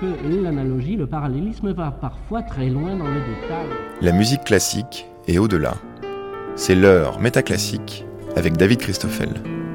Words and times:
que 0.00 0.42
l'analogie, 0.42 0.96
le 0.96 1.06
parallélisme 1.06 1.72
va 1.72 1.90
parfois 1.90 2.42
très 2.42 2.68
loin 2.68 2.96
dans 2.96 3.06
le 3.06 3.20
détail. 3.20 3.66
La 4.00 4.12
musique 4.12 4.44
classique 4.44 5.06
est 5.26 5.38
au-delà. 5.38 5.74
C'est 6.56 6.74
l'heure 6.74 7.20
métaclassique 7.20 8.04
avec 8.36 8.56
David 8.56 8.78
Christoffel. 8.78 9.30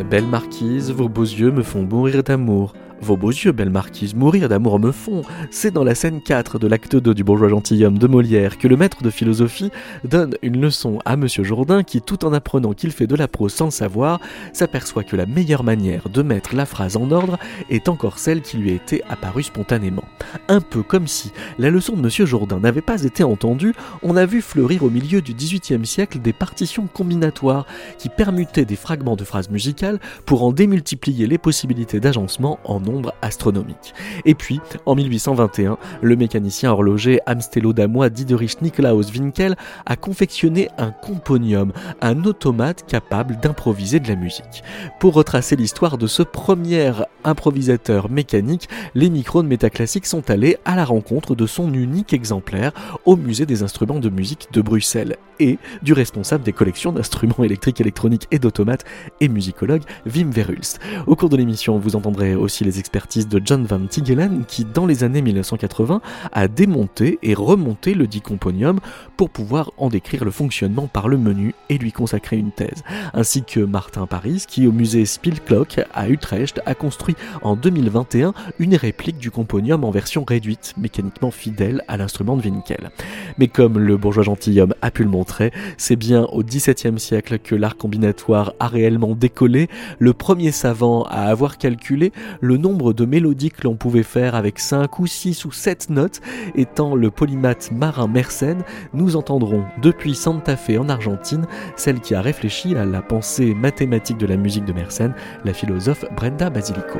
Belle 0.10 0.28
marquise, 0.28 0.92
vos 0.92 1.10
beaux 1.10 1.24
yeux 1.24 1.52
me 1.52 1.62
font 1.62 1.84
mourir 1.84 2.24
d'amour. 2.24 2.74
Vos 3.02 3.16
beaux 3.16 3.30
yeux, 3.30 3.54
belle 3.54 3.70
marquise, 3.70 4.14
mourir 4.14 4.50
d'amour 4.50 4.78
me 4.78 4.92
font. 4.92 5.22
C'est 5.52 5.72
dans 5.72 5.86
la 5.86 5.96
scène 5.96 6.22
4 6.22 6.60
de 6.60 6.68
l'acte 6.68 6.98
2 6.98 7.14
du 7.14 7.24
bourgeois 7.24 7.48
gentilhomme 7.48 7.98
de 7.98 8.08
Molière 8.08 8.58
que 8.58 8.68
le 8.68 8.76
maître 8.76 9.04
de 9.04 9.10
philosophie 9.10 9.72
donne 10.04 10.36
une 10.42 10.60
leçon 10.60 11.00
à 11.06 11.16
Monsieur 11.16 11.46
Jourdain 11.46 11.84
qui, 11.84 12.02
tout 12.02 12.26
en 12.26 12.34
apprenant 12.34 12.74
qu'il 12.74 12.92
fait 12.92 13.08
de 13.08 13.16
la 13.16 13.30
prose 13.30 13.54
sans 13.54 13.66
le 13.66 13.72
savoir, 13.72 14.20
s'aperçoit 14.52 15.06
que 15.06 15.16
la 15.16 15.26
meilleure 15.26 15.64
manière 15.64 16.10
de 16.10 16.22
mettre 16.22 16.56
la 16.56 16.66
phrase 16.66 16.98
en 16.98 17.10
ordre 17.12 17.40
est 17.70 17.88
encore 17.88 18.20
celle 18.20 18.42
qui 18.42 18.58
lui 18.58 18.74
été 18.74 19.02
apparue 19.10 19.44
spontanément. 19.44 20.04
Un 20.50 20.60
peu 20.60 20.84
comme 20.84 21.08
si 21.08 21.32
la 21.58 21.70
leçon 21.70 21.96
de 21.96 22.02
Monsieur 22.02 22.26
Jourdain 22.26 22.60
n'avait 22.60 22.82
pas 22.82 23.04
été 23.04 23.24
entendue, 23.24 23.74
on 24.04 24.18
a 24.18 24.26
vu 24.26 24.42
fleurir 24.42 24.84
au 24.84 24.90
milieu 24.90 25.22
du 25.22 25.34
XVIIIe 25.34 25.86
siècle 25.86 26.20
des 26.20 26.34
partitions 26.34 26.88
combinatoires 26.88 27.66
qui 27.98 28.10
permutaient 28.10 28.66
des 28.66 28.76
fragments 28.76 29.16
de 29.16 29.24
phrases 29.24 29.50
musicales 29.50 30.00
pour 30.26 30.44
en 30.44 30.52
démultiplier 30.52 31.28
les 31.28 31.38
possibilités 31.38 32.02
d'agencement 32.02 32.60
en 32.66 32.80
astronomique. 33.22 33.94
Et 34.26 34.34
puis, 34.34 34.60
en 34.86 34.96
1821, 34.96 35.78
le 36.02 36.16
mécanicien 36.16 36.72
horloger 36.72 37.20
Amstello 37.26 37.74
damois 37.74 38.10
Diederich 38.10 38.62
Nikolaus 38.62 39.12
Winkel 39.14 39.56
a 39.86 39.96
confectionné 39.96 40.70
un 40.78 40.92
componium, 40.92 41.72
un 42.02 42.24
automate 42.24 42.86
capable 42.88 43.40
d'improviser 43.40 44.00
de 44.00 44.08
la 44.08 44.16
musique. 44.16 44.64
Pour 45.00 45.14
retracer 45.14 45.56
l'histoire 45.56 45.98
de 45.98 46.08
ce 46.08 46.24
premier 46.24 46.92
improvisateur 47.24 48.10
mécanique, 48.10 48.70
les 48.96 49.10
micros 49.10 49.44
de 49.44 49.48
métaclassique 49.48 50.06
sont 50.06 50.30
allés 50.30 50.58
à 50.66 50.76
la 50.76 50.86
rencontre 50.86 51.36
de 51.36 51.46
son 51.46 51.74
unique 51.74 52.14
exemplaire 52.14 52.72
au 53.06 53.16
musée 53.16 53.46
des 53.46 53.64
instruments 53.64 54.00
de 54.00 54.10
musique 54.10 54.48
de 54.52 54.62
Bruxelles 54.62 55.18
et 55.40 55.58
du 55.82 55.94
responsable 55.94 56.44
des 56.44 56.54
collections 56.54 56.92
d'instruments 56.92 57.44
électriques, 57.44 57.82
électroniques 57.82 58.28
et 58.32 58.40
d'automates 58.40 58.86
et 59.22 59.30
musicologue 59.30 59.84
Wim 60.06 60.32
Verhulst. 60.32 60.80
Au 61.08 61.16
cours 61.16 61.30
de 61.30 61.38
l'émission, 61.38 61.80
vous 61.80 61.96
entendrez 61.96 62.36
aussi 62.36 62.64
les 62.64 62.79
expertises 62.80 63.28
de 63.28 63.42
John 63.44 63.66
Van 63.66 63.86
Tigelen 63.86 64.46
qui, 64.48 64.66
dans 64.66 64.86
les 64.86 65.04
années 65.04 65.22
1980, 65.22 66.02
a 66.32 66.48
démonté 66.48 67.20
et 67.22 67.34
remonté 67.34 67.94
le 67.94 68.08
dit 68.08 68.22
componium 68.22 68.80
pour 69.18 69.30
pouvoir 69.30 69.72
en 69.78 69.90
décrire 69.90 70.26
le 70.26 70.32
fonctionnement 70.32 70.88
par 70.88 71.08
le 71.08 71.18
menu 71.18 71.54
et 71.70 71.78
lui 71.78 71.92
consacrer 71.92 72.38
une 72.38 72.52
thèse, 72.52 72.84
ainsi 73.14 73.44
que 73.44 73.60
Martin 73.60 74.08
Paris 74.08 74.46
qui, 74.48 74.68
au 74.68 74.72
musée 74.72 75.06
Spielklock 75.06 75.82
à 75.94 76.10
Utrecht, 76.10 76.62
a 76.66 76.76
construit 76.76 77.16
en 77.42 77.56
2021 77.56 78.34
une 78.60 78.76
réplique 78.76 79.18
du 79.18 79.32
componium 79.32 79.84
en 79.84 79.92
version 79.92 80.24
réduite, 80.28 80.74
mécaniquement 80.78 81.32
fidèle 81.32 81.84
à 81.88 81.98
l'instrument 81.98 82.38
de 82.38 82.44
Winkel. 82.44 82.92
Mais 83.38 83.48
comme 83.48 83.78
le 83.78 83.98
bourgeois 83.98 84.24
gentilhomme 84.24 84.74
a 84.82 84.92
pu 84.92 85.04
le 85.04 85.10
montrer, 85.10 85.52
c'est 85.78 85.96
bien 85.96 86.24
au 86.32 86.44
XVIIe 86.44 87.00
siècle 87.00 87.40
que 87.40 87.56
l'art 87.56 87.78
combinatoire 87.78 88.54
a 88.60 88.68
réellement 88.68 89.16
décollé, 89.16 89.68
le 89.98 90.14
premier 90.14 90.52
savant 90.52 91.04
à 91.04 91.24
avoir 91.24 91.58
calculé 91.58 92.12
le 92.42 92.58
nombre 92.58 92.69
de 92.78 93.06
mélodies 93.06 93.50
que 93.50 93.64
l'on 93.64 93.76
pouvait 93.76 94.04
faire 94.04 94.36
avec 94.36 94.60
5 94.60 95.00
ou 95.00 95.08
6 95.08 95.46
ou 95.46 95.52
7 95.52 95.90
notes 95.90 96.22
étant 96.56 96.96
le 96.96 97.10
polymathe 97.10 97.72
marin 97.72 98.08
Mersenne, 98.08 98.64
nous 98.94 99.16
entendrons 99.16 99.66
depuis 99.82 100.16
Santa 100.16 100.56
Fe 100.56 100.78
en 100.78 100.90
Argentine 100.90 101.48
celle 101.76 102.00
qui 102.00 102.16
a 102.16 102.22
réfléchi 102.22 102.76
à 102.76 102.86
la 102.86 103.02
pensée 103.02 103.54
mathématique 103.54 104.18
de 104.18 104.28
la 104.28 104.38
musique 104.38 104.66
de 104.66 104.74
Mersenne, 104.74 105.16
la 105.46 105.54
philosophe 105.54 106.06
Brenda 106.16 106.50
Basilico. 106.50 107.00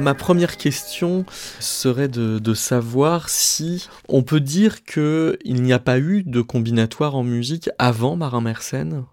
Ma, 0.00 0.14
première 0.14 0.56
question 0.56 1.24
serait 1.58 2.08
de, 2.08 2.54
savoir 2.54 3.28
si 3.28 3.88
on 4.08 4.22
peut 4.22 4.40
dire 4.40 4.84
qu'il 4.84 5.38
n'y 5.62 5.72
a 5.72 5.78
pas 5.78 5.98
eu 5.98 6.22
de 6.22 6.40
combinatoire 6.40 7.14
en 7.16 7.22
musique 7.22 7.70
avant 7.78 8.16
Marin 8.16 8.40
Mersenne? 8.40 9.04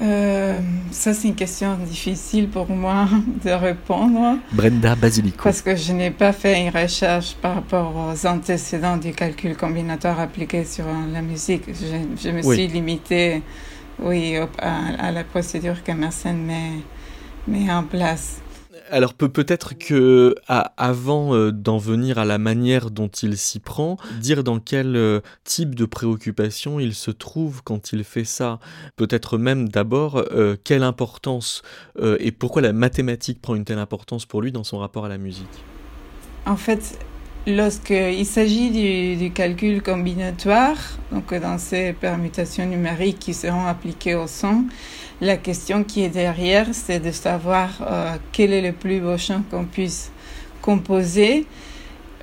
Euh, 0.00 0.58
ça, 0.90 1.14
c'est 1.14 1.28
une 1.28 1.34
question 1.34 1.76
difficile 1.76 2.48
pour 2.48 2.68
moi 2.68 3.08
de 3.44 3.50
répondre. 3.50 4.38
Brenda 4.52 4.96
Basilico. 4.96 5.44
Parce 5.44 5.62
que 5.62 5.76
je 5.76 5.92
n'ai 5.92 6.10
pas 6.10 6.32
fait 6.32 6.60
une 6.60 6.70
recherche 6.70 7.34
par 7.40 7.56
rapport 7.56 7.94
aux 7.94 8.26
antécédents 8.26 8.96
du 8.96 9.12
calcul 9.12 9.56
combinatoire 9.56 10.18
appliqué 10.18 10.64
sur 10.64 10.84
la 11.12 11.22
musique. 11.22 11.64
Je, 12.20 12.30
me 12.30 12.42
suis 12.42 12.66
limitée 12.66 13.42
oui, 14.00 14.36
à, 14.58 15.12
la 15.12 15.24
procédure 15.24 15.82
que 15.84 15.92
Mersenne 15.92 16.50
met 17.46 17.70
en 17.70 17.84
place. 17.84 18.41
Alors 18.92 19.14
peut-être 19.14 19.72
que 19.72 20.34
avant 20.48 21.34
euh, 21.34 21.50
d'en 21.50 21.78
venir 21.78 22.18
à 22.18 22.26
la 22.26 22.36
manière 22.36 22.90
dont 22.90 23.08
il 23.08 23.38
s'y 23.38 23.58
prend, 23.58 23.96
dire 24.20 24.44
dans 24.44 24.60
quel 24.60 24.96
euh, 24.96 25.20
type 25.44 25.74
de 25.74 25.86
préoccupation 25.86 26.78
il 26.78 26.94
se 26.94 27.10
trouve 27.10 27.62
quand 27.64 27.94
il 27.94 28.04
fait 28.04 28.24
ça. 28.24 28.58
Peut-être 28.96 29.38
même 29.38 29.70
d'abord 29.70 30.18
euh, 30.18 30.56
quelle 30.62 30.82
importance 30.82 31.62
et 32.18 32.32
pourquoi 32.32 32.60
la 32.60 32.74
mathématique 32.74 33.40
prend 33.40 33.54
une 33.54 33.64
telle 33.64 33.78
importance 33.78 34.26
pour 34.26 34.42
lui 34.42 34.52
dans 34.52 34.64
son 34.64 34.78
rapport 34.78 35.06
à 35.06 35.08
la 35.08 35.16
musique? 35.16 35.64
En 36.44 36.56
fait, 36.56 36.98
lorsqu'il 37.46 38.26
s'agit 38.26 39.16
du, 39.16 39.30
calcul 39.30 39.82
combinatoire, 39.82 40.76
donc 41.10 41.32
dans 41.34 41.56
ces 41.56 41.94
permutations 41.94 42.66
numériques 42.66 43.18
qui 43.18 43.32
seront 43.32 43.64
appliquées 43.64 44.16
au 44.16 44.26
son, 44.26 44.66
la 45.22 45.36
question 45.36 45.84
qui 45.84 46.02
est 46.02 46.08
derrière, 46.08 46.66
c'est 46.72 46.98
de 46.98 47.12
savoir 47.12 47.70
euh, 47.80 48.16
quel 48.32 48.52
est 48.52 48.60
le 48.60 48.72
plus 48.72 49.00
beau 49.00 49.16
chant 49.16 49.42
qu'on 49.50 49.64
puisse 49.64 50.10
composer. 50.60 51.46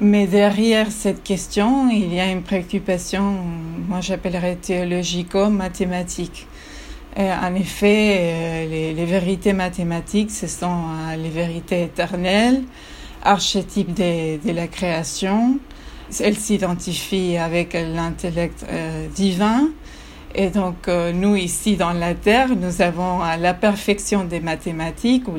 Mais 0.01 0.27
derrière 0.27 0.91
cette 0.91 1.23
question, 1.23 1.89
il 1.89 2.13
y 2.13 2.19
a 2.19 2.29
une 2.29 2.43
préoccupation, 2.43 3.38
moi 3.88 4.01
j'appellerais 4.01 4.57
théologico-mathématique. 4.57 6.45
En 7.17 7.55
effet, 7.55 8.17
euh, 8.19 8.93
les, 8.93 9.05
vérités 9.05 9.53
mathématiques, 9.53 10.31
ce 10.31 10.47
sont 10.47 10.67
euh, 10.67 11.15
les 11.15 11.29
vérités 11.29 11.83
éternelles, 11.83 12.63
archétypes 13.23 13.93
de, 13.93 14.51
la 14.51 14.67
création. 14.67 15.57
Elles 16.19 16.38
s'identifient 16.38 17.38
avec 17.38 17.73
l'intellect 17.73 18.65
divin 19.15 19.69
et 20.35 20.50
donc, 20.50 20.88
euh, 20.88 21.12
nous, 21.12 21.35
ici, 21.35 21.75
dans 21.75 21.91
la 21.91 22.13
Terre, 22.13 22.50
nous 22.56 22.81
avons 22.84 23.23
euh, 23.23 23.35
la 23.38 23.56
perfection 23.56 24.25
des 24.25 24.40
mathématiques, 24.40 25.28
ou 25.28 25.34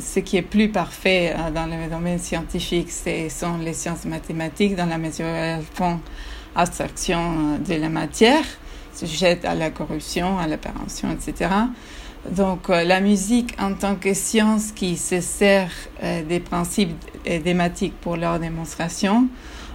ce 0.00 0.20
qui 0.20 0.36
est 0.36 0.42
plus 0.42 0.68
parfait 0.68 1.34
euh, 1.34 1.50
dans 1.50 1.64
le 1.64 1.88
domaine 1.90 2.18
scientifique, 2.18 2.90
ce 2.92 3.28
sont 3.30 3.56
les 3.56 3.72
sciences 3.72 4.04
mathématiques, 4.04 4.76
dans 4.76 4.84
la 4.86 4.98
mesure 4.98 5.24
où 5.24 5.28
elles 5.28 5.62
font 5.74 6.00
abstraction 6.54 7.58
de 7.66 7.74
la 7.74 7.88
matière, 7.88 8.44
sujette 8.92 9.46
à 9.46 9.54
la 9.54 9.70
corruption, 9.70 10.38
à 10.38 10.46
l'apparition, 10.46 11.08
etc. 11.10 11.50
Donc, 12.30 12.68
la 12.68 13.00
musique, 13.00 13.54
en 13.58 13.72
tant 13.74 13.94
que 13.94 14.12
science 14.12 14.72
qui 14.72 14.96
se 14.96 15.20
sert 15.20 15.70
des 16.28 16.40
principes 16.40 16.96
thématiques 17.22 17.94
pour 18.00 18.16
leur 18.16 18.40
démonstration, 18.40 19.28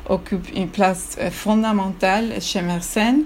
occupe 0.09 0.49
une 0.55 0.67
place 0.67 1.17
euh, 1.19 1.29
fondamentale 1.29 2.41
chez 2.41 2.61
Mersenne 2.61 3.23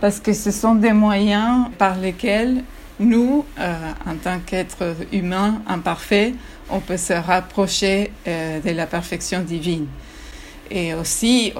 parce 0.00 0.20
que 0.20 0.32
ce 0.32 0.50
sont 0.50 0.74
des 0.74 0.92
moyens 0.92 1.66
par 1.78 1.96
lesquels 1.96 2.62
nous, 3.00 3.44
euh, 3.58 3.74
en 4.06 4.16
tant 4.16 4.38
qu'êtres 4.44 4.96
humains 5.12 5.62
imparfaits, 5.66 6.34
on 6.70 6.80
peut 6.80 6.96
se 6.96 7.12
rapprocher 7.12 8.10
euh, 8.26 8.60
de 8.60 8.70
la 8.70 8.86
perfection 8.86 9.40
divine. 9.40 9.86
Et 10.70 10.92
aussi, 10.92 11.54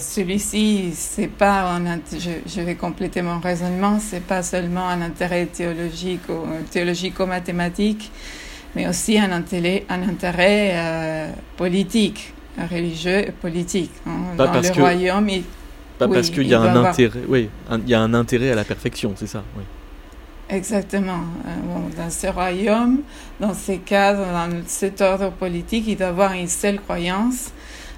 celui-ci, 0.00 0.90
c'est 0.92 1.28
pas 1.28 1.78
je, 2.10 2.60
vais 2.60 2.74
compléter 2.74 3.22
mon 3.22 3.38
raisonnement, 3.38 4.00
c'est 4.00 4.24
pas 4.24 4.42
seulement 4.42 4.88
un 4.88 5.00
intérêt 5.00 5.46
théologique 5.46 6.28
ou 6.28 6.44
théologico-mathématique, 6.68 8.10
mais 8.74 8.88
aussi 8.88 9.16
un 9.16 9.30
un 9.30 10.02
intérêt 10.08 11.32
politique 11.56 12.32
religieux 12.66 13.28
et 13.28 13.32
politique. 13.32 13.92
Hein. 14.06 14.36
Dans 14.36 14.52
le 14.52 14.72
royaume, 14.72 15.28
pas 15.98 16.08
parce 16.08 16.30
qu'il 16.30 16.46
y 16.46 16.54
a 16.54 16.60
un 16.60 16.84
intérêt, 16.84 17.20
oui, 17.28 17.48
il 17.72 17.88
y 17.88 17.94
a 17.94 18.00
un 18.00 18.14
intérêt 18.14 18.52
à 18.52 18.54
la 18.54 18.64
perfection, 18.64 19.14
c'est 19.16 19.26
ça, 19.26 19.42
oui. 19.56 19.64
Exactement. 20.50 21.20
Euh, 21.46 21.96
dans 21.96 22.10
ce 22.10 22.26
royaume, 22.28 23.00
dans 23.38 23.52
ces 23.52 23.78
cadres, 23.78 24.24
dans 24.24 24.62
cet 24.66 25.00
ordre 25.02 25.30
politique, 25.30 25.84
il 25.88 25.96
doit 25.96 26.06
y 26.06 26.10
avoir 26.10 26.32
une 26.32 26.48
seule 26.48 26.80
croyance, 26.80 27.50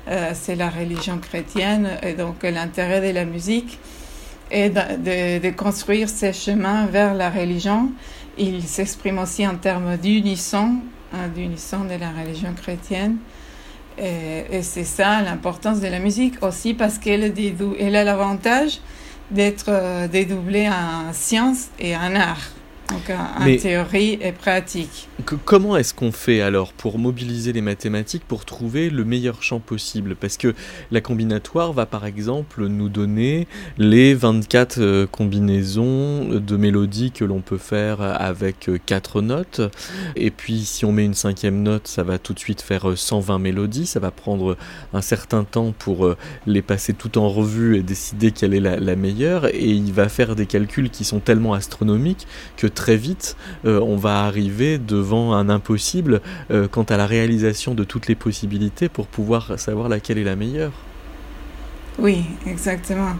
euh, 0.08 0.32
c'est 0.34 0.56
la 0.56 0.68
religion 0.68 1.18
chrétienne. 1.18 1.90
Et 2.02 2.14
donc 2.14 2.42
l'intérêt 2.42 3.06
de 3.06 3.14
la 3.14 3.24
musique 3.24 3.78
est 4.50 4.70
de, 4.70 5.38
de, 5.38 5.50
construire 5.54 6.08
ces 6.08 6.32
chemins 6.32 6.86
vers 6.86 7.14
la 7.14 7.30
religion. 7.30 7.92
Il 8.36 8.64
s'exprime 8.64 9.18
aussi 9.18 9.46
en 9.46 9.54
termes 9.54 9.96
d'unisson, 9.96 10.76
hein, 11.12 11.28
d'unisson 11.32 11.84
de 11.84 11.94
la 12.00 12.10
religion 12.10 12.52
chrétienne. 12.54 13.18
Et, 14.00 14.44
et 14.50 14.62
c'est 14.62 14.84
ça 14.84 15.20
l'importance 15.22 15.80
de 15.80 15.88
la 15.88 15.98
musique 15.98 16.42
aussi 16.42 16.74
parce 16.74 16.98
qu'elle 16.98 17.34
elle 17.78 17.96
a 17.96 18.04
l'avantage 18.04 18.80
d'être 19.30 19.66
euh, 19.68 20.08
dédoublée 20.08 20.68
en 20.68 21.12
science 21.12 21.68
et 21.78 21.96
en 21.96 22.14
art. 22.16 22.48
Donc 22.90 23.10
en 23.10 23.56
théorie 23.56 24.18
et 24.20 24.32
pratique. 24.32 25.08
comment 25.44 25.76
est-ce 25.76 25.94
qu'on 25.94 26.10
fait 26.10 26.40
alors 26.40 26.72
pour 26.72 26.98
mobiliser 26.98 27.52
les 27.52 27.60
mathématiques 27.60 28.24
pour 28.26 28.44
trouver 28.44 28.90
le 28.90 29.04
meilleur 29.04 29.44
champ 29.44 29.60
possible? 29.60 30.16
Parce 30.16 30.36
que 30.36 30.54
la 30.90 31.00
combinatoire 31.00 31.72
va 31.72 31.86
par 31.86 32.04
exemple 32.04 32.66
nous 32.66 32.88
donner 32.88 33.46
les 33.78 34.14
24 34.14 34.78
euh, 34.78 35.06
combinaisons 35.06 36.30
de 36.30 36.56
mélodies 36.56 37.12
que 37.12 37.24
l'on 37.24 37.40
peut 37.40 37.58
faire 37.58 38.00
avec 38.00 38.68
4 38.86 39.18
euh, 39.18 39.22
notes. 39.22 39.60
Et 40.16 40.32
puis 40.32 40.64
si 40.64 40.84
on 40.84 40.90
met 40.90 41.04
une 41.04 41.14
cinquième 41.14 41.62
note, 41.62 41.86
ça 41.86 42.02
va 42.02 42.18
tout 42.18 42.34
de 42.34 42.40
suite 42.40 42.60
faire 42.60 42.96
120 42.96 43.34
euh, 43.34 43.38
mélodies. 43.38 43.86
Ça 43.86 44.00
va 44.00 44.10
prendre 44.10 44.56
un 44.92 45.02
certain 45.02 45.44
temps 45.44 45.72
pour 45.78 46.12
les 46.46 46.62
passer 46.62 46.92
tout 46.92 47.18
en 47.18 47.28
revue 47.28 47.76
et 47.76 47.82
décider 47.82 48.32
quelle 48.32 48.54
est 48.54 48.60
la, 48.60 48.78
la 48.78 48.96
meilleure. 48.96 49.46
Et 49.54 49.68
il 49.68 49.92
va 49.92 50.08
faire 50.08 50.34
des 50.34 50.46
calculs 50.46 50.90
qui 50.90 51.04
sont 51.04 51.20
tellement 51.20 51.54
astronomiques 51.54 52.26
que 52.56 52.66
très 52.66 52.79
vite, 52.88 53.36
euh, 53.64 53.80
on 53.80 53.96
va 53.96 54.24
arriver 54.24 54.78
devant 54.78 55.34
un 55.34 55.48
impossible 55.48 56.20
euh, 56.50 56.68
quant 56.68 56.84
à 56.84 56.96
la 56.96 57.06
réalisation 57.06 57.74
de 57.74 57.84
toutes 57.84 58.08
les 58.08 58.14
possibilités 58.14 58.88
pour 58.88 59.06
pouvoir 59.06 59.58
savoir 59.58 59.88
laquelle 59.88 60.18
est 60.18 60.24
la 60.24 60.36
meilleure. 60.36 60.72
Oui, 61.98 62.24
exactement. 62.46 63.12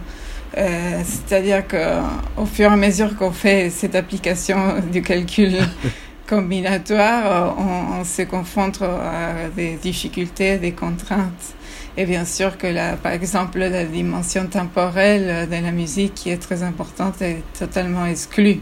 Euh, 0.57 1.01
c'est-à-dire 1.05 1.63
qu'au 1.67 2.45
fur 2.45 2.69
et 2.69 2.73
à 2.73 2.75
mesure 2.75 3.15
qu'on 3.15 3.31
fait 3.31 3.69
cette 3.69 3.95
application 3.95 4.81
du 4.91 5.01
calcul 5.01 5.57
combinatoire, 6.27 7.55
on, 7.57 8.03
se 8.03 8.23
confronte 8.23 8.81
à 8.81 9.49
des 9.55 9.75
difficultés, 9.75 10.57
des 10.57 10.71
contraintes. 10.71 11.55
Et 11.97 12.05
bien 12.05 12.25
sûr 12.25 12.57
que, 12.57 12.67
la, 12.67 12.95
par 12.95 13.11
exemple, 13.11 13.59
la 13.59 13.83
dimension 13.83 14.47
temporelle 14.47 15.49
de 15.49 15.55
la 15.55 15.71
musique, 15.71 16.15
qui 16.15 16.29
est 16.29 16.41
très 16.41 16.63
importante, 16.63 17.21
est 17.21 17.43
totalement 17.57 18.05
exclue 18.05 18.61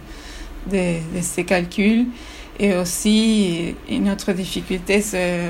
de, 0.72 0.96
ces 1.22 1.44
calculs. 1.44 2.06
Et 2.60 2.76
aussi, 2.76 3.76
une 3.90 4.10
autre 4.10 4.34
difficulté, 4.34 5.02
c'est 5.02 5.48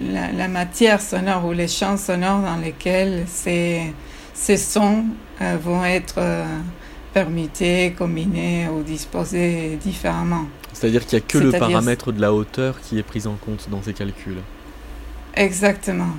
la, 0.00 0.48
matière 0.48 1.00
sonore 1.00 1.46
ou 1.46 1.52
les 1.52 1.68
champs 1.68 1.96
sonores 1.96 2.40
dans 2.40 2.56
lesquels 2.56 3.24
ces, 3.26 3.92
ces 4.34 4.56
sons 4.56 5.04
euh, 5.40 5.56
vont 5.62 5.84
être 5.84 6.16
euh, 6.18 6.44
permutés, 7.12 7.94
combinés 7.96 8.68
ou 8.68 8.82
disposés 8.82 9.78
différemment. 9.82 10.46
C'est-à-dire 10.72 11.06
qu'il 11.06 11.18
n'y 11.18 11.24
a 11.24 11.26
que 11.26 11.38
le 11.38 11.52
paramètre 11.52 12.12
de 12.12 12.20
la 12.20 12.32
hauteur 12.32 12.80
qui 12.80 12.98
est 12.98 13.02
pris 13.02 13.26
en 13.26 13.34
compte 13.34 13.68
dans 13.70 13.82
ces 13.82 13.92
calculs. 13.92 14.38
Exactement. 15.34 16.10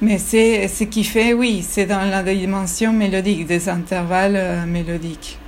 Mais 0.00 0.18
c'est 0.18 0.68
ce 0.68 0.84
qui 0.84 1.04
fait, 1.04 1.32
oui, 1.32 1.64
c'est 1.66 1.86
dans 1.86 2.04
la 2.04 2.22
dimension 2.22 2.92
mélodique, 2.92 3.46
des 3.46 3.68
intervalles 3.68 4.36
euh, 4.36 4.66
mélodiques. 4.66 5.38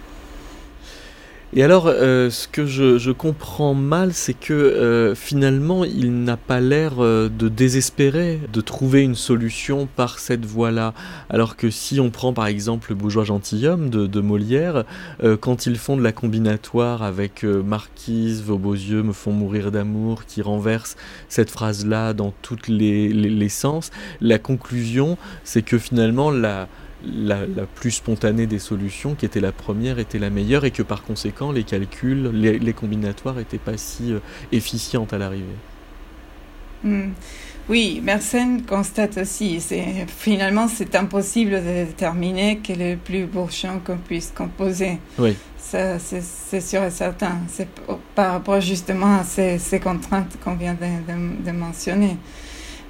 Et 1.58 1.62
alors, 1.62 1.86
euh, 1.86 2.28
ce 2.28 2.46
que 2.48 2.66
je, 2.66 3.10
comprends 3.12 3.72
mal, 3.72 4.12
c'est 4.12 4.34
que 4.34 4.52
euh, 4.52 5.14
finalement, 5.14 5.86
il 5.86 6.22
n'a 6.22 6.36
pas 6.36 6.60
l'air 6.60 6.96
euh, 6.98 7.30
de 7.30 7.48
désespérer 7.48 8.40
de 8.52 8.60
trouver 8.60 9.00
une 9.00 9.14
solution 9.14 9.88
par 9.96 10.18
cette 10.18 10.44
voie-là. 10.44 10.92
Alors 11.30 11.56
que 11.56 11.70
si 11.70 11.98
on 11.98 12.10
prend 12.10 12.34
par 12.34 12.46
exemple 12.46 12.90
le 12.90 12.96
bourgeois 12.96 13.24
gentilhomme 13.24 13.88
de, 13.88 14.20
Molière, 14.20 14.84
quand 15.40 15.64
ils 15.64 15.78
font 15.78 15.96
de 15.96 16.02
la 16.02 16.12
combinatoire 16.12 17.02
avec 17.02 17.44
Marquise, 17.44 18.42
vos 18.42 18.58
beaux 18.58 18.74
yeux 18.74 19.02
me 19.02 19.12
font 19.12 19.32
mourir 19.32 19.70
d'amour, 19.70 20.26
qui 20.26 20.42
renverse 20.42 20.96
cette 21.30 21.50
phrase-là 21.50 22.12
dans 22.12 22.34
tous 22.42 22.68
les, 22.68 23.08
les 23.08 23.48
sens, 23.48 23.92
la 24.20 24.38
conclusion, 24.38 25.16
c'est 25.44 25.62
que 25.62 25.78
finalement, 25.78 26.30
la 26.30 26.68
la, 27.06 27.46
plus 27.74 27.92
spontanée 27.92 28.46
des 28.46 28.58
solutions, 28.58 29.14
qui 29.14 29.26
était 29.26 29.40
la 29.40 29.52
première, 29.52 29.98
était 29.98 30.18
la 30.18 30.30
meilleure 30.30 30.64
et 30.64 30.70
que 30.70 30.82
par 30.82 31.02
conséquent 31.02 31.52
les 31.52 31.64
calculs, 31.64 32.30
les, 32.32 32.72
combinatoires 32.72 33.36
n'étaient 33.36 33.58
pas 33.58 33.76
si 33.76 34.12
euh, 34.12 34.18
efficientes 34.52 35.12
à 35.12 35.18
l'arrivée. 35.18 35.44
Hmm. 36.84 37.10
Oui, 37.68 38.00
Mersenne 38.02 38.62
constate 38.62 39.18
aussi, 39.18 39.60
finalement 40.06 40.68
c'est 40.68 40.94
impossible 40.94 41.50
de 41.50 41.84
déterminer 41.86 42.60
quel 42.62 42.80
est 42.80 42.92
le 42.92 42.96
plus 42.96 43.26
beau 43.26 43.48
chant 43.50 43.80
qu'on 43.84 43.96
puisse 43.96 44.32
composer. 44.36 44.98
Oui. 45.18 45.36
C'est 45.58 46.60
sûr 46.60 46.84
et 46.84 46.92
certain. 46.92 47.38
C'est 47.48 47.66
par 48.14 48.32
rapport 48.32 48.60
justement 48.60 49.16
à 49.16 49.24
ces, 49.24 49.80
contraintes 49.80 50.38
qu'on 50.44 50.54
vient 50.54 50.76
de, 50.76 51.50
mentionner. 51.50 52.16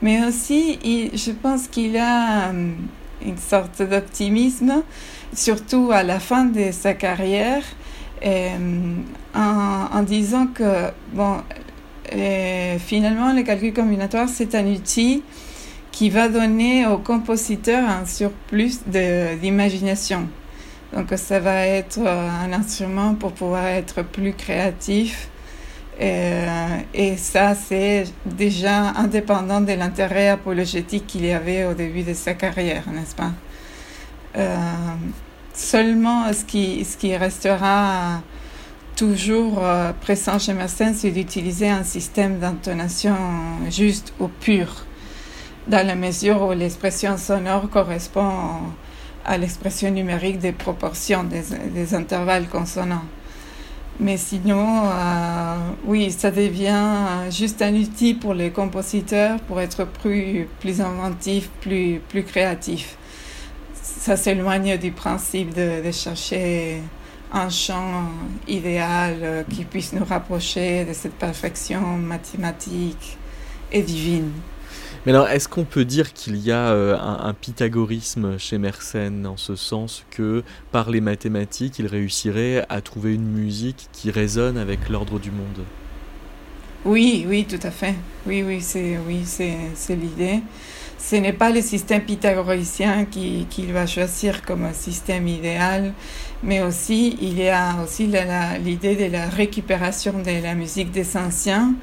Mais 0.02 0.26
aussi, 0.26 0.78
je 1.14 1.30
pense 1.30 1.68
qu'il 1.68 1.96
a 1.96 2.50
hum, 2.50 2.74
une 3.24 3.38
sorte 3.38 3.82
d'optimisme, 3.82 4.82
surtout 5.32 5.90
à 5.92 6.02
la 6.02 6.20
fin 6.20 6.44
de 6.44 6.70
sa 6.72 6.94
carrière, 6.94 7.62
euh, 8.24 8.94
en, 9.34 10.02
disant 10.02 10.46
que, 10.46 10.90
bon, 11.12 11.36
euh, 12.14 12.78
finalement, 12.78 13.32
le 13.32 13.42
calcul 13.42 13.72
combinatoire, 13.72 14.28
c'est 14.28 14.54
un 14.54 14.66
outil 14.66 15.22
qui 15.92 16.10
va 16.10 16.28
donner 16.28 16.86
au 16.86 16.98
compositeur 16.98 17.88
un 17.88 18.04
surplus 18.06 18.80
d'imagination. 18.86 20.28
Donc, 20.94 21.06
ça 21.16 21.40
va 21.40 21.66
être 21.66 22.00
un 22.00 22.52
instrument 22.52 23.14
pour 23.14 23.32
pouvoir 23.32 23.66
être 23.66 24.02
plus 24.02 24.32
créatif 24.32 25.28
et 25.98 27.16
ça, 27.16 27.54
c'est 27.54 28.04
déjà 28.24 28.90
indépendant 28.96 29.60
de 29.60 29.72
l'intérêt 29.72 30.28
apologétique 30.28 31.06
qu'il 31.06 31.24
y 31.24 31.32
avait 31.32 31.64
au 31.64 31.74
début 31.74 32.02
de 32.02 32.12
sa 32.12 32.34
carrière, 32.34 32.84
n'est-ce 32.92 33.14
pas? 33.14 33.32
Euh, 34.36 34.56
Seulement, 35.56 36.30
ce 36.34 36.44
qui, 36.44 37.16
restera 37.16 38.20
toujours 38.94 39.64
euh, 39.64 39.92
présent 40.02 40.38
chez 40.38 40.52
Mersenne, 40.52 40.92
c'est 40.94 41.10
d'utiliser 41.10 41.70
un 41.70 41.82
système 41.82 42.38
d'intonation 42.38 43.16
juste 43.70 44.12
ou 44.20 44.28
pur, 44.28 44.84
dans 45.66 45.84
la 45.86 45.94
mesure 45.94 46.42
où 46.42 46.52
l'expression 46.52 47.16
sonore 47.16 47.70
correspond 47.70 48.32
à 49.24 49.38
l'expression 49.38 49.90
numérique 49.90 50.40
des 50.40 50.52
proportions 50.52 51.24
des 51.24 51.94
intervalles 51.94 52.48
consonants. 52.48 53.04
Mais 53.98 54.18
sinon, 54.18 54.82
euh, 54.84 55.56
oui, 55.86 56.10
ça 56.10 56.30
devient 56.30 57.30
juste 57.30 57.62
un 57.62 57.74
outil 57.74 58.12
pour 58.12 58.34
les 58.34 58.50
compositeurs 58.50 59.40
pour 59.40 59.60
être 59.60 59.86
plus, 59.86 60.46
plus 60.60 60.82
inventif, 60.82 61.48
plus, 61.62 62.00
plus 62.06 62.22
créatif. 62.22 62.98
Ça 63.72 64.16
s'éloigne 64.16 64.76
du 64.76 64.92
principe 64.92 65.54
de, 65.54 65.82
de, 65.84 65.90
chercher 65.92 66.82
un 67.32 67.48
champ 67.48 68.10
idéal 68.46 69.16
euh, 69.22 69.42
qui 69.44 69.64
puisse 69.64 69.94
nous 69.94 70.04
rapprocher 70.04 70.84
de 70.84 70.92
cette 70.92 71.14
perfection 71.14 71.96
mathématique 71.96 73.16
et 73.72 73.82
divine. 73.82 74.30
Mais 75.06 75.12
alors, 75.12 75.28
est-ce 75.28 75.48
qu'on 75.48 75.62
peut 75.62 75.84
dire 75.84 76.12
qu'il 76.12 76.36
y 76.36 76.50
a 76.50 76.72
euh, 76.72 76.98
un, 76.98 77.32
pythagorisme 77.32 78.38
chez 78.38 78.58
Mersenne, 78.58 79.24
en 79.24 79.36
ce 79.36 79.54
sens 79.54 80.04
que 80.10 80.42
par 80.72 80.90
les 80.90 81.00
mathématiques, 81.00 81.78
il 81.78 81.86
réussirait 81.86 82.66
à 82.68 82.80
trouver 82.80 83.14
une 83.14 83.30
musique 83.30 83.88
qui 83.92 84.10
résonne 84.10 84.58
avec 84.58 84.88
l'ordre 84.88 85.20
du 85.20 85.30
monde? 85.30 85.64
Oui, 86.84 87.24
oui, 87.28 87.46
tout 87.48 87.64
à 87.64 87.70
fait. 87.70 87.94
Oui, 88.26 88.42
oui, 88.44 88.60
c'est 88.60 88.98
oui, 89.06 89.22
l'idée. 89.90 90.40
Ce 90.98 91.14
n'est 91.14 91.32
pas 91.32 91.50
le 91.50 91.60
système 91.60 92.02
pythagoricien 92.02 93.04
qu'il 93.04 93.46
qui 93.46 93.66
va 93.66 93.86
choisir 93.86 94.42
comme 94.42 94.64
un 94.64 94.72
système 94.72 95.28
idéal, 95.28 95.92
mais 96.42 96.62
aussi 96.62 97.16
il 97.20 97.38
y 97.38 97.48
a 97.48 97.76
aussi 97.84 98.08
l'idée 98.64 98.96
de 98.96 99.12
la 99.12 99.28
récupération 99.28 100.14
de 100.18 100.42
la 100.42 100.54
musique 100.54 100.90
des 100.90 101.16
anciens 101.16 101.74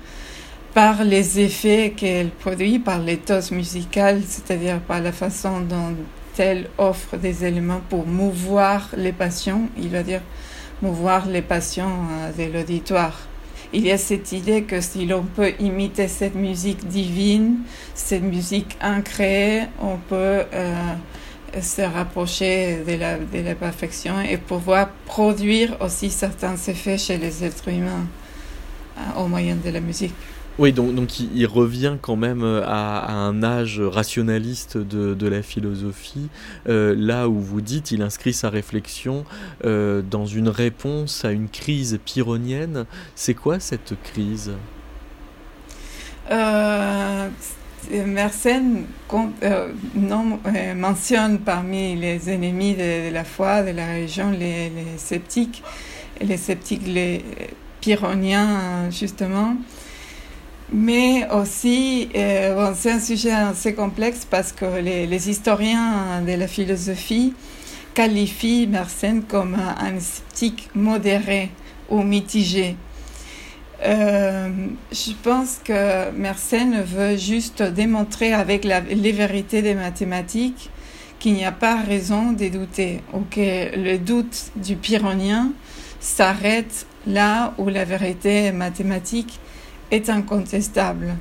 par 0.73 1.03
les 1.03 1.39
effets 1.39 1.93
qu'elle 1.95 2.29
produit, 2.29 2.79
par 2.79 2.99
l'éthos 2.99 3.51
musical, 3.51 4.21
c'est-à-dire 4.27 4.79
par 4.79 5.01
la 5.01 5.11
façon 5.11 5.61
dont 5.61 5.93
elle 6.37 6.69
offre 6.79 7.17
des 7.17 7.45
éléments 7.45 7.81
pour 7.89 8.07
mouvoir 8.07 8.89
les 8.97 9.11
passions, 9.11 9.69
il 9.77 9.89
va 9.89 10.01
dire 10.01 10.21
mouvoir 10.81 11.27
les 11.27 11.43
passions 11.43 11.91
euh, 12.11 12.31
de 12.31 12.51
l'auditoire. 12.51 13.19
Il 13.71 13.85
y 13.85 13.91
a 13.91 13.97
cette 13.97 14.31
idée 14.31 14.63
que 14.63 14.81
si 14.81 15.05
l'on 15.05 15.23
peut 15.23 15.53
imiter 15.59 16.07
cette 16.07 16.35
musique 16.35 16.87
divine, 16.87 17.59
cette 17.95 18.23
musique 18.23 18.77
incréée, 18.81 19.63
on 19.81 19.97
peut 19.97 20.43
euh, 20.53 20.93
se 21.61 21.81
rapprocher 21.81 22.83
de 22.87 22.93
la, 22.93 23.17
de 23.17 23.39
la 23.39 23.55
perfection 23.55 24.19
et 24.21 24.37
pouvoir 24.37 24.89
produire 25.05 25.77
aussi 25.81 26.09
certains 26.09 26.55
effets 26.55 26.97
chez 26.97 27.17
les 27.17 27.43
êtres 27.43 27.69
humains 27.69 28.05
euh, 28.97 29.21
au 29.21 29.27
moyen 29.27 29.55
de 29.55 29.69
la 29.69 29.79
musique. 29.79 30.13
Oui, 30.59 30.71
donc, 30.71 31.19
il, 31.19 31.47
revient 31.47 31.95
quand 31.99 32.15
même 32.15 32.43
euh, 32.43 32.61
à, 32.63 33.11
un 33.11 33.41
âge 33.41 33.81
rationaliste 33.81 34.77
de, 34.77 35.27
la 35.27 35.41
philosophie, 35.41 36.29
euh, 36.69 36.93
là 36.95 37.27
où 37.27 37.39
vous 37.39 37.61
dites, 37.61 37.89
il 37.89 38.03
inscrit 38.03 38.33
sa 38.33 38.51
réflexion 38.51 39.25
euh, 39.65 40.03
dans 40.03 40.27
une 40.27 40.49
réponse 40.49 41.25
à 41.25 41.31
une 41.31 41.49
crise 41.49 41.99
pyrrhonienne. 42.05 42.85
C'est 43.15 43.33
quoi 43.33 43.59
cette 43.59 43.95
crise? 44.03 44.51
Mersenne 47.91 48.85
non, 49.95 50.39
mentionne 50.75 51.39
parmi 51.39 51.95
les 51.95 52.29
ennemis 52.29 52.75
de, 52.75 53.11
la 53.11 53.23
foi 53.23 53.63
de 53.63 53.71
la 53.71 53.99
les, 53.99 54.69
les 54.69 54.97
sceptiques, 54.97 55.63
les 56.21 56.37
sceptiques, 56.37 56.87
les 56.87 57.23
pyrrhoniens 57.81 58.89
justement. 58.89 59.57
Mais 60.71 61.27
aussi, 61.29 62.09
euh, 62.15 62.71
c'est 62.75 62.91
un 62.91 62.99
sujet 62.99 63.31
assez 63.31 63.73
complexe 63.73 64.25
parce 64.29 64.51
que 64.51 64.65
les, 64.79 65.29
historiens 65.29 66.21
de 66.25 66.33
la 66.33 66.47
philosophie 66.47 67.33
qualifient 67.93 68.67
Mersenne 68.67 69.23
comme 69.23 69.55
un, 69.55 69.99
sceptique 69.99 70.69
modéré 70.73 71.51
ou 71.89 72.01
mitigé. 72.01 72.75
Euh, 73.83 74.49
je 74.91 75.11
pense 75.21 75.59
que 75.63 76.09
Mersenne 76.11 76.81
veut 76.83 77.17
juste 77.17 77.61
démontrer 77.61 78.33
avec 78.33 78.63
les 78.63 79.11
vérités 79.11 79.61
des 79.61 79.75
mathématiques 79.75 80.71
qu'il 81.19 81.33
n'y 81.33 81.45
a 81.45 81.51
pas 81.51 81.81
raison 81.81 82.31
de 82.31 82.47
douter 82.47 83.01
ou 83.13 83.19
que 83.29 83.75
le 83.77 83.97
doute 83.97 84.51
du 84.55 84.75
pyrrhonien 84.75 85.51
s'arrête 85.99 86.85
là 87.07 87.53
où 87.57 87.69
la 87.69 87.85
vérité 87.85 88.51
mathématique 88.51 89.39
est 89.93 90.09
incontestable. 90.09 91.15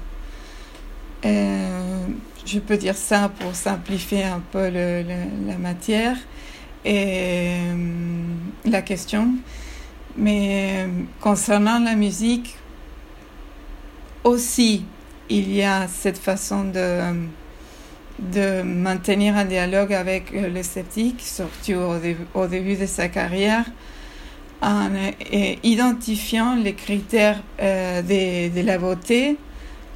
Euh, 1.25 2.07
je 2.45 2.59
peux 2.59 2.77
dire 2.77 2.97
ça 2.97 3.31
pour 3.39 3.55
simplifier 3.55 4.25
un 4.25 4.41
peu 4.51 4.69
la 4.69 5.59
matière 5.59 6.17
et 6.85 7.59
euh, 7.59 7.75
la 8.65 8.83
question. 8.83 9.29
Mais 10.17 10.85
euh, 10.85 10.89
concernant 11.21 11.79
la 11.79 11.95
musique, 11.95 12.57
aussi, 14.25 14.85
il 15.29 15.53
y 15.53 15.63
a 15.63 15.87
cette 15.89 16.19
façon 16.19 16.65
de, 16.65 17.01
de 18.19 18.63
maintenir 18.63 19.37
un 19.37 19.45
dialogue 19.45 19.93
avec 19.93 20.33
le 20.33 20.63
sceptique, 20.63 21.21
surtout 21.21 21.79
au 22.35 22.47
début 22.47 22.77
de 22.77 22.87
sa 22.87 23.09
carrière, 23.09 23.65
en 24.63 24.91
identifiant 25.65 26.55
les 26.55 26.75
critères 26.75 27.43
euh, 27.61 28.01
de, 28.01 28.61
la 28.63 28.79
beauté 28.79 29.37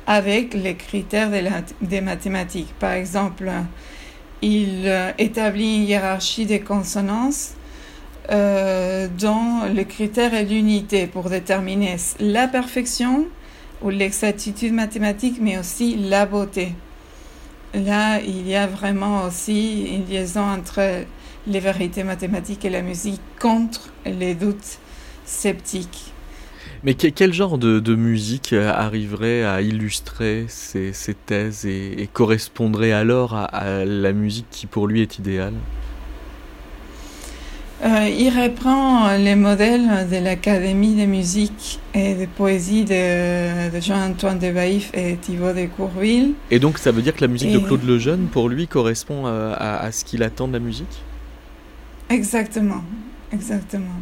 avec 0.06 0.54
les 0.54 0.74
critères 0.74 1.30
des 1.80 2.00
mathématiques. 2.00 2.74
Par 2.78 2.92
exemple, 2.92 3.50
il 4.42 4.82
euh, 4.86 5.12
établit 5.18 5.76
une 5.76 5.82
hiérarchie 5.84 6.46
des 6.46 6.60
consonances 6.60 7.54
euh, 8.30 9.06
dont 9.18 9.72
le 9.72 9.84
critère 9.84 10.34
est 10.34 10.44
l'unité 10.44 11.06
pour 11.06 11.30
déterminer 11.30 11.96
la 12.18 12.48
perfection 12.48 13.26
ou 13.82 13.90
l'exactitude 13.90 14.72
mathématique, 14.72 15.38
mais 15.40 15.58
aussi 15.58 15.96
la 15.96 16.26
beauté. 16.26 16.72
Là, 17.74 18.20
il 18.20 18.48
y 18.48 18.56
a 18.56 18.66
vraiment 18.66 19.24
aussi 19.24 19.84
une 19.94 20.06
liaison 20.06 20.42
entre 20.42 21.04
les 21.46 21.60
vérités 21.60 22.04
mathématiques 22.04 22.64
et 22.64 22.70
la 22.70 22.82
musique 22.82 23.20
contre 23.40 23.90
les 24.04 24.34
doutes 24.34 24.78
sceptiques. 25.24 26.12
Mais 26.84 26.94
quel 26.94 27.32
genre 27.32 27.58
de, 27.58 27.94
musique 27.94 28.52
euh, 28.52 28.70
arriverait 28.72 29.42
à 29.44 29.60
illustrer 29.60 30.44
ces, 30.48 30.92
thèses 31.26 31.66
et, 31.66 32.08
correspondrait 32.12 32.92
alors 32.92 33.34
à, 33.34 33.84
la 33.84 34.12
musique 34.12 34.46
qui 34.50 34.66
pour 34.66 34.86
lui 34.86 35.02
est 35.02 35.18
idéale? 35.18 35.54
Euh, 37.84 38.08
Il 38.08 38.30
reprend 38.30 39.16
les 39.16 39.34
modèles 39.34 40.08
de 40.10 40.16
l'Académie 40.16 40.94
de 40.94 41.06
musique 41.06 41.80
et 41.94 42.14
de 42.14 42.26
poésie 42.26 42.84
de, 42.84 43.80
Jean-Antoine 43.80 44.38
de 44.38 44.50
Baïf 44.52 44.90
et 44.94 45.16
Thibaut 45.16 45.52
de 45.52 45.66
Courville. 45.66 46.34
Et 46.50 46.58
donc 46.58 46.78
ça 46.78 46.92
veut 46.92 47.02
dire 47.02 47.14
que 47.14 47.20
la 47.20 47.28
musique 47.28 47.52
de 47.52 47.58
Claude 47.58 47.84
Lejeune, 47.84 48.26
pour 48.26 48.48
lui, 48.48 48.66
correspond 48.66 49.26
à 49.26 49.90
ce 49.92 50.04
qu'il 50.04 50.22
attend 50.22 50.48
de 50.48 50.54
la 50.54 50.60
musique? 50.60 51.02
Exactement, 52.08 52.84
exactement. 53.32 54.00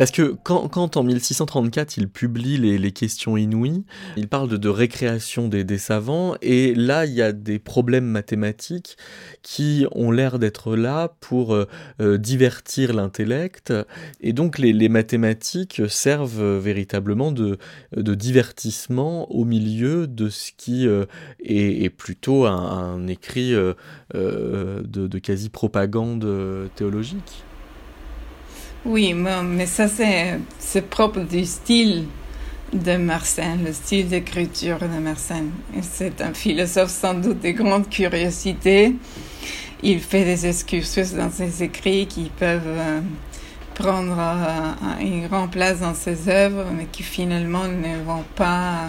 Parce 0.00 0.12
que 0.12 0.34
quand, 0.44 0.96
en 0.96 1.02
1634 1.02 1.98
il 1.98 2.08
publie 2.08 2.56
les, 2.56 2.90
questions 2.90 3.36
inouïes, 3.36 3.84
il 4.16 4.28
parle 4.28 4.48
de, 4.48 4.68
récréation 4.70 5.46
des, 5.46 5.76
savants, 5.76 6.36
et 6.40 6.74
là 6.74 7.04
il 7.04 7.12
y 7.12 7.20
a 7.20 7.32
des 7.32 7.58
problèmes 7.58 8.06
mathématiques 8.06 8.96
qui 9.42 9.84
ont 9.92 10.10
l'air 10.10 10.38
d'être 10.38 10.74
là 10.74 11.12
pour 11.20 11.52
euh, 11.52 11.68
euh, 12.00 12.16
divertir 12.16 12.94
l'intellect, 12.94 13.74
et 14.22 14.32
donc 14.32 14.56
les, 14.56 14.88
mathématiques 14.88 15.82
servent 15.90 16.56
véritablement 16.56 17.30
de, 17.30 17.58
divertissement 17.92 19.30
au 19.30 19.44
milieu 19.44 20.06
de 20.06 20.30
ce 20.30 20.52
qui 20.56 20.88
euh, 20.88 21.04
est, 21.40 21.90
plutôt 21.90 22.46
un, 22.46 23.06
écrit 23.06 23.52
de 24.14 25.18
quasi-propagande 25.18 26.70
théologique. 26.74 27.44
Oui, 28.86 29.12
mais 29.12 29.66
ça 29.66 29.88
c'est 29.88 30.88
propre 30.88 31.20
du 31.20 31.44
style 31.44 32.06
de 32.72 32.96
Mersenne, 32.96 33.64
le 33.66 33.74
style 33.74 34.08
d'écriture 34.08 34.78
de 34.78 35.00
Mersenne. 35.02 35.50
C'est 35.82 36.22
un 36.22 36.32
philosophe 36.32 36.90
sans 36.90 37.12
doute 37.12 37.42
de 37.42 37.50
grande 37.50 37.90
curiosité. 37.90 38.94
Il 39.82 40.00
fait 40.00 40.24
des 40.24 40.46
excursus 40.46 41.12
dans 41.12 41.30
ses 41.30 41.62
écrits 41.62 42.06
qui 42.06 42.30
peuvent 42.38 42.62
euh, 42.64 43.00
prendre 43.74 44.16
euh, 44.18 45.00
une 45.02 45.26
grande 45.26 45.50
place 45.50 45.80
dans 45.80 45.94
ses 45.94 46.30
œuvres, 46.30 46.64
mais 46.74 46.86
qui 46.90 47.02
finalement 47.02 47.68
ne 47.68 48.02
vont 48.02 48.24
pas 48.34 48.88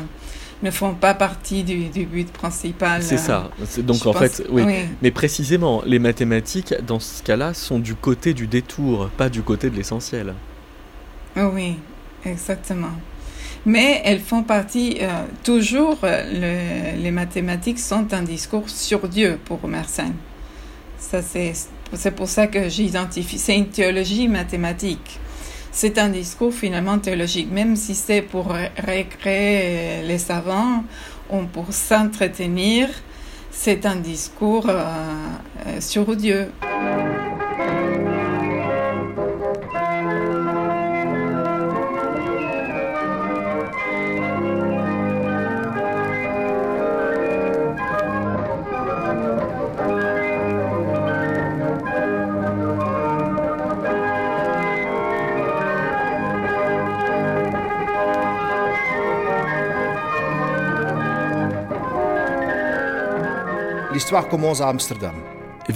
ne 0.63 0.71
font 0.71 0.93
pas 0.93 1.13
partie 1.13 1.63
du, 1.63 2.05
but 2.05 2.31
principal. 2.31 3.01
C'est 3.01 3.17
ça. 3.17 3.49
Donc 3.79 4.05
en 4.05 4.13
fait, 4.13 4.43
oui. 4.49 4.63
Mais 5.01 5.11
précisément, 5.11 5.81
les 5.85 5.99
mathématiques, 5.99 6.73
dans 6.85 6.99
ce 6.99 7.23
cas-là, 7.23 7.53
sont 7.53 7.79
du 7.79 7.95
côté 7.95 8.33
du 8.33 8.47
détour, 8.47 9.09
pas 9.17 9.29
du 9.29 9.41
côté 9.41 9.69
de 9.69 9.75
l'essentiel. 9.75 10.33
Oui, 11.35 11.77
exactement. 12.25 12.91
Mais 13.65 14.01
elles 14.03 14.19
font 14.19 14.43
partie, 14.43 14.97
euh, 15.01 15.23
toujours, 15.43 15.99
euh, 16.03 16.95
les 16.97 17.11
mathématiques 17.11 17.79
sont 17.79 18.11
un 18.13 18.23
discours 18.23 18.69
sur 18.69 19.07
Dieu 19.07 19.39
pour 19.45 19.67
Mersenne. 19.67 20.15
Ça, 20.97 21.21
c'est 21.21 22.11
pour 22.11 22.27
ça 22.27 22.47
que 22.47 22.69
j'identifie. 22.69 23.37
C'est 23.37 23.57
une 23.57 23.67
théologie 23.67 24.27
mathématique 24.27 25.19
c'est 25.71 25.97
un 25.97 26.09
discours 26.09 26.53
finalement 26.53 26.99
théologique, 26.99 27.51
même 27.51 27.75
si 27.75 27.95
c'est 27.95 28.21
pour 28.21 28.47
recréer 28.47 30.03
les 30.03 30.17
savants 30.17 30.83
ou 31.29 31.43
pour 31.43 31.73
s'entretenir, 31.73 32.89
c'est 33.51 33.85
un 33.85 33.97
discours 33.97 34.67
euh, 34.69 34.83
euh, 35.67 35.81
sur 35.81 36.15
Dieu. 36.15 36.51
L'histoire 64.01 64.27
commence 64.27 64.61
à 64.61 64.67
Amsterdam, 64.69 65.13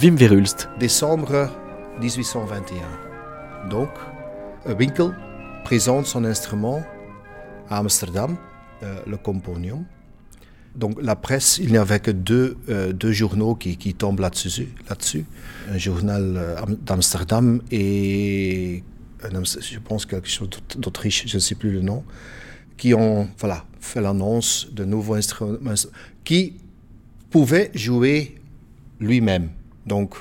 Wim 0.02 0.16
Verhulst. 0.16 0.68
décembre 0.80 1.48
1821. 2.00 3.68
Donc, 3.70 3.88
Winkel 4.66 5.14
présente 5.62 6.06
son 6.06 6.24
instrument 6.24 6.82
à 7.68 7.78
Amsterdam, 7.78 8.36
euh, 8.82 8.98
le 9.06 9.16
Componium. 9.16 9.84
Donc 10.74 10.98
la 11.00 11.14
presse, 11.14 11.58
il 11.58 11.70
n'y 11.70 11.78
avait 11.78 12.00
que 12.00 12.10
deux, 12.10 12.56
euh, 12.68 12.92
deux 12.92 13.12
journaux 13.12 13.54
qui, 13.54 13.76
qui 13.76 13.94
tombent 13.94 14.18
là-dessus, 14.18 14.70
là-dessus. 14.88 15.24
Un 15.72 15.78
journal 15.78 16.34
euh, 16.36 16.56
Am- 16.60 16.76
d'Amsterdam 16.84 17.62
et 17.70 18.82
un 19.22 19.44
je 19.44 19.78
pense 19.78 20.04
quelque 20.04 20.28
chose 20.28 20.50
d'aut- 20.50 20.80
d'Autriche, 20.80 21.28
je 21.28 21.36
ne 21.36 21.40
sais 21.40 21.54
plus 21.54 21.70
le 21.70 21.80
nom, 21.80 22.02
qui 22.76 22.92
ont 22.92 23.28
voilà, 23.38 23.64
fait 23.80 24.00
l'annonce 24.00 24.66
de 24.72 24.84
nouveaux 24.84 25.14
instruments 25.14 25.74
qui 26.24 26.56
pouvaient 27.30 27.70
jouer 27.74 28.36
lui-même. 29.00 29.50
Donc 29.86 30.14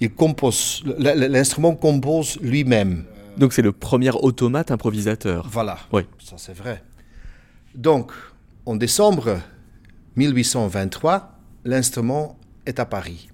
il 0.00 0.10
compose, 0.12 0.82
l'instrument 0.98 1.74
compose 1.74 2.38
lui-même. 2.42 3.04
Donc 3.38 3.52
c'est 3.52 3.62
le 3.62 3.72
premier 3.72 4.10
automate 4.10 4.70
improvisateur. 4.70 5.48
Voilà, 5.50 5.78
Oui. 5.92 6.02
ça 6.18 6.36
c'est 6.38 6.56
vrai. 6.56 6.82
Donc, 7.74 8.10
en 8.64 8.74
décembre 8.76 9.38
1823, 10.16 11.38
l'instrument 11.64 12.38
est 12.64 12.78
à 12.80 12.84
Paris. 12.86 13.28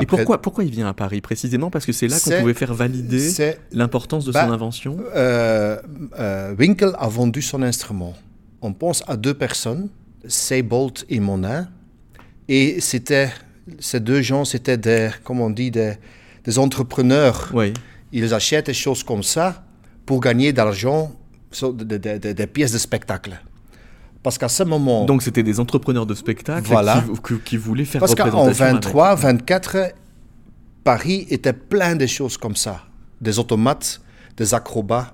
Et 0.00 0.06
pourquoi, 0.06 0.40
pourquoi 0.40 0.64
il 0.64 0.70
vient 0.70 0.86
à 0.88 0.94
Paris 0.94 1.20
précisément? 1.20 1.70
Parce 1.70 1.84
que 1.84 1.92
c'est 1.92 2.06
là 2.06 2.18
qu'on 2.20 2.30
pouvait 2.40 2.54
faire 2.54 2.72
valider 2.72 3.30
l'importance 3.72 4.24
de 4.24 4.32
Bah, 4.32 4.46
son 4.46 4.52
invention? 4.52 4.96
euh, 5.14 5.76
euh, 6.18 6.54
Winkel 6.56 6.92
a 6.98 7.08
vendu 7.08 7.42
son 7.42 7.62
instrument. 7.62 8.14
On 8.62 8.72
pense 8.72 9.02
à 9.08 9.16
deux 9.16 9.34
personnes, 9.34 9.88
Seybold 10.26 11.04
et 11.08 11.18
Monin. 11.20 11.68
Et 12.48 12.80
c'était, 12.80 13.30
ces 13.78 14.00
deux 14.00 14.22
gens, 14.22 14.44
c'était 14.44 14.76
des, 14.78 15.10
comment 15.24 15.46
on 15.46 15.50
dit, 15.50 15.70
des, 15.70 15.94
des 16.44 16.58
entrepreneurs. 16.58 17.50
Oui. 17.52 17.74
Ils 18.12 18.32
achètent 18.32 18.66
des 18.66 18.74
choses 18.74 19.02
comme 19.02 19.22
ça 19.22 19.64
pour 20.06 20.20
gagner 20.20 20.52
de 20.52 20.56
l'argent, 20.56 21.12
sur 21.50 21.72
des- 21.74 21.98
des- 21.98 22.18
des- 22.18 22.34
des 22.34 22.46
pièces 22.46 22.72
de 22.72 22.78
spectacle. 22.78 23.38
Parce 24.22 24.38
qu'à 24.38 24.48
ce 24.48 24.62
moment... 24.62 25.04
Donc 25.04 25.22
c'était 25.22 25.42
des 25.42 25.60
entrepreneurs 25.60 26.06
de 26.06 26.14
spectacle 26.14 26.66
Voilà. 26.68 27.04
qui, 27.24 27.34
qui- 27.34 27.40
qui 27.44 27.56
voulaient 27.56 27.84
faire 27.84 28.00
Parce 28.00 28.14
qu'en 28.14 28.24
représentation 28.24 28.64
avec. 28.64 28.74
23, 28.84 29.14
24, 29.14 29.76
Paris 30.84 31.26
était 31.30 31.52
plein 31.52 31.96
de 31.96 32.06
choses 32.06 32.36
comme 32.38 32.56
ça. 32.56 32.82
Des 33.20 33.38
automates, 33.38 34.00
des 34.36 34.54
acrobats, 34.54 35.12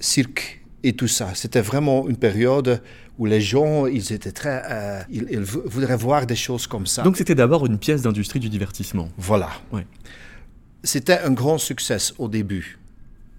cirque 0.00 0.61
et 0.84 0.92
tout 0.94 1.08
ça. 1.08 1.30
C'était 1.34 1.60
vraiment 1.60 2.08
une 2.08 2.16
période 2.16 2.80
où 3.18 3.26
les 3.26 3.40
gens, 3.40 3.86
ils 3.86 4.12
étaient 4.12 4.32
très... 4.32 4.62
euh, 4.70 5.00
ils, 5.10 5.26
ils 5.30 5.40
vou- 5.40 5.62
voudraient 5.66 5.96
voir 5.96 6.26
des 6.26 6.36
choses 6.36 6.66
comme 6.66 6.86
ça. 6.86 7.02
Donc 7.02 7.16
c'était 7.16 7.34
d'abord 7.34 7.66
une 7.66 7.78
pièce 7.78 8.02
d'industrie 8.02 8.40
du 8.40 8.48
divertissement. 8.48 9.08
voilà. 9.18 9.50
Ouais. 9.72 9.86
C'était 10.84 11.18
un 11.18 11.30
grand 11.30 11.58
succès 11.58 11.98
au 12.18 12.28
début. 12.28 12.78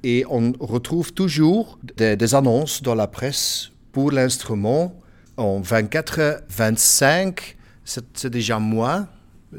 Et 0.03 0.25
on 0.29 0.53
retrouve 0.59 1.13
toujours 1.13 1.77
des, 1.97 2.15
des 2.15 2.35
annonces 2.35 2.81
dans 2.81 2.95
la 2.95 3.07
presse 3.07 3.71
pour 3.91 4.12
l'instrument. 4.12 4.95
En 5.38 5.59
24, 5.62 6.43
25, 6.50 7.57
c'est 7.83 8.27
déjà 8.27 8.59
moins. 8.59 9.07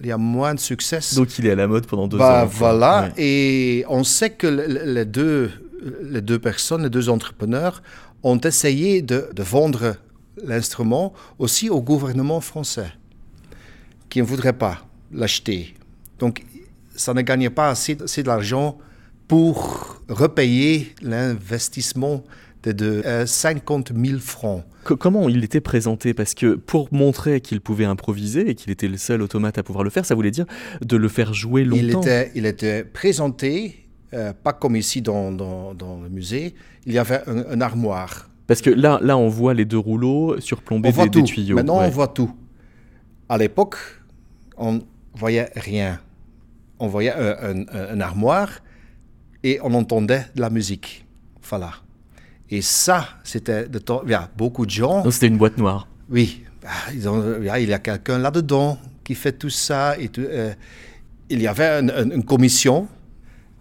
Il 0.00 0.06
y 0.06 0.12
a 0.12 0.18
moins 0.18 0.54
de 0.54 0.60
succès. 0.60 0.98
Donc 1.14 1.38
il 1.38 1.46
est 1.46 1.50
à 1.52 1.54
la 1.56 1.66
mode 1.66 1.86
pendant 1.86 2.06
deux 2.08 2.16
Bah, 2.18 2.44
ans. 2.44 2.46
voilà. 2.46 3.10
Ouais. 3.16 3.22
Et 3.22 3.84
on 3.88 4.02
sait 4.04 4.30
que 4.30 4.46
le- 4.46 4.66
le- 4.66 4.92
les 4.94 5.04
deux, 5.04 5.50
les 6.02 6.20
deux 6.20 6.38
personnes, 6.38 6.82
les 6.84 6.90
deux 6.90 7.08
entrepreneurs, 7.08 7.82
ont 8.22 8.38
essayé 8.40 9.02
de, 9.02 9.28
de 9.34 9.42
vendre 9.42 9.96
l'instrument 10.44 11.12
aussi 11.38 11.68
au 11.70 11.80
gouvernement 11.80 12.40
français, 12.40 12.90
qui 14.08 14.20
ne 14.20 14.24
voudrait 14.26 14.52
pas 14.54 14.86
l'acheter. 15.12 15.74
Donc, 16.18 16.42
ça 16.96 17.12
ne 17.14 17.22
gagnait 17.22 17.50
pas 17.50 17.68
assez, 17.70 17.96
assez 18.02 18.22
d'argent 18.22 18.78
pour 19.28 20.00
repayer 20.08 20.94
l'investissement 21.02 22.24
de, 22.62 22.72
de 22.72 23.02
euh, 23.04 23.26
50 23.26 23.92
000 23.94 24.18
francs. 24.20 24.64
Co- 24.84 24.96
Comment 24.96 25.28
il 25.28 25.42
était 25.44 25.60
présenté? 25.60 26.14
Parce 26.14 26.34
que 26.34 26.54
pour 26.54 26.88
montrer 26.92 27.40
qu'il 27.40 27.60
pouvait 27.60 27.84
improviser 27.84 28.48
et 28.50 28.54
qu'il 28.54 28.70
était 28.70 28.88
le 28.88 28.96
seul 28.96 29.22
automate 29.22 29.58
à 29.58 29.62
pouvoir 29.62 29.84
le 29.84 29.90
faire, 29.90 30.04
ça 30.06 30.14
voulait 30.14 30.30
dire 30.30 30.46
de 30.82 30.96
le 30.96 31.08
faire 31.08 31.34
jouer 31.34 31.64
longtemps. 31.64 32.00
Il 32.02 32.08
était, 32.08 32.32
il 32.34 32.46
était 32.46 32.84
présenté, 32.84 33.83
euh, 34.14 34.32
pas 34.32 34.52
comme 34.52 34.76
ici 34.76 35.02
dans, 35.02 35.30
dans, 35.32 35.74
dans 35.74 36.00
le 36.02 36.08
musée, 36.08 36.54
il 36.86 36.92
y 36.92 36.98
avait 36.98 37.20
un, 37.26 37.44
un 37.50 37.60
armoire. 37.60 38.28
Parce 38.46 38.60
que 38.60 38.70
là, 38.70 38.98
là, 39.02 39.16
on 39.16 39.28
voit 39.28 39.54
les 39.54 39.64
deux 39.64 39.78
rouleaux 39.78 40.38
surplombés 40.40 40.88
On 40.90 40.92
voit 40.92 41.04
des, 41.04 41.10
tout. 41.10 41.20
des 41.20 41.24
tuyaux. 41.24 41.56
Maintenant, 41.56 41.78
Ouais. 41.80 41.86
on 41.86 41.90
voit 41.90 42.08
tout. 42.08 42.30
À 43.28 43.38
l'époque, 43.38 43.76
on 44.56 44.80
voyait 45.14 45.50
rien. 45.56 45.98
On 46.78 46.88
voyait 46.88 47.12
un, 47.14 47.62
un- 47.62 47.94
un 47.96 48.00
armoire 48.00 48.50
et 49.42 49.58
on 49.62 49.72
entendait 49.74 50.26
de 50.34 50.40
la 50.40 50.50
musique. 50.50 51.06
Voilà. 51.48 51.70
Et 52.50 52.60
ça, 52.60 53.08
c'était 53.24 53.66
de 53.68 53.78
temps. 53.78 54.02
Il 54.04 54.10
y 54.10 54.14
a 54.14 54.28
beaucoup 54.36 54.66
de 54.66 54.70
gens. 54.70 55.08
C'était 55.10 55.28
une 55.28 55.38
boîte 55.38 55.56
noire. 55.56 55.88
Oui, 56.10 56.42
ah, 56.66 56.92
ils 56.92 57.08
ont- 57.08 57.22
ah, 57.50 57.58
il 57.60 57.68
y 57.68 57.72
a 57.72 57.78
quelqu'un 57.78 58.18
là-dedans 58.18 58.78
qui 59.02 59.14
fait 59.14 59.32
tout 59.32 59.48
ça. 59.50 59.96
Et 59.98 60.08
tout, 60.08 60.20
euh, 60.20 60.52
il 61.30 61.40
y 61.40 61.46
avait 61.46 61.66
un- 61.66 61.88
un- 61.88 62.10
une 62.10 62.24
commission. 62.24 62.86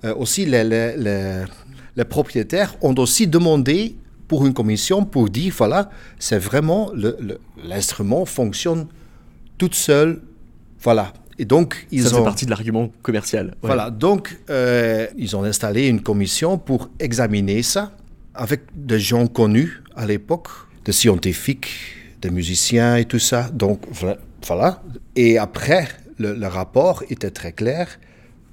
Euh, 0.06 0.14
aussi, 0.16 0.46
les, 0.46 0.64
les- 0.64 0.96
les- 0.98 1.44
les 1.96 2.06
propriétaires 2.06 2.76
ont 2.82 2.96
aussi 2.96 3.28
demandé 3.28 3.96
pour 4.28 4.46
une 4.48 4.54
commission 4.54 5.06
pour 5.06 5.30
dire 5.30 5.54
voilà, 5.58 5.90
c'est 6.18 6.40
vraiment 6.40 6.92
l'instrument 7.64 8.26
fonctionne 8.26 8.88
toute 9.58 9.76
seule. 9.76 10.22
Voilà. 10.82 11.14
Et 11.40 11.46
donc, 11.46 11.88
ils 11.92 12.04
ça 12.04 12.14
ont. 12.16 12.18
fait 12.20 12.24
partie 12.24 12.46
de 12.46 12.50
l'argument 12.52 12.90
commercial. 13.02 13.48
Ouais. 13.48 13.54
Voilà, 13.64 13.90
donc 13.92 14.38
euh, 14.50 15.08
ils 15.18 15.36
ont 15.36 15.44
installé 15.44 15.88
une 15.88 16.02
commission 16.02 16.58
pour 16.58 16.90
examiner 17.00 17.64
ça 17.64 17.92
avec 18.36 18.62
des 18.76 19.00
gens 19.00 19.28
connus 19.28 19.82
à 19.96 20.06
l'époque, 20.06 20.48
des 20.86 20.92
scientifiques, 20.92 21.70
des 22.22 22.30
musiciens 22.32 22.96
et 22.98 23.06
tout 23.06 23.20
ça. 23.20 23.50
Donc 23.54 23.82
voilà. 24.48 24.82
Et 25.16 25.38
après, 25.38 25.88
le, 26.18 26.34
le 26.36 26.48
rapport 26.48 27.04
était 27.10 27.32
très 27.32 27.52
clair 27.52 27.88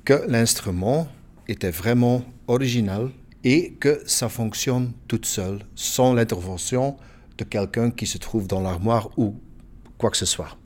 que 0.04 0.22
l'instrument 0.28 1.08
était 1.50 1.70
vraiment 1.70 2.24
original 2.46 3.10
et 3.44 3.72
que 3.80 4.02
ça 4.06 4.28
fonctionne 4.28 4.92
toute 5.08 5.26
seule, 5.26 5.60
sans 5.74 6.14
l'intervention 6.14 6.96
de 7.38 7.44
quelqu'un 7.44 7.90
qui 7.90 8.06
se 8.06 8.18
trouve 8.18 8.46
dans 8.46 8.60
l'armoire 8.60 9.10
ou 9.18 9.34
quoi 9.98 10.10
que 10.10 10.16
ce 10.16 10.26
soit. 10.26 10.56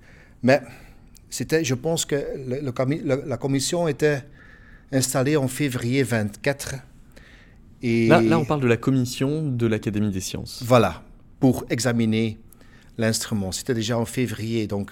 Mais 0.42 0.60
c'était, 1.30 1.64
je 1.64 1.74
pense 1.74 2.04
que 2.04 2.16
le- 2.46 2.60
le 2.60 3.24
la 3.26 3.36
commission 3.36 3.86
était 3.88 4.24
installée 4.92 5.36
en 5.36 5.48
février 5.48 6.02
24. 6.02 6.74
Et 7.82 8.08
Là, 8.08 8.20
là, 8.22 8.38
on 8.38 8.44
parle 8.44 8.60
de 8.60 8.66
la 8.66 8.76
commission 8.76 9.42
de 9.50 9.66
l'Académie 9.66 10.10
des 10.10 10.20
sciences. 10.20 10.62
voilà, 10.64 11.02
pour 11.40 11.64
examiner 11.70 12.38
l'instrument. 12.98 13.52
C'était 13.52 13.74
déjà 13.74 13.98
en 13.98 14.04
février, 14.04 14.66
donc 14.66 14.90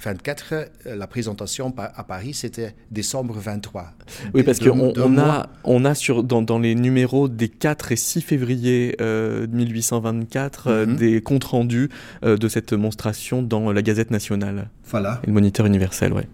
24. 0.00 0.52
euh, 0.86 0.96
La 0.96 1.06
présentation 1.06 1.72
à 1.76 2.04
Paris, 2.04 2.34
c'était 2.34 2.74
décembre 2.90 3.34
23. 3.38 3.92
Oui, 4.34 4.42
parce 4.42 4.58
qu'on 4.58 4.92
on 4.96 5.18
a, 5.18 5.48
on 5.64 5.84
a 5.84 5.94
sur, 5.94 6.22
dans, 6.24 6.42
dans 6.42 6.58
les 6.58 6.74
numéros 6.74 7.28
des 7.28 7.48
4 7.48 7.92
et 7.92 7.96
6 7.96 8.20
février 8.20 8.96
euh, 9.00 9.46
1824 9.46 10.66
euh, 10.66 10.86
Mhm. 10.86 10.96
des 10.96 11.22
comptes 11.22 11.44
rendus 11.44 11.88
euh, 12.24 12.36
de 12.36 12.48
cette 12.48 12.72
monstration 12.72 13.42
dans 13.42 13.72
la 13.72 13.82
Gazette 13.82 14.10
nationale 14.10 14.68
Voilà, 14.84 15.20
et 15.24 15.28
le 15.28 15.32
Moniteur 15.32 15.66
universel. 15.66 16.12
Ouais. 16.12 16.26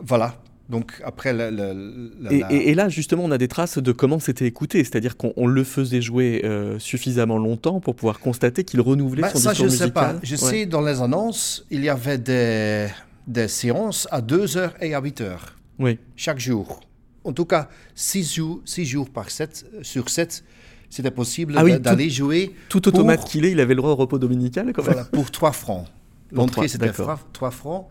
voilà. 0.00 0.34
Donc 0.68 1.00
après, 1.04 1.32
le, 1.32 1.50
le- 1.50 2.10
le- 2.20 2.32
Et, 2.32 2.40
la- 2.40 2.52
et- 2.52 2.70
et 2.70 2.74
là, 2.74 2.88
justement, 2.88 3.24
on 3.24 3.30
a 3.30 3.38
des 3.38 3.46
traces 3.48 3.78
de 3.78 3.92
comment 3.92 4.18
c'était 4.18 4.46
écouté, 4.46 4.82
c'est-à-dire 4.82 5.16
qu'on 5.16 5.32
on 5.36 5.46
le 5.46 5.62
faisait 5.62 6.02
jouer 6.02 6.42
euh, 6.44 6.78
suffisamment 6.80 7.38
longtemps 7.38 7.78
pour 7.78 7.94
pouvoir 7.94 8.18
constater 8.18 8.64
qu'il 8.64 8.80
renouvelait 8.80 9.22
Ben, 9.22 9.28
son 9.30 9.38
ça, 9.38 9.52
je 9.52 9.62
discours 9.62 9.66
ne 9.66 9.70
sais 9.70 9.84
musical. 9.84 10.14
pas. 10.14 10.20
Je 10.24 10.34
Ouais. 10.34 10.50
sais, 10.50 10.66
dans 10.66 10.80
les 10.82 11.00
annonces, 11.00 11.64
il 11.70 11.84
y 11.84 11.88
avait 11.88 12.18
des, 12.18 12.88
des 13.28 13.46
séances 13.46 14.08
à 14.10 14.20
2 14.20 14.56
heures 14.56 14.74
et 14.80 14.92
à 14.94 15.00
8 15.00 15.20
heures. 15.20 15.54
Oui. 15.78 15.98
chaque 16.16 16.40
jour. 16.40 16.80
En 17.22 17.32
tout 17.32 17.44
cas, 17.44 17.68
6 17.94 18.34
jours, 18.34 18.60
six 18.64 18.84
jours 18.86 19.10
par 19.10 19.30
sept, 19.30 19.66
sur 19.82 20.08
7, 20.08 20.42
c'était 20.90 21.10
possible 21.10 21.54
Ah 21.56 21.64
oui, 21.64 21.78
d'aller 21.78 22.08
jouer 22.08 22.54
Tout 22.68 22.88
automate 22.88 23.20
Pour- 23.20 23.28
qu'il 23.28 23.44
est, 23.44 23.50
il 23.52 23.60
avait 23.60 23.74
le 23.74 23.80
droit 23.82 23.90
au 23.90 23.96
repos 23.96 24.18
dominical 24.18 24.72
quand 24.72 24.82
même. 24.82 24.92
voilà, 24.92 25.04
pour 25.10 25.30
3 25.30 25.52
francs. 25.52 25.86
L'entrée, 26.32 26.66
c'était 26.68 26.86
d'accord. 26.86 27.20
3, 27.32 27.50
francs. 27.50 27.86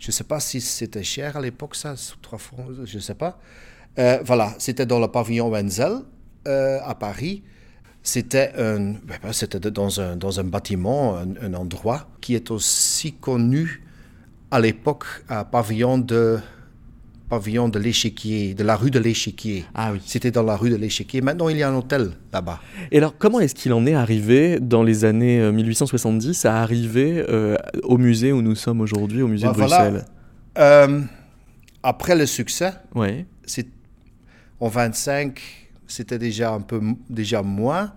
Je 0.00 0.08
ne 0.08 0.12
sais 0.12 0.24
pas 0.24 0.40
si 0.40 0.60
c'était 0.60 1.04
cher 1.04 1.36
à 1.36 1.40
l'époque, 1.40 1.76
ça, 1.76 1.94
3 2.22 2.38
francs, 2.38 2.66
je 2.84 2.96
ne 2.96 3.00
sais 3.00 3.14
pas. 3.14 3.38
Euh, 3.98 4.18
voilà, 4.24 4.54
c'était 4.58 4.86
dans 4.86 4.98
le 4.98 5.06
pavillon 5.06 5.48
Wenzel 5.50 5.98
euh, 6.48 6.80
à 6.84 6.96
Paris. 6.96 7.44
C'était 8.02 8.52
ben, 8.56 8.96
ben, 9.04 9.70
dans 9.70 10.00
un, 10.00 10.16
dans 10.16 10.40
un 10.40 10.44
bâtiment, 10.44 11.18
un, 11.18 11.36
un 11.42 11.54
endroit 11.54 12.08
qui 12.20 12.34
est 12.34 12.50
aussi 12.50 13.12
connu 13.12 13.82
à 14.50 14.58
l'époque, 14.58 15.04
à 15.28 15.44
pavillon 15.44 15.98
de, 15.98 16.40
pavillon 17.30 17.68
de 17.70 17.78
l'échiquier, 17.78 18.52
de 18.54 18.64
la 18.64 18.76
rue 18.76 18.90
de 18.90 18.98
l'échiquier. 18.98 19.64
Ah 19.74 19.92
oui. 19.92 20.00
C'était 20.04 20.30
dans 20.32 20.42
la 20.42 20.56
rue 20.56 20.68
de 20.68 20.76
l'échiquier. 20.76 21.22
Maintenant, 21.22 21.48
il 21.48 21.56
y 21.56 21.62
a 21.62 21.70
un 21.70 21.74
hôtel 21.76 22.10
là-bas. 22.32 22.60
Et 22.90 22.98
alors, 22.98 23.16
comment 23.16 23.40
est-ce 23.40 23.54
qu'il 23.54 23.72
en 23.72 23.86
est 23.86 23.94
arrivé 23.94 24.58
dans 24.60 24.82
les 24.82 25.04
années 25.06 25.40
euh, 25.40 25.52
1870 25.52 26.44
à 26.44 26.60
arriver 26.60 27.24
euh, 27.28 27.56
au 27.84 27.96
musée 27.96 28.32
où 28.32 28.42
nous 28.42 28.54
sommes 28.56 28.80
aujourd'hui, 28.82 29.22
au 29.22 29.28
musée 29.28 29.46
Bah, 29.46 29.52
de 29.52 29.56
voilà. 29.58 29.90
Bruxelles? 29.90 30.04
Euh, 30.58 31.00
après 31.82 32.16
le 32.16 32.26
succès, 32.26 32.72
Ouais. 32.94 33.24
c'est 33.46 33.68
en 34.58 34.68
25, 34.68 35.40
c'était 35.86 36.18
déjà 36.18 36.52
un 36.52 36.60
peu 36.60 36.80
déjà 37.08 37.42
moins. 37.42 37.92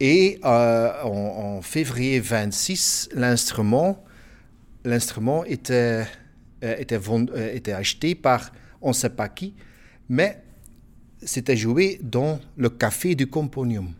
Et 0.00 0.40
euh, 0.44 0.90
en, 1.04 1.58
en 1.58 1.62
février 1.62 2.20
26, 2.20 3.10
l'instrument, 3.14 4.02
l'instrument 4.84 5.44
était, 5.44 5.72
euh, 5.74 6.04
était, 6.62 6.98
vend- 6.98 7.26
euh, 7.34 7.54
était 7.54 7.72
acheté 7.72 8.14
par 8.14 8.52
on 8.82 8.88
ne 8.88 8.94
sait 8.94 9.10
pas 9.10 9.28
qui, 9.28 9.54
mais 10.08 10.42
c'était 11.22 11.56
joué 11.56 12.00
dans 12.02 12.40
le 12.56 12.70
café 12.70 13.14
du 13.14 13.26
Componium. 13.26 13.92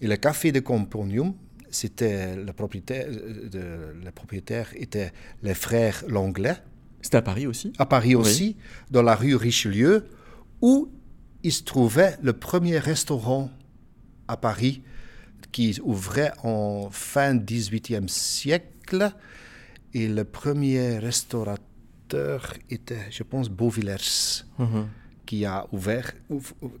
Et 0.00 0.06
le 0.06 0.16
café 0.16 0.52
du 0.52 0.62
Componium, 0.62 1.34
c'était 1.70 2.36
le 2.36 2.52
propriétaire, 2.52 3.06
euh, 3.08 3.48
de- 3.48 4.04
le 4.04 4.10
propriétaire 4.12 4.68
était 4.76 5.12
les 5.42 5.54
frères 5.54 6.04
Langlais 6.08 6.56
C'était 7.02 7.16
à 7.18 7.22
Paris 7.22 7.46
aussi? 7.46 7.72
À 7.78 7.86
Paris 7.86 8.14
Oui. 8.14 8.20
aussi, 8.20 8.56
dans 8.90 9.02
la 9.02 9.14
rue 9.14 9.34
Richelieu, 9.34 10.06
où 10.60 10.90
il 11.42 11.52
se 11.52 11.62
trouvait 11.62 12.16
le 12.22 12.32
premier 12.34 12.78
restaurant 12.78 13.50
à 14.28 14.36
Paris 14.36 14.82
qui 15.52 15.78
ouvrait 15.82 16.32
en 16.44 16.88
fin 16.90 17.34
18e 17.34 18.06
siècle. 18.08 19.10
Et 19.94 20.08
le 20.08 20.24
premier 20.24 20.98
restaurateur 20.98 22.54
était, 22.70 23.06
je 23.10 23.22
pense, 23.22 23.48
Beauvillers, 23.48 24.44
Mhm. 24.58 24.88
qui 25.26 25.44
a 25.44 25.66
ouvert, 25.72 26.12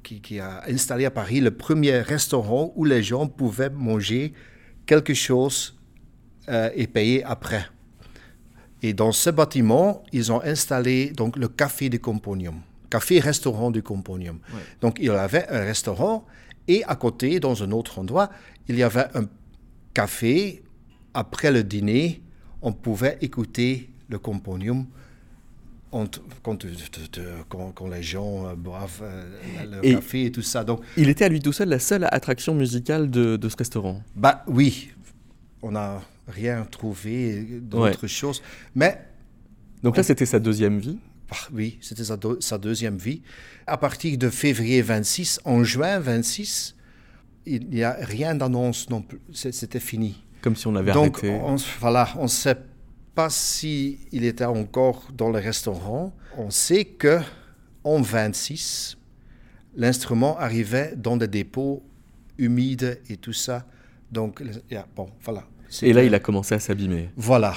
qui, 0.02 0.20
qui 0.20 0.38
a 0.40 0.62
installé 0.68 1.04
à 1.04 1.10
Paris 1.10 1.40
le 1.40 1.50
premier 1.52 2.00
restaurant 2.00 2.72
où 2.76 2.84
les 2.84 3.02
gens 3.02 3.26
pouvaient 3.28 3.70
manger 3.70 4.32
quelque 4.86 5.14
chose 5.14 5.76
euh, 6.48 6.70
et 6.74 6.86
payer 6.88 7.22
après. 7.24 7.64
Et 8.82 8.92
dans 8.94 9.12
ce 9.12 9.30
bâtiment, 9.30 10.02
ils 10.12 10.32
ont 10.32 10.42
installé 10.42 11.10
donc 11.10 11.36
le 11.36 11.48
café 11.48 11.88
du 11.88 12.00
Componium, 12.00 12.60
café-restaurant 12.90 13.70
du 13.70 13.82
Componium. 13.82 14.38
Ouais. 14.52 14.60
Donc 14.80 14.98
il 14.98 15.06
y 15.06 15.10
avait 15.10 15.46
un 15.48 15.60
restaurant 15.60 16.26
et 16.66 16.82
à 16.84 16.96
côté, 16.96 17.38
dans 17.40 17.62
un 17.62 17.70
autre 17.72 17.98
endroit, 17.98 18.30
il 18.68 18.76
y 18.76 18.82
avait 18.82 19.06
un 19.14 19.26
café. 19.94 20.62
Après 21.12 21.50
le 21.52 21.62
dîner, 21.64 22.22
on 22.62 22.72
pouvait 22.72 23.18
écouter 23.20 23.88
le 24.08 24.18
Componium 24.18 24.86
entre- 25.92 26.22
quand, 26.42 26.64
les 27.88 28.02
gens 28.02 28.46
euh, 28.46 28.54
boivent 28.54 29.02
euh, 29.02 29.24
le 29.80 29.84
Et- 29.86 29.94
café 29.94 30.24
et 30.26 30.32
tout 30.32 30.42
ça. 30.42 30.62
Donc, 30.64 30.82
Il 30.96 31.08
était 31.08 31.24
à 31.24 31.28
lui 31.28 31.40
tout 31.40 31.52
seul 31.52 31.68
la 31.68 31.78
seule 31.80 32.06
attraction 32.10 32.54
musicale 32.54 33.10
de, 33.10 33.36
de 33.36 33.48
ce 33.48 33.56
restaurant. 33.56 34.00
bah 34.14 34.44
oui, 34.46 34.90
on 35.62 35.72
n'a 35.72 36.00
rien 36.28 36.64
trouvé 36.70 37.42
d'autre 37.60 38.06
chose. 38.06 38.40
Mais 38.74 39.00
Donc 39.82 39.96
là, 39.96 40.02
c'était 40.02 40.26
sa 40.26 40.38
deuxième 40.38 40.78
vie. 40.78 40.98
Bah 41.28 41.36
oui, 41.52 41.78
c'était 41.80 42.04
sa, 42.04 42.16
sa 42.40 42.58
deuxième 42.58 42.96
vie. 42.96 43.22
À 43.66 43.76
partir 43.76 44.16
de 44.16 44.30
février 44.30 44.82
26, 44.82 45.40
en 45.44 45.62
juin 45.64 45.98
26, 45.98 46.76
il 47.46 47.68
n'y 47.68 47.82
a 47.82 47.96
rien 48.00 48.34
d'annonce 48.34 48.88
non 48.90 49.02
plus. 49.02 49.20
C'était 49.32 49.80
fini. 49.80 50.22
Comme 50.42 50.56
si 50.56 50.66
on 50.66 50.72
l'avait 50.72 50.92
Donc, 50.92 51.18
arrêté. 51.24 51.38
on, 51.42 51.56
voilà, 51.80 52.08
on 52.16 52.24
ne 52.24 52.28
sait 52.28 52.56
pas 53.14 53.30
si 53.30 53.98
il 54.12 54.24
était 54.24 54.44
encore 54.44 55.08
dans 55.12 55.30
le 55.30 55.38
restaurant. 55.38 56.12
On 56.36 56.50
sait 56.50 56.84
que 56.84 57.18
en 57.84 58.00
26, 58.00 58.96
l'instrument 59.76 60.38
arrivait 60.38 60.94
dans 60.96 61.16
des 61.16 61.28
dépôts 61.28 61.82
humides 62.38 63.00
et 63.08 63.16
tout 63.16 63.32
ça. 63.32 63.66
Donc, 64.10 64.42
yeah, 64.70 64.86
bon, 64.96 65.08
voilà. 65.22 65.44
Et 65.82 65.92
là, 65.92 66.02
il 66.02 66.14
a 66.14 66.18
commencé 66.20 66.54
à 66.54 66.58
s'abîmer. 66.58 67.10
Voilà. 67.16 67.54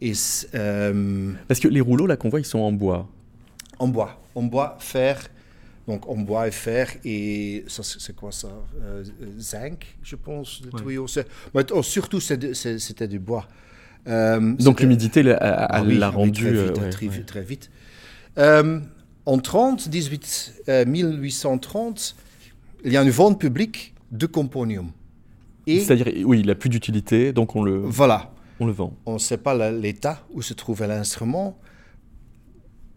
Et 0.00 0.12
euh, 0.54 1.32
Parce 1.46 1.60
que 1.60 1.68
les 1.68 1.80
rouleaux, 1.80 2.06
là, 2.06 2.16
qu'on 2.16 2.28
voit, 2.28 2.40
ils 2.40 2.44
sont 2.46 2.58
en 2.58 2.72
bois. 2.72 3.08
En 3.78 3.88
bois. 3.88 4.20
En 4.34 4.42
bois, 4.42 4.76
fer. 4.80 5.20
Donc 5.88 6.06
en 6.08 6.16
bois 6.16 6.46
et 6.46 6.50
fer. 6.52 6.86
Et 7.04 7.64
ça, 7.66 7.82
c'est 7.82 8.14
quoi 8.14 8.30
ça? 8.30 8.48
Euh, 8.82 9.02
Zinc, 9.38 9.86
je 10.02 10.14
pense, 10.16 10.60
le 10.64 10.70
Ouais. 10.74 10.82
tuyau. 10.84 11.06
c'est- 11.08 11.26
Mais 11.54 11.64
oh, 11.72 11.82
surtout, 11.82 12.20
c'était 12.20 13.08
du 13.08 13.18
bois. 13.18 13.48
Euh, 14.06 14.52
Donc 14.60 14.80
l'humidité 14.80 15.22
l'a- 15.22 15.36
Ah 15.40 15.82
oui, 15.82 15.96
l'a 15.98 16.10
oui, 16.10 16.16
rendu. 16.16 16.42
Très 16.42 16.50
vite, 16.52 16.60
euh, 16.78 16.80
ouais, 16.82 16.90
très, 16.90 17.08
ouais. 17.08 17.22
très 17.24 17.42
vite. 17.42 17.70
Euh, 18.38 18.80
en 19.26 19.38
30, 19.38 19.88
18, 19.88 20.62
euh, 20.68 20.84
1830, 20.86 22.14
il 22.84 22.92
y 22.92 22.96
a 22.96 23.02
une 23.02 23.10
vente 23.10 23.40
publique 23.40 23.94
de 24.12 24.26
componium. 24.26 24.90
Et 25.66 25.80
C'est-à-dire, 25.80 26.12
oui, 26.26 26.40
il 26.40 26.46
n'a 26.46 26.54
plus 26.54 26.68
d'utilité, 26.70 27.32
donc 27.32 27.56
on 27.56 27.62
le, 27.62 27.78
voilà. 27.78 28.32
on 28.60 28.66
le 28.66 28.72
vend. 28.72 28.94
On 29.04 29.14
ne 29.14 29.18
sait 29.18 29.36
pas 29.38 29.70
l'état 29.70 30.24
où 30.32 30.40
se 30.42 30.54
trouvait 30.54 30.86
l'instrument. 30.86 31.58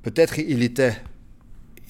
Peut-être 0.03 0.39
il 0.39 0.63
était, 0.63 0.93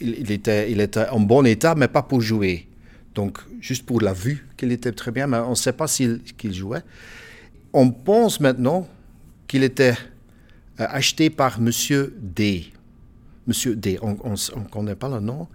il, 0.02 0.32
était, 0.32 0.72
il 0.72 0.82
était 0.82 1.08
en 1.10 1.20
bon 1.20 1.46
état, 1.46 1.76
mais 1.76 1.88
pas 1.88 2.02
pour 2.02 2.22
jouer. 2.22 2.68
Donc, 3.14 3.40
juste 3.60 3.86
pour 3.86 4.02
la 4.02 4.14
vue, 4.14 4.48
qu'il 4.58 4.72
était 4.72 4.92
très 4.92 5.12
bien, 5.12 5.28
mais 5.28 5.38
on 5.38 5.52
ne 5.52 5.56
sait 5.56 5.74
pas 5.74 5.88
s'il 5.88 6.22
qu'il 6.38 6.54
jouait. 6.54 6.84
On 7.74 7.90
pense 7.92 8.40
maintenant 8.40 8.88
qu'il 9.48 9.64
était 9.64 9.96
euh, 10.80 10.88
acheté 10.90 11.30
par 11.30 11.60
Monsieur 11.60 12.16
D. 12.20 12.72
Monsieur 13.48 13.76
D, 13.76 14.00
on 14.02 14.12
ne 14.12 14.70
connaît 14.70 14.96
pas 14.96 15.10
le 15.10 15.20
nom. 15.20 15.48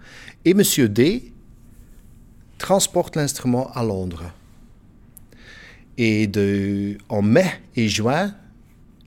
Et 0.45 0.53
Monsieur 0.53 0.89
D 0.89 1.33
transporte 2.57 3.15
l'instrument 3.15 3.71
à 3.73 3.83
Londres. 3.83 4.31
Et 5.97 6.27
de, 6.27 6.97
en 7.09 7.21
mai 7.21 7.61
et 7.75 7.87
juin 7.87 8.35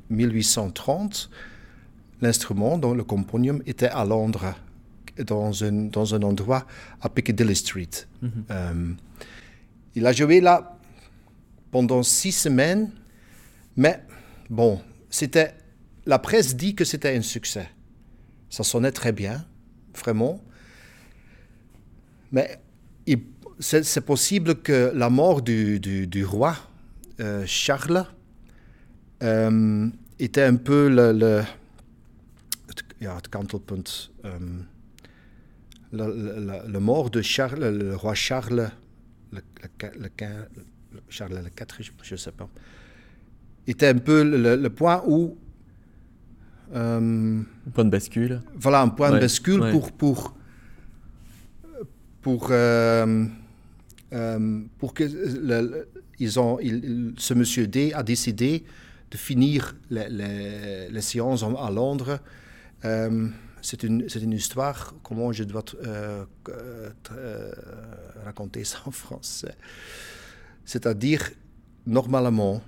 1830, 0.08 1.30
l'instrument, 2.20 2.78
dont 2.78 2.94
le 2.94 3.04
componium, 3.04 3.62
était 3.66 3.88
à 3.88 4.04
Londres, 4.04 4.54
dans 5.24 5.62
un, 5.64 5.88
dans 5.90 6.14
un 6.14 6.22
endroit 6.22 6.66
à 7.00 7.08
Piccadilly 7.08 7.54
Street. 7.56 7.90
Euh, 8.50 8.92
il 9.94 10.06
a 10.06 10.12
joué 10.12 10.40
là 10.40 10.76
pendant 11.70 12.02
six 12.02 12.32
semaines, 12.32 12.90
mais 13.76 14.02
bon, 14.48 14.80
c'était, 15.08 15.54
la 16.06 16.18
presse 16.18 16.56
dit 16.56 16.74
que 16.74 16.84
c'était 16.84 17.16
un 17.16 17.22
succès. 17.22 17.68
Ça 18.48 18.64
sonnait 18.64 18.92
très 18.92 19.12
bien, 19.12 19.44
vraiment. 19.94 20.40
Mais 22.32 22.58
c'est 23.58 24.00
possible 24.04 24.62
que 24.62 24.92
la 24.94 25.10
mort 25.10 25.42
du, 25.42 25.78
du- 25.80 26.06
du 26.06 26.24
roi 26.24 26.56
euh, 27.20 27.44
Charles 27.46 28.06
euh, 29.22 29.88
était 30.18 30.44
un 30.44 30.56
peu 30.56 30.88
le, 30.88 31.12
le, 31.12 31.42
het, 32.68 32.82
ja, 33.00 33.16
het 33.16 33.28
kantelpunt. 33.28 34.08
Le, 35.92 36.06
le- 36.06 36.40
le- 36.46 36.72
le 36.72 36.80
mort 36.80 37.10
de 37.10 37.22
Charles, 37.22 37.68
le 37.76 37.96
roi 37.96 38.14
Charles, 38.14 38.70
le, 39.32 39.40
le, 39.62 40.08
le 40.92 41.00
Charles 41.08 41.34
le 41.34 41.48
IV, 41.80 41.90
je 42.02 42.12
ne 42.14 42.16
sais 42.16 42.32
pas, 42.32 42.48
était 43.66 43.88
un 43.88 43.98
peu 43.98 44.22
le, 44.24 44.68
point 44.70 45.02
où 45.06 45.36
euh, 46.74 47.42
Point 47.74 47.84
de 47.84 47.90
bascule. 47.90 48.40
voilà 48.54 48.82
un 48.82 48.88
point 48.88 49.08
Ouais, 49.10 49.16
de 49.16 49.20
bascule 49.20 49.60
ouais. 49.60 49.72
pour 49.72 49.90
pour 49.92 50.34
pour 52.22 52.48
euh, 52.50 53.26
euh, 54.12 54.60
pour 54.78 54.94
que 54.94 55.04
le- 55.04 55.88
ils 56.18 56.38
ont 56.38 56.58
il- 56.60 57.14
ce 57.16 57.34
monsieur 57.34 57.66
D 57.66 57.92
a 57.94 58.02
décidé 58.02 58.64
de 59.10 59.16
finir 59.16 59.74
les, 59.90 60.08
les- 60.08 60.88
les 60.90 61.00
séances 61.00 61.42
à 61.42 61.70
Londres. 61.70 62.20
Euh, 62.84 63.28
c'est 63.62 63.82
une, 63.82 64.08
c'est 64.08 64.20
une 64.20 64.32
histoire, 64.32 64.94
comment 65.02 65.32
je 65.32 65.44
dois 65.44 65.64
euh, 65.84 66.24
euh, 66.48 66.90
euh, 67.12 67.52
raconter 68.24 68.64
ça 68.64 68.78
en 68.86 68.90
français. 68.90 69.54
C'est-à-dire, 70.64 71.30
normalement, 71.86 72.62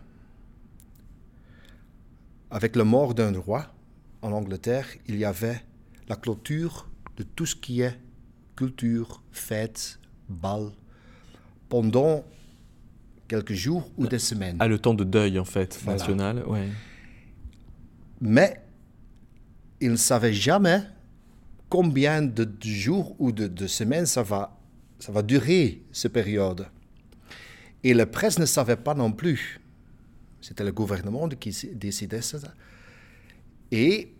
avec 2.50 2.76
la 2.76 2.85
mort 2.85 3.14
d'un 3.14 3.37
roi 3.38 3.72
en 4.22 4.33
Angleterre, 4.33 4.87
il 5.07 5.16
y 5.16 5.24
avait 5.24 5.62
la 6.09 6.16
clôture 6.16 6.88
de 7.16 7.22
tout 7.22 7.46
ce 7.46 7.57
qui 7.57 7.81
est 7.81 7.98
culture, 8.57 9.22
fête, 9.33 9.98
bal, 10.28 10.70
pendant 11.68 12.24
quelques 13.28 13.55
jours 13.55 13.90
ou 13.96 14.07
des 14.07 14.18
semaines. 14.18 14.57
Ah, 14.61 14.68
le 14.68 14.78
temps 14.78 14.94
de 14.94 15.05
deuil, 15.05 15.38
en 15.38 15.44
fait, 15.44 15.78
Voilà. 15.83 15.98
national. 15.98 16.44
Ouais. 16.46 16.68
Mais 18.20 18.62
il 19.83 19.90
ne 19.90 19.97
savait 19.97 20.33
jamais 20.33 20.81
combien 21.68 22.23
de 22.23 22.49
jours 22.62 23.16
ou 23.18 23.33
de, 23.33 23.66
semaines 23.66 24.07
ça 24.07 24.23
va, 24.23 24.57
ça 25.01 25.11
va 25.11 25.23
durer, 25.23 25.83
cette 25.90 26.12
période. 26.12 26.68
Et 27.83 27.92
la 27.92 28.07
presse 28.07 28.38
ne 28.38 28.47
savait 28.47 28.77
pas 28.77 28.95
non 28.95 29.11
plus. 29.11 29.61
C'était 30.40 30.62
le 30.62 30.71
gouvernement 30.71 31.29
qui 31.29 31.51
décidait 31.75 32.23
ça. 32.23 32.38
Et 33.73 34.14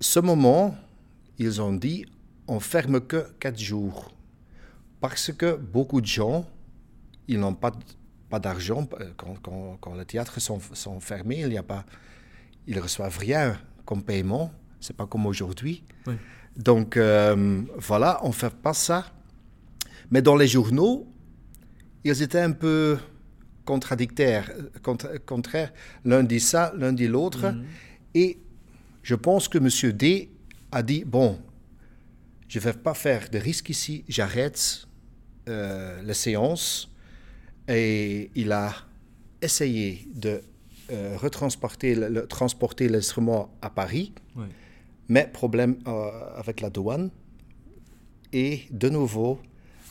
ce 0.00 0.20
moment, 0.20 0.74
ils 1.38 1.60
ont 1.60 1.74
dit, 1.74 2.06
on 2.48 2.60
ferme 2.60 3.00
que 3.02 3.30
quatre 3.38 3.58
jours. 3.58 4.14
Parce 5.00 5.32
que 5.32 5.54
beaucoup 5.56 6.00
de 6.00 6.06
gens, 6.06 6.48
ils 7.28 7.38
n'ont 7.38 7.54
pas, 7.54 7.72
pas 8.30 8.40
d'argent. 8.40 8.88
euh, 9.00 9.12
Quand, 9.18 9.34
quand, 9.42 9.76
quand 9.80 9.94
les 9.94 10.06
théâtres 10.06 10.40
sont, 10.40 10.60
sont 10.72 10.98
fermés, 11.00 11.40
il 11.40 11.48
n'y 11.50 11.58
a 11.58 11.62
pas, 11.62 11.84
ils 12.66 12.80
reçoivent 12.80 13.18
rien 13.18 13.58
comme 13.84 14.02
paiement. 14.02 14.52
C'est 14.80 14.96
pas 14.96 15.06
comme 15.06 15.26
aujourd'hui. 15.26 15.82
Oui. 16.06 16.14
Donc 16.56 16.96
euh, 16.96 17.62
voilà, 17.76 18.20
on 18.22 18.32
fait 18.32 18.54
pas 18.54 18.74
ça. 18.74 19.10
Mais 20.10 20.22
dans 20.22 20.36
les 20.36 20.46
journaux, 20.46 21.06
ils 22.04 22.22
étaient 22.22 22.40
un 22.40 22.52
peu 22.52 22.98
contradictaires, 23.64 24.50
contra- 24.82 25.18
contraires. 25.18 25.72
L'un 26.04 26.22
dit 26.22 26.40
ça, 26.40 26.72
l'un 26.76 26.92
dit 26.92 27.08
l'autre. 27.08 27.54
Et 28.14 28.38
je 29.02 29.14
pense 29.14 29.48
que 29.48 29.58
M. 29.58 29.92
D 29.92 30.30
a 30.70 30.82
dit, 30.82 31.04
bon, 31.04 31.40
je 32.48 32.58
ne 32.58 32.64
vais 32.64 32.74
pas 32.74 32.94
faire 32.94 33.28
de 33.30 33.38
risque 33.38 33.70
ici, 33.70 34.04
j'arrête 34.08 34.86
euh, 35.48 36.02
la 36.02 36.14
séance. 36.14 36.90
Et 37.66 38.30
il 38.34 38.52
a 38.52 38.72
essayé 39.40 40.06
de 40.14 40.42
euh, 40.90 41.16
retransporter 41.16 41.94
le- 41.94 42.26
transporter 42.26 42.88
l'instrument 42.88 43.50
à 43.62 43.70
Paris, 43.70 44.12
mais 45.08 45.26
problème 45.32 45.76
euh, 45.86 46.10
avec 46.36 46.60
la 46.60 46.70
douane. 46.70 47.10
Et 48.32 48.62
de 48.70 48.88
nouveau, 48.88 49.38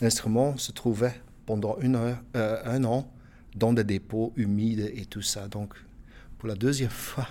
l'instrument 0.01 0.57
se 0.57 0.71
trouvait 0.71 1.13
pendant 1.45 1.77
une 1.79 1.95
heure, 1.95 2.17
euh, 2.35 2.57
un 2.65 2.83
an 2.83 3.09
dans 3.55 3.73
des 3.73 3.83
dépôts 3.83 4.33
humides 4.35 4.91
et 4.95 5.05
tout 5.05 5.21
ça. 5.21 5.47
Donc, 5.47 5.73
pour 6.37 6.47
la 6.49 6.55
deuxième 6.55 6.89
fois, 6.89 7.27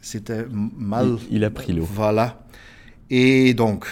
c'était 0.00 0.44
mal. 0.50 1.18
Il- 1.30 1.36
il 1.36 1.44
a 1.44 1.50
pris 1.50 1.72
l'eau. 1.72 1.84
Voilà. 1.84 2.40
Et 3.10 3.54
donc, 3.54 3.86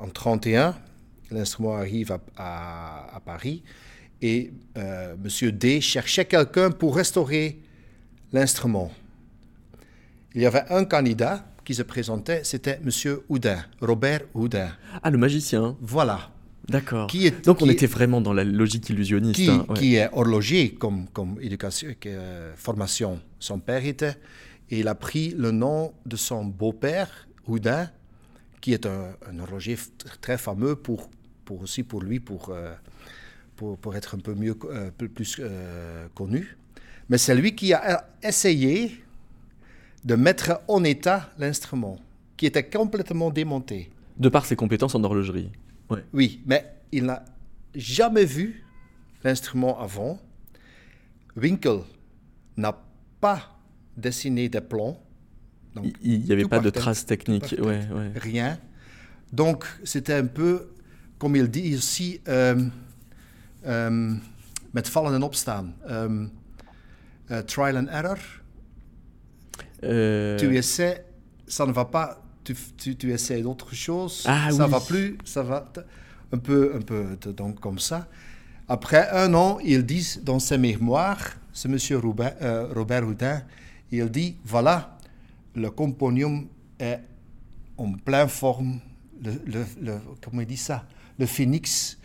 en 0.00 0.08
31, 0.08 0.74
l'instrument 1.30 1.74
arrive 1.76 2.12
à, 2.12 2.20
à- 2.36 3.16
à 3.16 3.20
Paris 3.20 3.62
et 4.22 4.52
euh, 4.76 5.14
M. 5.14 5.50
D 5.52 5.80
cherchait 5.80 6.24
quelqu'un 6.24 6.70
pour 6.70 6.96
restaurer 6.96 7.60
l'instrument. 8.32 8.90
Il 10.34 10.42
y 10.42 10.46
avait 10.46 10.64
un 10.70 10.84
candidat 10.84 11.46
qui 11.64 11.74
se 11.74 11.82
présentait, 11.82 12.42
c'était 12.44 12.80
M. 12.84 12.90
Houdin, 13.28 13.58
Robert 13.80 14.20
Houdin. 14.34 14.68
Ah, 15.02 15.10
le 15.10 15.18
magicien. 15.18 15.76
Voilà. 15.80 16.30
D'accord. 16.68 17.08
Donc 17.44 17.62
on 17.62 17.66
qui- 17.66 17.70
était 17.70 17.86
vraiment 17.86 18.20
dans 18.20 18.32
la 18.32 18.42
logique 18.44 18.88
illusionniste. 18.90 19.36
Qui, 19.36 19.48
hein, 19.50 19.64
ouais. 19.68 19.78
qui 19.78 19.94
est 19.94 20.08
horloger 20.12 20.74
comme, 20.74 21.06
comme 21.12 21.38
éducation, 21.40 21.88
euh, 22.06 22.52
formation. 22.56 23.20
Son 23.38 23.60
père 23.60 23.84
était. 23.84 24.16
Et 24.70 24.80
il 24.80 24.88
a 24.88 24.96
pris 24.96 25.30
le 25.36 25.52
nom 25.52 25.92
de 26.06 26.16
son 26.16 26.44
beau-père, 26.44 27.28
Houdin, 27.46 27.88
qui 28.60 28.72
est 28.72 28.84
un, 28.84 29.12
un 29.30 29.38
horloger 29.38 29.78
très 30.20 30.38
fameux 30.38 30.74
pour, 30.74 31.08
pour 31.44 31.62
aussi 31.62 31.84
pour 31.84 32.02
lui, 32.02 32.18
pour, 32.18 32.48
euh, 32.50 32.74
pour, 33.56 33.78
pour 33.78 33.96
être 33.96 34.14
un 34.14 34.18
peu 34.18 34.34
mieux, 34.34 34.56
euh, 34.70 34.90
peu 34.96 35.08
plus 35.08 35.36
euh, 35.40 36.06
connu. 36.14 36.56
Mais 37.08 37.18
c'est 37.18 37.34
lui 37.34 37.54
qui 37.54 37.72
a 37.72 37.94
euh, 37.94 38.28
essayé 38.28 39.02
de 40.04 40.14
mettre 40.14 40.60
en 40.68 40.84
état 40.84 41.30
l'instrument, 41.38 41.98
qui 42.36 42.46
était 42.46 42.64
complètement 42.64 43.30
démonté. 43.30 43.90
De 44.18 44.28
par 44.28 44.46
ses 44.46 44.56
compétences 44.56 44.94
en 44.94 45.02
horlogerie. 45.02 45.50
Ouais. 45.90 46.04
Oui, 46.12 46.40
mais 46.46 46.64
il 46.92 47.04
n'a 47.04 47.24
jamais 47.74 48.24
vu 48.24 48.64
l'instrument 49.24 49.80
avant. 49.80 50.18
Winkel 51.36 51.80
n'a 52.56 52.78
pas 53.20 53.58
dessiné 53.96 54.48
des 54.48 54.60
plans. 54.60 55.00
Donc, 55.74 55.86
Il 56.02 56.20
n'y 56.20 56.32
avait 56.32 56.44
pas 56.44 56.60
de 56.60 56.70
traces 56.70 57.04
techniques. 57.04 57.54
Ouais, 57.58 57.86
ouais. 57.92 58.12
Rien. 58.16 58.58
Donc, 59.32 59.66
c'était 59.84 60.14
un 60.14 60.26
peu, 60.26 60.70
comme 61.18 61.36
il 61.36 61.48
dit 61.48 61.60
ici, 61.60 62.20
euh, 62.28 62.68
euh, 63.66 64.14
met 64.72 64.88
vallen 64.88 65.14
en 65.14 65.22
opstaan. 65.22 65.74
Euh, 65.90 66.26
euh, 67.30 67.42
trial 67.42 67.76
and 67.76 67.88
error. 67.88 68.18
Euh, 69.82 70.38
Tu 70.38 70.56
essaies, 70.56 71.04
ça 71.46 71.66
ne 71.66 71.72
va 71.72 71.84
pas, 71.84 72.22
tu, 72.44 72.54
tu, 72.76 72.96
tu 72.96 73.12
essaies 73.12 73.42
d'autres 73.42 73.74
choses, 73.74 74.22
Ah 74.26 74.50
ça 74.50 74.64
oui. 74.64 74.70
va 74.70 74.80
plus, 74.80 75.18
ça 75.24 75.42
va 75.42 75.70
un 76.32 76.38
peu, 76.38 76.72
un 76.76 76.80
peu 76.80 77.16
donc 77.32 77.60
comme 77.60 77.78
ça. 77.78 78.06
Après 78.68 79.08
un 79.10 79.32
an, 79.34 79.58
ils 79.62 79.84
disent 79.84 80.20
dans 80.24 80.38
ses 80.38 80.58
mémoires, 80.58 81.20
ce 81.52 81.68
monsieur 81.68 81.98
Robert, 81.98 82.36
euh, 82.42 82.72
Robert 82.74 83.06
Houdin, 83.06 83.42
il 83.92 84.10
dit 84.10 84.36
voilà, 84.44 84.96
le 85.54 85.70
componium 85.70 86.46
est 86.78 87.00
en 87.76 87.92
pleine 87.92 88.28
forme, 88.28 88.80
le, 89.22 89.32
le, 89.46 89.64
le- 89.82 90.00
comment 90.24 90.40
il 90.40 90.46
dit 90.46 90.56
ça, 90.56 90.84
le 91.18 91.26
phoenix. 91.26 91.98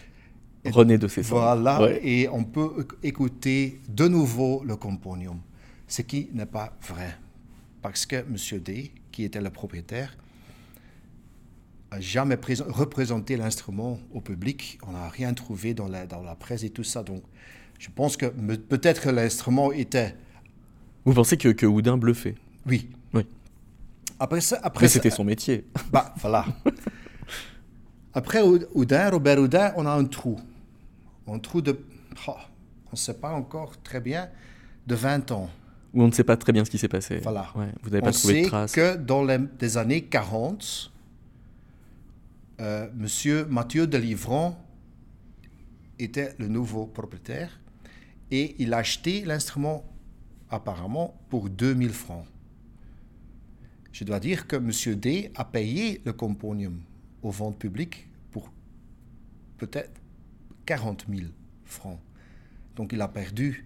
René 0.65 0.97
de 0.97 1.08
cendres. 1.08 1.28
Voilà, 1.30 1.82
Ouais. 1.82 2.00
et 2.04 2.30
on 2.30 2.43
peut 2.43 2.71
éc- 2.82 2.93
écouter 3.04 3.82
de 3.89 4.08
nouveau 4.08 4.63
le 4.63 4.76
componium, 4.76 5.39
ce 5.88 6.02
qui 6.04 6.30
n'est 6.34 6.45
pas 6.45 6.78
vrai. 6.88 7.17
Parce 7.82 8.06
que 8.06 8.17
M. 8.17 8.36
D, 8.63 8.91
qui 9.12 9.24
était 9.24 9.41
le 9.41 9.50
propriétaire, 9.50 10.15
n'a 11.91 12.00
jamais 12.00 12.38
présent- 12.38 12.65
représenté 12.67 13.38
l'instrument 13.38 14.00
au 14.13 14.21
public. 14.21 14.78
On 14.88 14.91
n'a 14.91 15.10
rien 15.10 15.34
trouvé 15.34 15.74
dans 15.74 15.88
la, 15.88 16.06
dans 16.06 16.21
la 16.21 16.36
presse 16.36 16.63
et 16.63 16.69
tout 16.69 16.84
ça. 16.84 17.02
Donc, 17.04 17.24
je 17.80 17.89
pense 17.89 18.15
que 18.15 18.28
peut-être 18.28 19.02
que 19.02 19.10
l'instrument 19.10 19.71
était. 19.71 20.15
Vous 21.06 21.13
pensez 21.15 21.38
que, 21.38 21.50
que 21.50 21.65
Houdin 21.65 21.97
bluffait? 21.97 22.36
Oui. 22.67 22.88
Oui. 23.15 23.26
Après 24.19 24.41
ça. 24.41 24.60
Après 24.62 24.86
Mais 24.86 24.89
c'était 24.89 25.10
son 25.10 25.24
métier. 25.24 25.65
Bah, 25.91 26.13
voilà. 26.19 26.45
Après 28.13 28.41
Hou- 28.41 28.60
Houdin, 28.76 29.10
Robert 29.10 29.39
Houdin, 29.39 29.74
on 29.78 29.86
a 29.86 29.91
un 29.91 30.06
trou. 30.06 30.39
Un 31.32 31.39
trou 31.39 31.62
de. 31.62 31.80
oh, 32.28 32.36
on 32.88 32.91
ne 32.94 32.98
sait 32.98 33.13
pas 33.13 33.32
encore 33.32 33.82
très 33.82 34.02
bien, 34.02 34.30
de 34.88 34.96
20 34.96 35.32
ans. 35.32 35.50
Où 35.94 36.04
on 36.04 36.08
ne 36.08 36.12
sait 36.12 36.24
pas 36.24 36.38
très 36.38 36.52
bien 36.52 36.65
ce 36.65 36.70
qui 36.70 36.78
s'est 36.78 36.88
passé. 36.88 37.20
Voilà. 37.20 37.52
Ouais, 37.56 37.67
vous 37.82 37.89
n'avez 37.89 38.02
pas 38.02 38.12
trouvé 38.12 38.34
sait 38.34 38.41
de 38.44 38.48
traces. 38.48 38.72
que 38.72 38.96
dans 38.96 39.24
les 39.24 39.38
des 39.38 39.78
années 39.78 40.04
40, 40.04 40.91
euh, 42.60 42.88
Monsieur 42.96 43.46
Mathieu 43.46 43.88
de 43.88 43.98
Livron 43.98 44.56
était 46.00 46.34
le 46.38 46.48
nouveau 46.48 46.86
propriétaire 46.86 47.60
et 48.30 48.56
il 48.60 48.74
a 48.74 48.78
acheté 48.78 49.24
l'instrument 49.26 49.84
apparemment 50.50 51.20
pour 51.30 51.50
2000 51.50 51.91
francs. 51.91 52.26
Je 53.91 54.04
dois 54.04 54.20
dire 54.20 54.48
que 54.48 54.56
Monsieur 54.56 54.96
D 54.96 55.32
a 55.36 55.46
payé 55.46 56.02
le 56.06 56.13
componium 56.13 56.82
aux 57.22 57.32
ventes 57.32 57.60
publiques 57.60 58.08
pour 58.32 58.52
peut-être 59.58 60.01
40 60.72 61.06
000 61.14 61.28
francs. 61.66 62.00
Donc 62.78 62.92
il 62.94 63.02
a 63.02 63.08
perdu 63.10 63.66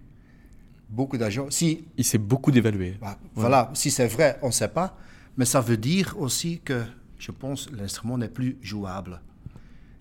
beaucoup 0.90 1.16
d'argent. 1.16 1.46
Si 1.50 1.84
Il 1.96 2.04
s'est 2.04 2.18
beaucoup 2.18 2.50
dévalué. 2.50 2.96
bah, 3.00 3.16
Voilà, 3.36 3.70
si 3.74 3.92
c'est 3.92 4.08
vrai, 4.08 4.38
on 4.42 4.48
ne 4.48 4.52
sait 4.52 4.66
pas. 4.80 4.96
Mais 5.36 5.44
ça 5.44 5.60
veut 5.60 5.76
dire 5.76 6.16
aussi 6.18 6.60
que, 6.64 6.82
je 7.18 7.30
pense, 7.30 7.70
l'instrument 7.70 8.18
n'est 8.18 8.28
plus 8.40 8.56
jouable. 8.60 9.20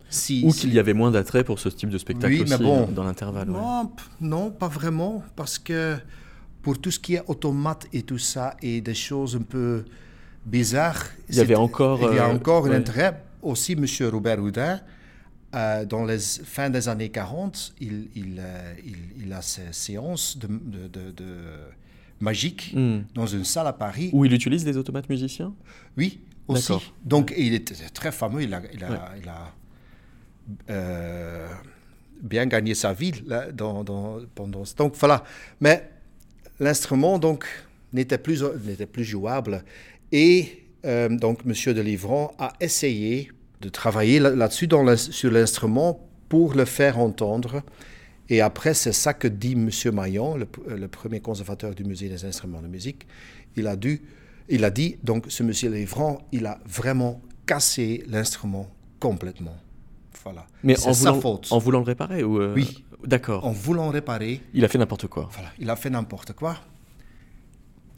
Si, 0.10 0.42
Ou 0.46 0.52
si- 0.52 0.62
qu'il 0.62 0.74
y 0.74 0.80
avait 0.80 0.94
moins 0.96 1.12
d'attrait 1.12 1.44
pour 1.44 1.60
ce 1.60 1.70
type 1.70 1.90
de 1.90 2.00
spectacle 2.00 2.34
Oui, 2.34 2.44
mais 2.48 2.56
aussi, 2.56 2.64
bon. 2.64 2.88
dans 2.88 3.04
l'intervalle. 3.04 3.50
Non, 3.50 3.92
non, 4.20 4.50
pas 4.50 4.68
vraiment, 4.68 5.24
parce 5.36 5.60
que 5.60 5.98
pour 6.64 6.80
tout 6.82 6.90
ce 6.90 7.00
qui 7.00 7.14
est 7.16 7.24
automate 7.28 7.86
et 7.94 8.02
tout 8.02 8.18
ça, 8.18 8.56
et 8.64 8.82
des 8.82 8.96
choses 8.96 9.36
un 9.36 9.42
peu 9.44 9.86
bizarres, 10.46 11.06
Il 11.30 11.36
y 11.36 11.40
avait 11.40 11.54
encore, 11.68 12.00
il 12.12 12.16
y 12.16 12.20
a 12.20 12.30
euh, 12.30 12.36
encore 12.36 12.66
un 12.66 12.70
ouais. 12.70 12.76
intérêt. 12.78 13.22
Aussi, 13.44 13.74
M. 13.74 13.86
Robert 14.12 14.40
Houdin, 14.42 14.80
euh, 15.56 15.86
dans 15.86 16.04
les 16.06 16.20
fins 16.20 16.70
des 16.70 16.88
années 16.90 17.10
40, 17.10 17.76
il, 17.80 18.10
il, 18.16 18.36
euh, 18.40 18.74
il- 18.86 19.24
il 19.26 19.34
a 19.34 19.42
ses 19.42 19.72
séances 19.72 20.38
de, 20.38 20.48
de, 20.48 20.88
de- 20.88 21.12
de 21.12 21.36
magique 22.20 22.72
Hmm. 22.74 23.00
dans 23.14 23.28
une 23.28 23.44
salle 23.46 23.68
à 23.68 23.74
Paris. 23.74 24.10
Où 24.14 24.26
il 24.26 24.34
utilise 24.34 24.64
des 24.64 24.76
automates 24.78 25.10
musiciens? 25.10 25.54
Oui, 25.98 26.20
aussi. 26.48 26.74
Donc, 27.04 27.34
il 27.38 27.54
était 27.54 27.76
très 27.94 28.12
fameux. 28.12 28.44
Il 28.44 28.54
a, 28.54 28.62
il 28.74 28.84
a, 28.84 28.90
Ouais. 28.92 28.98
il 29.22 29.30
a, 29.30 29.54
euh, 30.70 31.48
bien 32.22 32.46
gagné 32.46 32.76
sa 32.76 32.94
vie 32.94 33.12
là, 33.26 33.52
dans, 33.52 33.84
dans- 33.84 34.20
pendant 34.34 34.66
ce 34.66 34.76
Donc, 34.76 34.96
voilà. 34.98 35.24
Mais 35.60 35.90
l'instrument, 36.60 37.20
donc, 37.20 37.46
n'était 37.94 38.18
plus, 38.18 38.44
n'était 38.66 38.86
plus 38.86 39.04
jouable. 39.04 39.64
Et 40.12 40.64
euh, 40.86 41.10
donc, 41.10 41.40
M. 41.46 41.74
de 41.74 41.82
Livron 41.82 42.32
a 42.40 42.54
essayé 42.60 43.32
de 43.62 43.70
travailler 43.70 44.20
là- 44.20 44.32
là-dessus, 44.36 44.68
sur 44.98 45.32
l'instrument, 45.32 46.00
pour 46.30 46.54
le 46.56 46.66
faire 46.66 47.00
entendre. 47.00 47.62
Et 48.30 48.42
après, 48.42 48.74
c'est 48.74 48.92
ça 48.94 49.14
que 49.14 49.28
dit 49.28 49.54
M. 49.54 49.70
Maillon, 49.94 50.36
le, 50.36 50.48
le 50.76 50.88
premier 50.88 51.20
conservateur 51.20 51.76
du 51.76 51.84
musée 51.84 52.10
des 52.10 52.26
instruments 52.26 52.62
de 52.62 52.68
musique. 52.68 53.06
Il 53.56 53.68
a, 53.68 53.76
dû, 53.76 54.02
il 54.50 54.64
a 54.66 54.72
dit, 54.72 54.98
donc, 55.04 55.26
ce 55.30 55.44
M. 55.44 55.52
Livron, 55.74 56.18
il 56.32 56.46
a 56.46 56.60
vraiment 56.66 57.22
cassé 57.46 58.04
l'instrument 58.08 58.68
complètement. 59.00 59.56
Voilà. 60.24 60.48
Mais 60.64 60.76
c'est 60.76 60.90
en 60.90 60.94
sa 60.94 61.12
voulant, 61.12 61.22
faute. 61.22 61.48
en 61.52 61.60
voulant 61.60 61.80
le 61.80 61.86
réparer 61.86 62.24
ou 62.24 62.42
euh, 62.42 62.54
Oui. 62.56 62.84
D'accord. 63.06 63.46
En 63.46 63.52
voulant 63.52 63.90
réparer, 63.90 64.42
Il 64.56 64.66
a 64.66 64.68
fait 64.68 64.80
n'importe 64.80 65.06
quoi. 65.06 65.30
voilà, 65.32 65.50
il 65.60 65.70
a 65.70 65.76
fait 65.76 65.92
n'importe 65.92 66.34
quoi. 66.34 66.58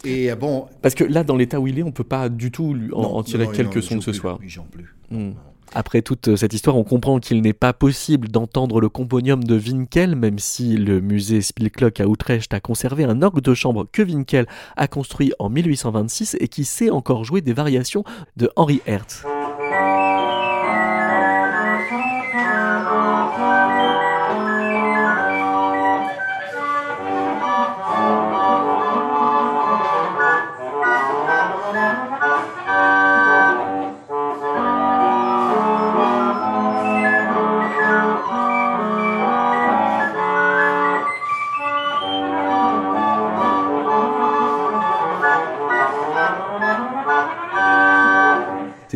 Et 0.07 0.31
euh, 0.31 0.35
bon, 0.35 0.67
Parce 0.81 0.95
que 0.95 1.03
là, 1.03 1.23
dans 1.23 1.35
l'état 1.35 1.59
où 1.59 1.67
il 1.67 1.77
est, 1.77 1.83
on 1.83 1.91
peut 1.91 2.03
pas 2.03 2.29
du 2.29 2.51
tout 2.51 2.73
lui 2.73 2.93
en, 2.93 3.01
non, 3.01 3.15
en 3.17 3.23
tirer 3.23 3.45
non, 3.45 3.51
quelques 3.51 3.75
non, 3.75 3.81
sons 3.81 3.97
que 3.97 4.03
ce 4.03 4.11
plus, 4.11 4.19
soit. 4.19 4.39
Plus. 4.71 4.95
Hmm. 5.11 5.31
Après 5.73 6.01
toute 6.01 6.37
cette 6.37 6.53
histoire, 6.53 6.77
on 6.77 6.83
comprend 6.83 7.19
qu'il 7.19 7.41
n'est 7.41 7.53
pas 7.53 7.73
possible 7.73 8.29
d'entendre 8.29 8.79
le 8.79 8.87
componium 8.87 9.43
de 9.43 9.57
Winkel, 9.57 10.15
même 10.15 10.39
si 10.39 10.77
le 10.77 11.01
musée 11.01 11.41
Spielklock 11.41 11.99
à 11.99 12.05
Utrecht 12.05 12.53
a 12.53 12.61
conservé 12.61 13.03
un 13.03 13.21
orgue 13.21 13.41
de 13.41 13.53
chambre 13.53 13.85
que 13.91 14.01
Winkel 14.01 14.47
a 14.77 14.87
construit 14.87 15.33
en 15.39 15.49
1826 15.49 16.37
et 16.39 16.47
qui 16.47 16.63
sait 16.63 16.89
encore 16.89 17.25
jouer 17.25 17.41
des 17.41 17.53
variations 17.53 18.05
de 18.37 18.49
Henri 18.55 18.81
Hertz. 18.87 19.23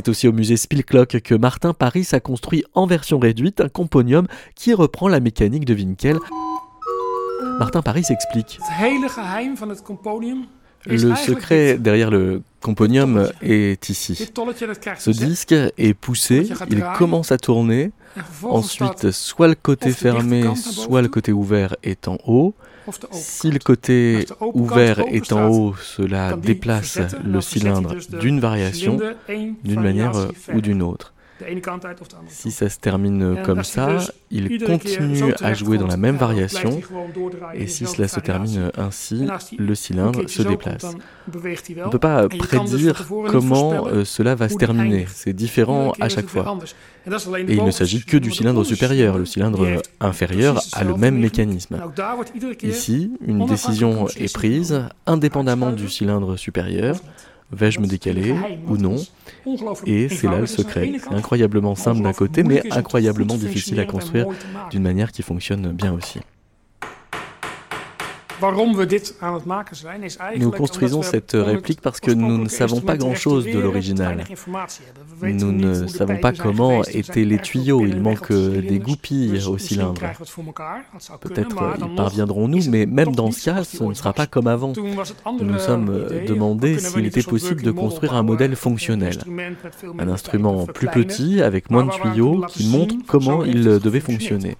C'est 0.01 0.09
aussi 0.09 0.27
au 0.27 0.31
musée 0.31 0.57
Spielklock 0.57 1.21
que 1.21 1.35
Martin 1.35 1.75
Paris 1.75 2.07
a 2.13 2.19
construit 2.19 2.63
en 2.73 2.87
version 2.87 3.19
réduite 3.19 3.61
un 3.61 3.69
componium 3.69 4.25
qui 4.55 4.73
reprend 4.73 5.07
la 5.07 5.19
mécanique 5.19 5.63
de 5.63 5.75
Winkel. 5.75 6.17
Martin 7.59 7.83
Paris 7.83 8.07
explique. 8.09 8.57
Le 10.87 11.15
secret 11.15 11.77
derrière 11.77 12.09
le 12.09 12.41
componium 12.61 13.29
est 13.43 13.89
ici. 13.89 14.15
Ce 14.97 15.11
disque 15.11 15.53
est 15.77 15.93
poussé, 15.93 16.49
il 16.71 16.83
commence 16.97 17.31
à 17.31 17.37
tourner, 17.37 17.91
ensuite 18.41 19.11
soit 19.11 19.49
le 19.49 19.55
côté 19.55 19.91
fermé, 19.91 20.49
soit 20.55 21.03
le 21.03 21.09
côté 21.09 21.31
ouvert 21.31 21.75
est 21.83 22.07
en 22.07 22.17
haut. 22.25 22.55
Si 23.11 23.51
le 23.51 23.59
côté 23.59 24.25
ouvert 24.53 24.99
est 25.07 25.31
en 25.31 25.49
haut, 25.49 25.75
cela 25.75 26.35
déplace 26.35 26.99
le 27.23 27.41
cylindre 27.41 27.95
d'une 28.19 28.39
variation, 28.39 28.99
d'une 29.63 29.81
manière 29.81 30.13
ou 30.53 30.61
d'une 30.61 30.81
autre. 30.81 31.13
Si 32.27 32.51
ça 32.51 32.69
se 32.69 32.80
termine 32.80 33.41
comme 33.43 33.63
ça, 33.63 33.97
il 34.30 34.63
continue 34.63 35.34
à 35.41 35.54
jouer 35.54 35.77
dans 35.77 35.88
la 35.88 35.97
même 35.97 36.17
variation, 36.17 36.80
et 37.54 37.67
si 37.67 37.86
cela 37.86 38.08
se 38.08 38.19
termine 38.19 38.71
ainsi, 38.77 39.27
le 39.58 39.75
cylindre 39.75 40.27
se 40.27 40.41
déplace. 40.41 40.86
On 40.86 41.86
ne 41.86 41.91
peut 41.91 41.99
pas 41.99 42.27
prédire 42.27 43.06
comment 43.30 43.88
euh, 43.88 44.06
cela 44.06 44.36
va 44.36 44.49
se 44.49 44.56
terminer, 44.56 45.06
c'est 45.13 45.34
différent 45.34 45.93
à 45.99 46.10
chaque 46.10 46.27
fois. 46.27 46.58
Et 47.47 47.56
il 47.56 47.63
ne 47.63 47.71
s'agit 47.71 48.04
que 48.04 48.17
du 48.17 48.32
cylindre 48.32 48.63
supérieur, 48.63 49.17
le 49.17 49.25
cylindre 49.25 49.82
inférieur 49.99 50.62
a 50.73 50.84
le 50.84 50.95
même 50.95 51.17
mécanisme. 51.17 51.82
Ici, 52.63 53.12
une 53.25 53.45
décision 53.45 54.08
est 54.08 54.34
prise 54.34 54.84
indépendamment 55.06 55.71
du 55.71 55.89
cylindre 55.89 56.38
supérieur, 56.38 56.97
Vais-je 57.51 57.79
me 57.79 57.87
décaler 57.87 58.33
ou 58.67 58.77
non 58.77 58.95
Et 59.85 60.09
c'est 60.09 60.27
là 60.27 60.39
le 60.39 60.47
secret. 60.47 60.91
C'est 61.03 61.13
incroyablement 61.13 61.75
simple 61.75 62.01
d'un 62.01 62.13
côté, 62.13 62.43
mais 62.43 62.63
incroyablement 62.71 63.37
difficile 63.37 63.79
à 63.79 63.85
construire 63.85 64.27
d'une 64.69 64.83
manière 64.83 65.11
qui 65.11 65.21
fonctionne 65.21 65.71
bien 65.71 65.93
aussi. 65.93 66.19
Nous 70.38 70.51
construisons 70.51 71.01
cette 71.01 71.34
réplique 71.34 71.82
parce 71.82 71.99
que 71.99 72.12
nous 72.12 72.38
ne 72.38 72.49
savons 72.49 72.82
pas 72.82 72.97
grand-chose 72.97 73.45
de 73.45 73.60
l'original. 73.60 74.23
Nous 75.21 75.51
ne 75.51 75.88
savons 75.88 76.17
pas 76.17 76.32
comment 76.32 76.84
étaient 76.84 77.25
les 77.25 77.39
tuyaux, 77.39 77.86
il 77.86 78.01
manque 78.01 78.32
des 78.32 78.80
goupilles 78.80 79.45
au 79.47 79.58
cylindre. 79.58 80.01
Peut-être 81.21 81.56
y 81.80 81.95
parviendrons-nous, 81.95 82.69
mais 82.69 82.86
même 82.86 83.13
dans 83.15 83.32
ce 83.32 83.45
cas, 83.45 83.63
ce 83.63 83.84
ne 83.84 83.93
sera 83.93 84.13
pas 84.13 84.27
comme 84.27 84.47
avant. 84.47 84.73
Nous 84.75 85.45
nous 85.45 85.60
sommes 85.60 86.08
demandé 86.27 86.80
s'il 86.80 87.06
était 87.06 87.23
possible 87.23 87.62
de 87.62 87.71
construire 87.71 88.13
un 88.13 88.23
modèle 88.23 88.56
fonctionnel. 88.56 89.17
Un 89.99 90.08
instrument 90.08 90.65
plus 90.65 90.88
petit, 90.88 91.41
avec 91.41 91.69
moins 91.69 91.86
de 91.86 91.91
tuyaux, 91.91 92.45
qui 92.47 92.67
montre 92.67 92.95
comment 93.08 93.43
il 93.43 93.63
devait 93.63 93.99
fonctionner. 93.99 94.58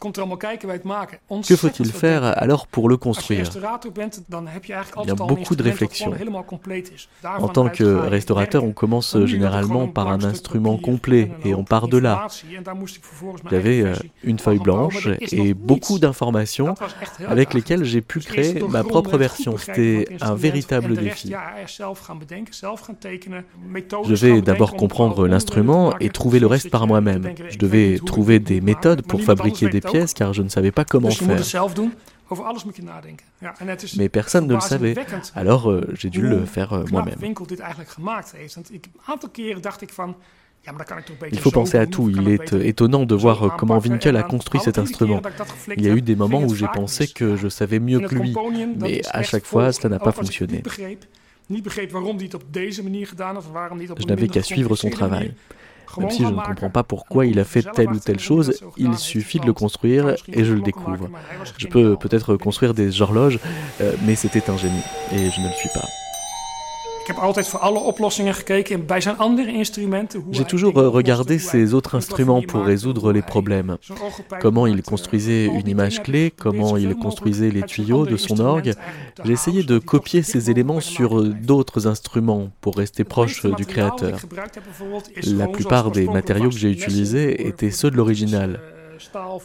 Que 0.00 1.56
faut-il 1.56 1.92
faire 1.92 2.24
alors 2.24 2.66
pour 2.66 2.88
le 2.88 2.96
construire. 2.96 3.50
Il 5.02 5.08
y 5.08 5.10
a 5.10 5.14
beaucoup 5.14 5.56
de 5.56 5.62
réflexions. 5.62 6.12
En 7.24 7.48
tant 7.48 7.68
que 7.68 7.84
restaurateur, 7.84 8.64
on 8.64 8.72
commence 8.72 9.16
généralement 9.24 9.88
par 9.88 10.08
un 10.08 10.22
instrument 10.24 10.76
complet 10.76 11.30
et 11.44 11.54
on 11.54 11.64
part 11.64 11.88
de 11.88 11.98
là. 11.98 12.26
J'avais 13.50 13.82
euh, 13.82 13.94
une 14.22 14.38
feuille 14.38 14.58
blanche 14.58 15.08
et 15.20 15.54
beaucoup 15.54 15.98
d'informations 15.98 16.74
avec 17.26 17.54
lesquelles 17.54 17.84
j'ai 17.84 18.00
pu 18.00 18.20
créer 18.20 18.62
ma 18.68 18.84
propre 18.84 19.16
version. 19.18 19.56
C'était 19.56 20.06
un 20.20 20.34
véritable 20.34 20.96
défi. 20.96 21.32
Je 24.04 24.14
vais 24.14 24.42
d'abord 24.42 24.74
comprendre 24.74 25.26
l'instrument 25.26 25.96
et 26.00 26.10
trouver 26.10 26.38
le 26.40 26.46
reste 26.46 26.70
par 26.70 26.86
moi-même. 26.86 27.34
Je 27.48 27.58
devais 27.58 27.98
trouver 28.04 28.38
des 28.38 28.60
méthodes 28.60 29.02
pour 29.02 29.22
fabriquer 29.22 29.68
des 29.68 29.80
pièces 29.90 30.14
car 30.14 30.32
je 30.32 30.42
ne 30.42 30.48
savais 30.48 30.70
pas 30.70 30.84
comment 30.84 31.10
faire. 31.10 31.40
Mais 33.96 34.08
personne 34.08 34.46
ne 34.46 34.54
le 34.54 34.60
savait, 34.60 34.94
alors 35.34 35.70
euh, 35.70 35.88
j'ai 35.94 36.10
dû 36.10 36.20
le 36.20 36.44
faire 36.44 36.74
euh, 36.74 36.84
moi-même. 36.90 37.16
Il 41.32 41.38
faut 41.38 41.50
penser 41.50 41.78
à 41.78 41.86
tout. 41.86 42.10
Il 42.10 42.28
est 42.28 42.52
euh, 42.52 42.66
étonnant 42.66 43.06
de 43.06 43.14
voir 43.14 43.56
comment 43.56 43.78
Winkel 43.78 44.16
a 44.16 44.22
construit 44.22 44.60
cet 44.60 44.78
instrument. 44.78 45.22
Il 45.76 45.84
y 45.84 45.88
a 45.88 45.94
eu 45.94 46.02
des 46.02 46.16
moments 46.16 46.42
où 46.42 46.54
j'ai 46.54 46.68
pensé 46.68 47.08
que 47.08 47.36
je 47.36 47.48
savais 47.48 47.78
mieux 47.78 48.00
que 48.00 48.14
lui, 48.14 48.34
mais 48.78 49.00
à 49.10 49.22
chaque 49.22 49.46
fois, 49.46 49.72
cela 49.72 49.88
n'a 49.90 49.98
pas 49.98 50.12
fonctionné. 50.12 50.62
Je 51.50 51.56
n'avais 54.06 54.28
qu'à 54.28 54.42
suivre 54.42 54.76
son 54.76 54.90
travail. 54.90 55.34
Même 55.96 56.10
si 56.10 56.24
je 56.24 56.28
ne 56.28 56.40
comprends 56.40 56.70
pas 56.70 56.82
pourquoi 56.82 57.26
il 57.26 57.38
a 57.38 57.44
fait 57.44 57.62
telle 57.72 57.90
ou 57.90 57.98
telle 57.98 58.20
chose, 58.20 58.60
il 58.76 58.96
suffit 58.96 59.40
de 59.40 59.46
le 59.46 59.52
construire 59.52 60.14
et 60.32 60.44
je 60.44 60.54
le 60.54 60.60
découvre. 60.60 61.08
Je 61.56 61.66
peux 61.66 61.96
peut-être 61.96 62.36
construire 62.36 62.74
des 62.74 63.02
horloges, 63.02 63.38
euh, 63.80 63.92
mais 64.04 64.14
c'était 64.14 64.50
un 64.50 64.56
génie 64.56 64.82
et 65.12 65.30
je 65.30 65.40
ne 65.40 65.46
le 65.46 65.52
suis 65.52 65.70
pas. 65.70 65.86
J'ai 70.32 70.44
toujours 70.44 70.74
regardé 70.74 71.38
ces 71.38 71.74
autres 71.74 71.94
instruments 71.94 72.42
pour 72.42 72.64
résoudre 72.64 73.12
les 73.12 73.22
problèmes. 73.22 73.76
Comment 74.40 74.66
il 74.66 74.82
construisait 74.82 75.46
une 75.46 75.68
image 75.68 76.02
clé, 76.02 76.32
comment 76.36 76.76
il 76.76 76.94
construisait 76.96 77.50
les 77.50 77.62
tuyaux 77.62 78.06
de 78.06 78.16
son 78.16 78.40
orgue. 78.40 78.74
J'ai 79.24 79.32
essayé 79.32 79.62
de 79.62 79.78
copier 79.78 80.22
ces 80.22 80.50
éléments 80.50 80.80
sur 80.80 81.22
d'autres 81.22 81.86
instruments 81.86 82.50
pour 82.60 82.76
rester 82.76 83.04
proche 83.04 83.46
du 83.46 83.66
créateur. 83.66 84.18
La 85.26 85.48
plupart 85.48 85.90
des 85.90 86.06
matériaux 86.06 86.50
que 86.50 86.58
j'ai 86.58 86.70
utilisés 86.70 87.46
étaient 87.46 87.70
ceux 87.70 87.90
de 87.90 87.96
l'original 87.96 88.60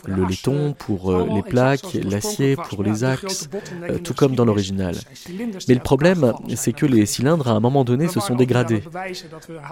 le 0.06 0.26
laiton 0.26 0.74
pour 0.78 1.12
euh, 1.12 1.28
les 1.34 1.42
plaques, 1.42 1.98
l'acier 2.04 2.56
pour 2.56 2.84
les 2.84 3.04
axes, 3.04 3.50
euh, 3.89 3.98
tout 4.00 4.13
comme 4.13 4.36
dans 4.36 4.46
l'original. 4.46 4.96
Mais 5.68 5.74
le 5.74 5.80
problème, 5.80 6.34
c'est 6.56 6.74
que 6.74 6.86
les 6.86 7.06
cylindres, 7.06 7.48
à 7.48 7.52
un 7.52 7.60
moment 7.60 7.84
donné, 7.84 8.08
se 8.08 8.20
sont 8.20 8.36
dégradés. 8.36 8.84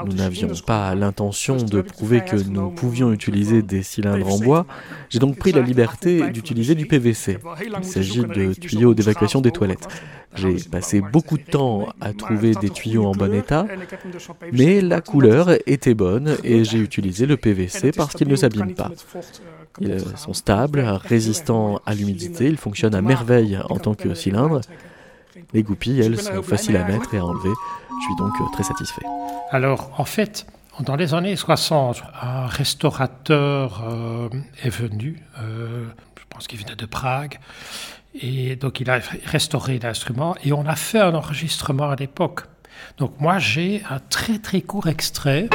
Nous 0.05 0.13
n'avions 0.13 0.49
pas 0.65 0.95
l'intention 0.95 1.57
de 1.57 1.81
prouver 1.81 2.21
que 2.21 2.35
nous 2.35 2.71
pouvions 2.71 3.11
utiliser 3.11 3.61
des 3.61 3.83
cylindres 3.83 4.33
en 4.33 4.37
bois. 4.37 4.65
J'ai 5.09 5.19
donc 5.19 5.37
pris 5.37 5.51
la 5.51 5.61
liberté 5.61 6.29
d'utiliser 6.31 6.75
du 6.75 6.85
PVC. 6.85 7.37
Il 7.77 7.83
s'agit 7.83 8.21
de 8.21 8.53
tuyaux 8.53 8.93
d'évacuation 8.93 9.41
des 9.41 9.51
toilettes. 9.51 9.87
J'ai 10.35 10.55
passé 10.71 11.01
beaucoup 11.01 11.37
de 11.37 11.43
temps 11.43 11.89
à 11.99 12.13
trouver 12.13 12.53
des 12.55 12.69
tuyaux 12.69 13.05
en 13.05 13.11
bon 13.11 13.33
état, 13.33 13.67
mais 14.53 14.81
la 14.81 15.01
couleur 15.01 15.49
était 15.65 15.93
bonne 15.93 16.37
et 16.43 16.63
j'ai 16.63 16.79
utilisé 16.79 17.25
le 17.25 17.37
PVC 17.37 17.91
parce 17.91 18.15
qu'il 18.15 18.27
ne 18.27 18.35
s'abîme 18.35 18.73
pas. 18.73 18.91
Ils 19.79 19.99
sont 20.17 20.33
stables, 20.33 20.79
résistants 20.79 21.79
à 21.85 21.93
l'humidité, 21.93 22.47
ils 22.47 22.57
fonctionnent 22.57 22.95
à 22.95 23.01
merveille 23.01 23.59
en 23.69 23.79
tant 23.79 23.93
que 23.93 24.13
cylindre. 24.13 24.61
Les 25.53 25.63
goupilles, 25.63 26.01
elles, 26.01 26.19
sont 26.19 26.43
faciles 26.43 26.77
à 26.77 26.83
mettre 26.83 27.13
et 27.13 27.17
à 27.17 27.25
enlever. 27.25 27.51
Je 27.89 28.05
suis 28.05 28.15
donc 28.17 28.33
très 28.51 28.63
satisfait. 28.63 29.03
Alors, 29.51 29.91
en 29.97 30.05
fait, 30.05 30.45
dans 30.79 30.95
les 30.95 31.13
années 31.13 31.35
60, 31.35 32.03
un 32.21 32.47
restaurateur 32.47 33.83
euh, 33.87 34.29
est 34.63 34.69
venu, 34.69 35.21
euh, 35.39 35.85
je 36.17 36.23
pense 36.29 36.47
qu'il 36.47 36.59
venait 36.59 36.75
de 36.75 36.85
Prague, 36.85 37.39
et 38.15 38.55
donc 38.55 38.79
il 38.79 38.89
a 38.89 38.99
restauré 39.25 39.79
l'instrument 39.79 40.35
et 40.43 40.51
on 40.53 40.65
a 40.65 40.75
fait 40.75 40.99
un 40.99 41.13
enregistrement 41.13 41.89
à 41.89 41.95
l'époque. 41.95 42.41
Donc 42.97 43.19
moi 43.19 43.39
j'ai 43.39 43.83
un 43.89 43.99
très 43.99 44.39
très 44.39 44.61
court 44.61 44.87
extrait. 44.87 45.49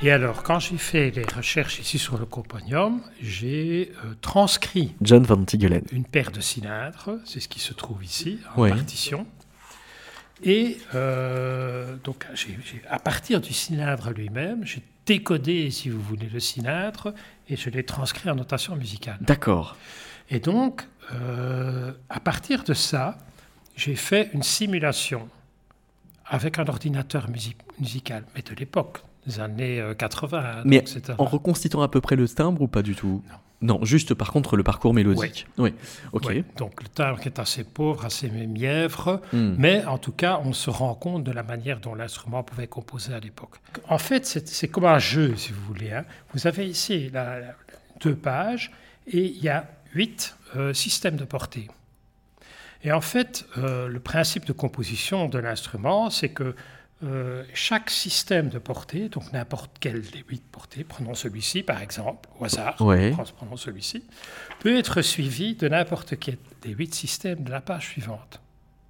Et 0.00 0.12
alors, 0.12 0.44
quand 0.44 0.60
j'ai 0.60 0.78
fait 0.78 1.10
les 1.10 1.24
recherches 1.24 1.80
ici 1.80 1.98
sur 1.98 2.18
le 2.18 2.24
coponium, 2.24 3.00
j'ai 3.20 3.90
euh, 4.04 4.14
transcrit 4.20 4.94
John 5.02 5.24
Van 5.24 5.42
Tigelen. 5.44 5.82
une 5.90 6.04
paire 6.04 6.30
de 6.30 6.40
cylindres, 6.40 7.18
c'est 7.24 7.40
ce 7.40 7.48
qui 7.48 7.58
se 7.58 7.72
trouve 7.74 8.04
ici, 8.04 8.38
en 8.54 8.68
partition. 8.68 9.26
Et 10.44 10.78
euh, 10.94 11.96
donc, 12.04 12.26
à 12.88 12.98
partir 13.00 13.40
du 13.40 13.52
cylindre 13.52 14.10
lui-même, 14.12 14.64
j'ai 14.64 14.82
décodé, 15.04 15.68
si 15.72 15.88
vous 15.88 16.00
voulez, 16.00 16.28
le 16.32 16.38
cylindre 16.38 17.12
et 17.48 17.56
je 17.56 17.68
l'ai 17.68 17.82
transcrit 17.82 18.30
en 18.30 18.36
notation 18.36 18.76
musicale. 18.76 19.18
D'accord. 19.22 19.76
Et 20.30 20.38
donc, 20.38 20.86
euh, 21.12 21.92
à 22.08 22.20
partir 22.20 22.62
de 22.62 22.74
ça, 22.74 23.18
j'ai 23.74 23.96
fait 23.96 24.30
une 24.32 24.44
simulation 24.44 25.28
avec 26.24 26.60
un 26.60 26.66
ordinateur 26.68 27.28
musi- 27.28 27.56
musical, 27.80 28.22
mais 28.36 28.42
de 28.42 28.54
l'époque, 28.54 29.00
des 29.26 29.40
années 29.40 29.80
euh, 29.80 29.94
80. 29.94 30.38
hein, 30.38 30.62
Mais 30.64 30.80
donc 30.80 31.20
En 31.20 31.24
reconstituant 31.24 31.82
à 31.82 31.88
peu 31.88 32.00
près 32.00 32.16
le 32.16 32.28
timbre 32.28 32.62
ou 32.62 32.68
pas 32.68 32.82
du 32.82 32.94
tout? 32.94 33.22
Non. 33.60 33.84
juste 33.84 34.14
par 34.14 34.30
contre 34.30 34.56
le 34.56 34.62
parcours 34.62 34.94
mélodique. 34.94 35.46
Oui. 35.58 35.74
Ok. 36.12 36.32
Donc 36.56 36.80
le 36.80 36.88
timbre 36.88 37.18
est 37.24 37.40
assez 37.40 37.64
pauvre, 37.64 38.04
assez 38.04 38.30
mièvre, 38.30 39.20
Hmm. 39.32 39.56
mais 39.58 39.84
en 39.84 39.98
tout 39.98 40.12
cas, 40.12 40.40
on 40.44 40.52
se 40.52 40.70
rend 40.70 40.94
compte 40.94 41.24
de 41.24 41.32
la 41.32 41.42
manière 41.42 41.80
dont 41.80 41.96
l'instrument 41.96 42.44
pouvait 42.44 42.68
composer 42.68 43.12
à 43.14 43.18
l'époque. 43.18 43.56
En 43.88 43.98
fait, 43.98 44.24
c'est 44.26 44.46
c'est 44.46 44.68
comme 44.68 44.84
un 44.84 45.00
jeu, 45.00 45.34
si 45.36 45.50
vous 45.52 45.62
voulez. 45.66 45.90
hein. 45.90 46.04
Vous 46.34 46.46
avez 46.46 46.68
ici 46.68 47.10
la- 47.12 47.40
la- 47.40 47.54
deux 48.00 48.14
pages 48.14 48.70
et 49.08 49.24
il 49.24 49.42
y 49.42 49.48
a 49.48 49.66
huit 49.92 50.36
euh, 50.54 50.72
systèmes 50.72 51.16
de 51.16 51.24
portée. 51.24 51.66
Et 52.84 52.92
en 52.92 53.00
fait, 53.00 53.44
euh, 53.56 53.88
le 53.88 53.98
principe 53.98 54.44
de 54.44 54.52
composition 54.52 55.28
de 55.28 55.38
l'instrument, 55.40 56.10
c'est 56.10 56.28
que 56.28 56.54
euh, 57.04 57.44
chaque 57.54 57.90
système 57.90 58.48
de 58.48 58.58
portée, 58.58 59.08
donc 59.08 59.32
n'importe 59.32 59.70
quel 59.78 60.00
des 60.02 60.24
huit 60.28 60.42
portées, 60.50 60.82
prenons 60.84 61.14
celui-ci 61.14 61.62
par 61.62 61.80
exemple, 61.80 62.28
au 62.40 62.44
hasard, 62.44 62.80
Ouais. 62.80 63.14
prenons 63.36 63.56
celui-ci, 63.56 64.04
peut 64.60 64.76
être 64.76 65.00
suivi 65.02 65.54
de 65.54 65.68
n'importe 65.68 66.18
quel 66.18 66.38
des 66.62 66.70
huit 66.70 66.94
systèmes 66.94 67.44
de 67.44 67.50
la 67.52 67.60
page 67.60 67.86
suivante. 67.88 68.40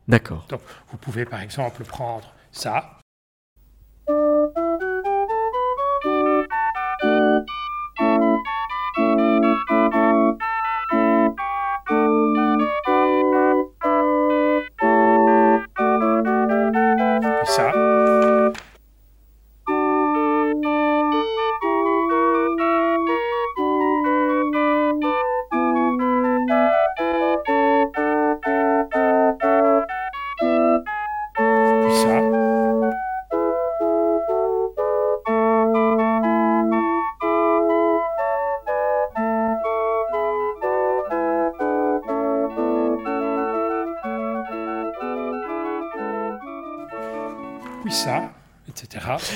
D'accord. 0.08 0.46
Donc, 0.48 0.62
vous 0.90 0.96
pouvez 0.96 1.26
par 1.26 1.42
exemple 1.42 1.84
prendre 1.84 2.32
ça. 2.50 2.97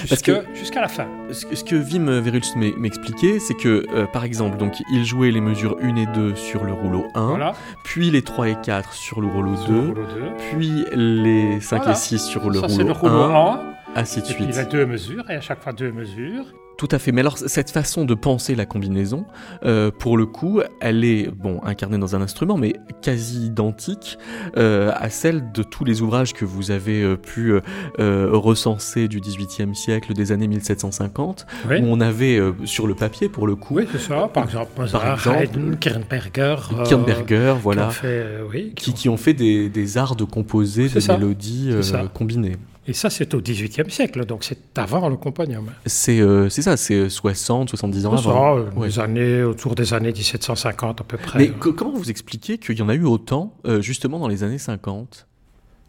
Jusque- 0.06 0.24
que- 0.26 0.44
Jusqu'à 0.54 0.80
la 0.80 0.88
fin. 0.88 1.06
Ce 1.30 1.44
que, 1.46 1.70
que 1.70 1.76
Wim 1.76 2.10
Verhulst 2.20 2.56
m'e- 2.56 2.76
m'expliquait, 2.78 3.38
c'est 3.38 3.54
que, 3.54 3.84
euh, 3.94 4.06
par 4.06 4.24
exemple, 4.24 4.56
donc, 4.58 4.74
il 4.92 5.04
jouait 5.04 5.30
les 5.30 5.40
mesures 5.40 5.76
1 5.82 5.96
et 5.96 6.06
2 6.06 6.34
sur 6.34 6.64
le 6.64 6.72
rouleau 6.72 7.06
1, 7.14 7.26
Voilà. 7.28 7.52
puis 7.84 8.10
les 8.10 8.22
3 8.22 8.48
et 8.48 8.56
4 8.62 8.92
sur 8.92 9.20
le 9.20 9.26
rouleau 9.28 9.56
Sur 9.56 9.68
2, 9.68 9.74
le 9.74 9.88
rouleau 9.88 10.02
deux. 10.06 10.30
puis 10.50 10.84
les 10.94 11.60
5 11.60 11.78
Voilà. 11.78 11.92
et 11.92 11.94
6 11.96 12.18
sur 12.24 12.48
le 12.48 12.54
Ça, 12.60 12.66
rouleau, 12.66 12.74
c'est 12.76 12.84
le 12.84 12.92
rouleau 12.92 13.22
1, 13.22 13.52
1. 13.54 13.60
ainsi 13.96 14.20
de 14.22 14.26
Et 14.26 14.34
puis 14.34 14.44
il 14.44 14.52
suite. 14.54 14.66
a 14.66 14.70
deux 14.70 14.86
mesures, 14.86 15.30
et 15.30 15.34
à 15.34 15.40
chaque 15.40 15.62
fois 15.62 15.72
deux 15.72 15.92
mesures. 15.92 16.44
Tout 16.82 16.88
à 16.90 16.98
fait. 16.98 17.12
Mais 17.12 17.20
alors, 17.20 17.38
cette 17.38 17.70
façon 17.70 18.04
de 18.04 18.12
penser 18.14 18.56
la 18.56 18.66
combinaison, 18.66 19.24
euh, 19.64 19.92
pour 19.96 20.16
le 20.16 20.26
coup, 20.26 20.60
elle 20.80 21.04
est, 21.04 21.30
bon, 21.30 21.60
incarnée 21.62 21.96
dans 21.96 22.16
un 22.16 22.20
instrument, 22.22 22.56
mais 22.56 22.74
quasi 23.02 23.46
identique 23.46 24.18
euh, 24.56 24.90
à 24.96 25.08
celle 25.08 25.52
de 25.52 25.62
tous 25.62 25.84
les 25.84 26.02
ouvrages 26.02 26.32
que 26.32 26.44
vous 26.44 26.72
avez 26.72 27.00
euh, 27.04 27.14
pu 27.16 27.54
recenser 27.98 29.06
du 29.06 29.20
XVIIIe 29.20 29.76
siècle, 29.76 30.12
des 30.12 30.32
années 30.32 30.48
1750, 30.48 31.46
Oui. 31.70 31.76
où 31.80 31.84
on 31.86 32.00
avait 32.00 32.40
sur 32.64 32.88
le 32.88 32.96
papier, 32.96 33.28
pour 33.28 33.46
le 33.46 33.54
coup, 33.54 33.76
Oui, 33.76 33.86
c'est 33.92 34.00
ça. 34.00 34.28
Par 34.34 34.42
exemple, 34.46 34.70
Mozart, 34.76 35.12
exemple, 35.14 35.76
Kernberger. 35.78 36.56
Kernberger, 36.88 37.54
qui 37.54 37.62
voilà, 37.62 37.86
ont 37.86 37.90
fait, 37.90 38.26
oui, 38.50 38.72
qui 38.74 38.86
qui, 38.86 38.90
ont- 38.90 38.94
qui 38.94 39.08
ont 39.10 39.16
fait 39.16 39.34
des, 39.34 39.68
des 39.68 39.98
arts 39.98 40.16
de 40.16 40.24
composer, 40.24 40.88
C'est 40.88 40.96
de 40.96 41.00
ça. 41.00 41.16
mélodies 41.16 41.70
combinées. 42.12 42.56
Et 42.88 42.92
ça, 42.94 43.10
c'est 43.10 43.32
au 43.34 43.40
XVIIIe 43.40 43.88
siècle, 43.90 44.24
donc 44.26 44.42
c'est 44.42 44.58
avant 44.76 45.08
le 45.08 45.16
compagnon. 45.16 45.64
C'est 45.86 46.20
euh, 46.20 46.48
ça, 46.50 46.76
c'est 46.76 47.08
60, 47.08 47.68
70 47.68 48.06
ans 48.06 48.16
C'est 48.16 48.24
ça, 48.24 48.30
avant. 48.30 48.58
euh, 48.58 48.64
Ouais. 48.74 48.98
années, 48.98 49.42
autour 49.44 49.76
des 49.76 49.94
années 49.94 50.10
1750 50.12 51.00
à 51.00 51.04
peu 51.04 51.16
près. 51.16 51.38
Mais 51.38 51.48
euh, 51.50 51.52
co- 51.60 51.72
comment 51.72 51.92
vous 51.92 52.10
expliquez 52.10 52.58
qu'il 52.58 52.76
y 52.76 52.82
en 52.82 52.88
a 52.88 52.94
eu 52.94 53.04
autant, 53.04 53.54
euh, 53.66 53.80
justement, 53.80 54.18
dans 54.18 54.26
les 54.28 54.42
années 54.42 54.58
50 54.58 55.28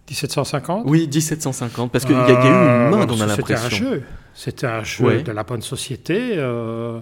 1750 0.07 0.83
Oui, 0.85 1.07
1750, 1.11 1.91
parce 1.91 2.05
qu'il 2.05 2.13
y, 2.15 2.19
a- 2.19 2.27
il 2.27 2.33
y 2.33 2.35
a 2.35 2.43
eu 2.43 2.47
une 2.47 2.91
main, 2.91 3.01
Euh, 3.01 3.05
on 3.09 3.21
a 3.21 3.27
C'était 3.35 3.53
un 3.53 3.57
l'impression. 3.57 3.69
jeu. 3.69 4.03
C'était 4.35 4.67
un 4.67 4.83
jeu 4.83 5.05
Ouais. 5.05 5.23
de 5.23 5.31
la 5.31 5.43
bonne 5.43 5.61
société. 5.63 6.33
euh, 6.35 6.99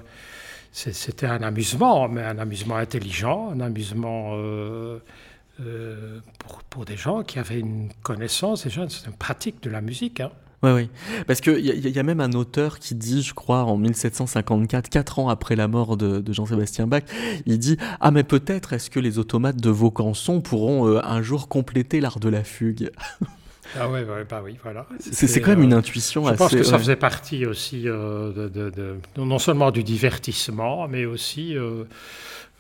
C'était 0.72 1.26
un 1.26 1.44
amusement, 1.44 2.08
mais 2.08 2.22
un 2.24 2.40
amusement 2.40 2.78
intelligent, 2.78 3.52
un 3.54 3.60
amusement 3.60 4.36
euh, 5.66 6.20
pour, 6.40 6.64
pour 6.64 6.86
des 6.86 6.98
gens 6.98 7.24
qui 7.24 7.40
avaient 7.40 7.60
une 7.60 7.90
connaissance, 8.04 8.64
déjà, 8.66 8.82
une 8.84 9.14
pratique 9.14 9.62
de 9.64 9.70
la 9.70 9.82
musique. 9.82 10.20
hein. 10.20 10.32
Oui, 10.64 10.70
oui. 10.72 10.90
Parce 11.26 11.42
qu'il 11.42 11.58
y, 11.58 11.90
y 11.90 11.98
a 12.00 12.04
même 12.04 12.20
un 12.22 12.34
auteur 12.34 12.78
qui 12.78 12.94
dit, 12.94 13.24
je 13.24 13.34
crois, 13.34 13.64
en 13.64 13.78
1754, 13.78 14.90
quatre 14.90 15.18
ans 15.18 15.28
après 15.28 15.56
la 15.56 15.68
mort 15.68 15.98
de, 15.98 16.20
de 16.20 16.34
Jean-Sébastien 16.34 16.86
Bach, 16.86 17.02
il 17.48 17.58
dit 17.58 17.78
Ah, 18.00 18.12
mais 18.12 18.24
peut-être 18.24 18.74
est-ce 18.74 18.92
que 18.92 19.00
les 19.00 19.18
automates 19.18 19.58
de 19.58 19.70
Vaucanson 19.72 20.40
pourront 20.40 20.88
euh, 20.88 21.00
un 21.04 21.24
jour 21.24 21.48
compléter 21.48 22.00
l'art 22.00 22.20
de 22.20 22.30
la 22.30 22.44
fugue? 22.44 22.92
Ah 23.80 23.90
ouais, 23.90 24.04
ouais, 24.04 24.26
bah 24.30 24.42
oui, 24.44 24.58
voilà. 24.62 24.86
C'est 25.00 25.40
quand 25.40 25.52
même 25.52 25.62
euh, 25.62 25.64
une 25.64 25.74
intuition 25.74 26.24
Je 26.26 26.30
assez. 26.32 26.38
pense 26.38 26.52
que 26.52 26.64
ça 26.64 26.78
faisait 26.78 26.98
partie 26.98 27.46
aussi 27.46 27.88
euh, 27.88 28.34
de, 28.34 28.50
de- 28.50 28.70
de- 28.70 28.96
non 29.16 29.40
seulement 29.40 29.72
du 29.72 29.82
divertissement, 29.82 30.90
mais 30.90 31.06
aussi, 31.06 31.56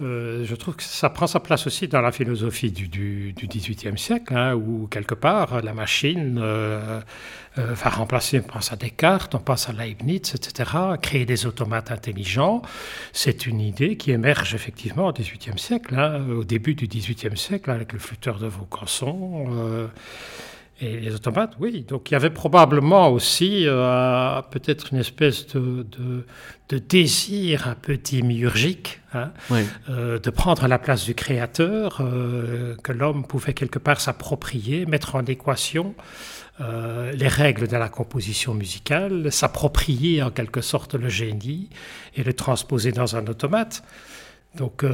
euh, 0.01 0.31
euh, 0.31 0.45
je 0.45 0.55
trouve 0.55 0.75
que 0.75 0.83
ça 0.83 1.09
prend 1.09 1.27
sa 1.27 1.39
place 1.39 1.67
aussi 1.67 1.87
dans 1.87 2.01
la 2.01 2.11
philosophie 2.11 2.71
du, 2.71 2.87
du, 2.87 3.33
du 3.33 3.47
XVIIIe 3.47 3.97
siècle, 3.97 4.35
hein, 4.35 4.53
où 4.55 4.87
quelque 4.87 5.15
part 5.15 5.61
la 5.61 5.73
machine 5.73 6.39
euh, 6.41 7.01
euh, 7.57 7.73
va 7.73 7.89
remplacer, 7.89 8.39
on 8.39 8.43
pense 8.43 8.71
à 8.71 8.75
Descartes, 8.75 9.35
on 9.35 9.39
pense 9.39 9.69
à 9.69 9.73
Leibniz, 9.73 10.33
etc., 10.35 10.69
créer 11.01 11.25
des 11.25 11.45
automates 11.45 11.91
intelligents. 11.91 12.61
C'est 13.13 13.45
une 13.45 13.59
idée 13.59 13.97
qui 13.97 14.11
émerge 14.11 14.55
effectivement 14.55 15.07
au 15.07 15.13
XVIIIe 15.13 15.57
siècle, 15.57 15.95
hein, 15.95 16.21
au 16.29 16.43
début 16.43 16.75
du 16.75 16.87
XVIIIe 16.87 17.37
siècle, 17.37 17.71
avec 17.71 17.93
le 17.93 17.99
flûteur 17.99 18.39
de 18.39 18.47
Vaucanson. 18.47 19.89
Et 20.81 20.99
les 20.99 21.13
automates, 21.13 21.53
oui. 21.59 21.85
Donc 21.87 22.09
il 22.09 22.15
y 22.15 22.17
avait 22.17 22.31
probablement 22.31 23.09
aussi 23.09 23.67
euh, 23.67 24.41
peut-être 24.49 24.91
une 24.91 24.99
espèce 24.99 25.45
de, 25.53 25.83
de, 25.83 26.25
de 26.69 26.77
désir 26.79 27.67
un 27.67 27.75
peu 27.75 27.97
démiurgique 27.97 28.99
hein, 29.13 29.31
euh, 29.89 30.17
de 30.17 30.29
prendre 30.31 30.67
la 30.67 30.79
place 30.79 31.05
du 31.05 31.13
créateur, 31.13 31.99
euh, 32.01 32.75
que 32.83 32.91
l'homme 32.91 33.25
pouvait 33.25 33.53
quelque 33.53 33.77
part 33.77 34.01
s'approprier, 34.01 34.85
mettre 34.87 35.15
en 35.15 35.23
équation 35.25 35.95
les 37.15 37.27
règles 37.27 37.67
de 37.67 37.75
la 37.75 37.89
composition 37.89 38.53
musicale, 38.53 39.31
s'approprier 39.31 40.21
en 40.21 40.29
quelque 40.29 40.61
sorte 40.61 40.93
le 40.93 41.09
génie 41.09 41.71
et 42.15 42.23
le 42.23 42.33
transposer 42.33 42.91
dans 42.91 43.15
un 43.15 43.25
automate. 43.25 43.81
Donc, 44.57 44.85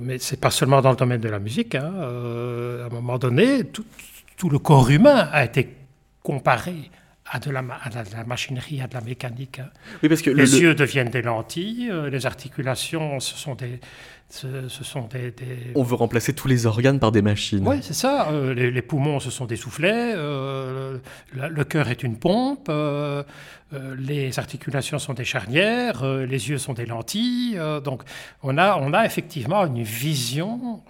mais 0.00 0.18
c'est 0.18 0.40
pas 0.40 0.50
seulement 0.50 0.80
dans 0.80 0.90
le 0.90 0.96
domaine 0.96 1.20
de 1.20 1.28
la 1.28 1.38
musique. 1.38 1.76
hein, 1.76 1.92
à 1.94 2.86
un 2.86 2.88
moment 2.88 3.18
donné, 3.18 3.62
tout, 3.62 3.84
tout 4.36 4.48
le 4.50 4.58
corps 4.58 4.90
humain 4.90 5.28
a 5.32 5.44
été 5.44 5.76
comparé 6.22 6.90
à 7.28 7.40
de 7.40 7.50
la, 7.50 7.62
ma- 7.62 7.76
à 7.82 7.88
de 7.90 8.12
la 8.14 8.24
machinerie, 8.24 8.80
à 8.80 8.86
de 8.86 8.94
la 8.94 9.00
mécanique. 9.00 9.58
hein. 9.58 9.70
Oui, 10.02 10.08
parce 10.08 10.22
que 10.22 10.30
le- 10.30 10.36
Les 10.44 10.50
le- 10.50 10.58
yeux 10.60 10.74
deviennent 10.74 11.10
des 11.10 11.22
lentilles, 11.22 11.88
euh, 11.90 12.08
les 12.08 12.24
articulations, 12.26 13.18
ce 13.18 13.34
sont 13.36 13.54
des, 13.56 13.80
Ce, 14.28 14.68
sont 14.82 15.08
des, 15.12 15.32
On 15.76 15.84
veut 15.84 15.94
remplacer 15.94 16.32
tous 16.32 16.48
les 16.48 16.66
organes 16.66 16.98
par 16.98 17.12
des 17.12 17.22
machines. 17.22 17.66
Oui, 17.66 17.76
c'est 17.80 17.94
ça. 17.94 18.28
Euh, 18.30 18.54
les, 18.54 18.82
poumons, 18.82 19.20
ce 19.20 19.30
sont 19.30 19.46
des 19.46 19.54
soufflets. 19.54 20.14
Euh, 20.16 20.98
le, 21.32 21.64
cœur 21.64 21.88
est 21.88 22.02
une 22.02 22.16
pompe. 22.16 22.66
Euh, 22.68 23.22
les 23.96 24.38
articulations 24.38 24.98
sont 24.98 25.14
des 25.14 25.24
charnières. 25.24 26.04
les 26.04 26.50
yeux 26.50 26.58
sont 26.58 26.72
des 26.72 26.86
lentilles. 26.86 27.58
donc, 27.84 28.02
on 28.42 28.58
a, 28.58 28.78
on 28.80 28.92
a 28.92 29.06
effectivement 29.06 29.64
une 29.64 29.82
vision 29.82 30.82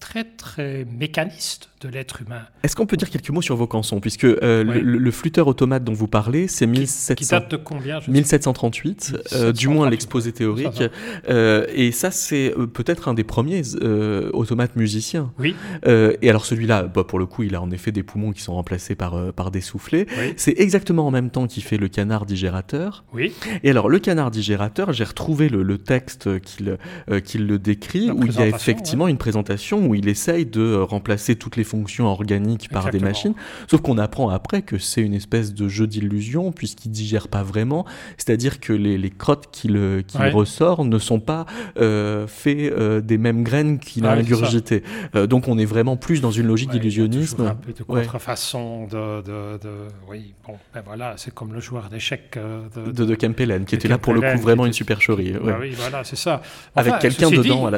très, 0.00 0.24
très 0.24 0.84
mécaniste 0.84 1.70
de 1.80 1.88
l'être 1.88 2.22
humain. 2.22 2.42
Est-ce 2.62 2.76
qu'on 2.76 2.86
peut 2.86 2.96
dire 2.96 3.08
quelques 3.08 3.30
mots 3.30 3.42
sur 3.42 3.56
vos 3.56 3.66
cançons? 3.66 4.00
Puisque 4.00 4.24
le, 4.24 5.10
flûteur 5.10 5.48
automate 5.48 5.84
dont 5.84 5.94
vous 5.94 6.08
parlez, 6.08 6.48
c'est 6.48 6.66
1738, 6.66 9.16
du 9.54 9.68
moins 9.68 9.88
l'exposé 9.88 10.32
théorique. 10.32 10.82
et 11.28 11.92
ça, 11.92 12.10
c'est 12.10 12.37
euh, 12.46 12.66
peut-être 12.66 13.08
un 13.08 13.14
des 13.14 13.24
premiers 13.24 13.62
euh, 13.82 14.30
automates 14.32 14.76
musiciens. 14.76 15.32
Oui. 15.38 15.54
Euh, 15.86 16.14
et 16.22 16.30
alors 16.30 16.44
celui-là, 16.44 16.84
bah, 16.84 17.04
pour 17.04 17.18
le 17.18 17.26
coup, 17.26 17.42
il 17.42 17.54
a 17.54 17.62
en 17.62 17.70
effet 17.70 17.92
des 17.92 18.02
poumons 18.02 18.32
qui 18.32 18.42
sont 18.42 18.54
remplacés 18.54 18.94
par, 18.94 19.32
par 19.32 19.50
des 19.50 19.60
soufflets. 19.60 20.06
C'est 20.36 20.58
exactement 20.58 21.06
en 21.06 21.10
même 21.10 21.30
temps 21.30 21.46
qu'il 21.46 21.62
fait 21.62 21.76
le 21.76 21.88
canard 21.88 22.26
digérateur. 22.26 23.04
Oui. 23.12 23.32
Et 23.62 23.70
alors 23.70 23.88
le 23.88 23.98
canard 23.98 24.30
digérateur, 24.30 24.92
j'ai 24.92 25.04
retrouvé 25.04 25.48
le, 25.48 25.78
texte 25.78 26.40
qu'il 26.40 26.76
qu'il 27.24 27.46
le 27.46 27.58
décrit, 27.58 28.10
où 28.10 28.24
il 28.24 28.34
y 28.34 28.42
a 28.42 28.46
effectivement 28.46 29.06
une 29.08 29.16
présentation 29.16 29.86
où 29.86 29.94
il 29.94 30.08
essaye 30.08 30.44
de 30.44 30.74
remplacer 30.74 31.36
toutes 31.36 31.56
les 31.56 31.64
fonctions 31.64 32.06
organiques 32.06 32.68
par 32.70 32.90
des 32.90 32.98
machines. 32.98 33.34
Sauf 33.68 33.80
qu'on 33.80 33.98
apprend 33.98 34.30
après 34.30 34.62
que 34.62 34.78
c'est 34.78 35.02
une 35.02 35.14
espèce 35.14 35.54
de 35.54 35.68
jeu 35.68 35.86
d'illusion, 35.86 36.52
puisqu'il 36.52 36.90
digère 36.90 37.28
pas 37.28 37.42
vraiment. 37.42 37.84
C'est-à-dire 38.16 38.60
que 38.60 38.72
les, 38.72 38.98
les 38.98 39.10
crottes 39.10 39.48
qu'il 39.52 39.78
ressort 40.32 40.84
ne 40.84 40.98
sont 40.98 41.20
pas 41.20 41.46
fait 42.28 42.70
euh, 42.72 43.00
des 43.00 43.18
mêmes 43.18 43.42
graines 43.42 43.78
qu'il 43.78 44.06
a 44.06 44.12
ingurgitées. 44.12 44.82
Euh, 45.14 45.26
donc 45.26 45.48
on 45.48 45.58
est 45.58 45.64
vraiment 45.64 45.96
plus 45.96 46.20
dans 46.20 46.30
une 46.30 46.46
logique 46.46 46.70
d'illusionnisme. 46.70 47.46
Un 47.46 47.54
peu 47.54 47.72
de 47.72 47.82
contrefaçon 47.82 48.86
de, 48.86 49.22
de, 49.22 49.58
Oui, 50.08 50.34
bon, 50.46 50.56
ben 50.74 50.82
voilà, 50.84 51.14
c'est 51.16 51.34
comme 51.34 51.52
le 51.52 51.60
joueur 51.60 51.88
d'échecs 51.88 52.34
euh, 52.36 52.62
de, 52.74 53.04
de, 53.04 53.14
Kempelen, 53.14 53.64
qui 53.64 53.74
était 53.74 53.88
là 53.88 53.98
pour 53.98 54.14
le 54.14 54.20
coup 54.20 54.40
vraiment 54.40 54.66
une 54.66 54.72
supercherie. 54.72 55.36
Ouais. 55.36 55.54
oui, 55.60 55.72
voilà, 55.76 56.04
c'est 56.04 56.16
ça. 56.16 56.42
Avec 56.76 56.98
quelqu'un 56.98 57.30
dedans. 57.30 57.70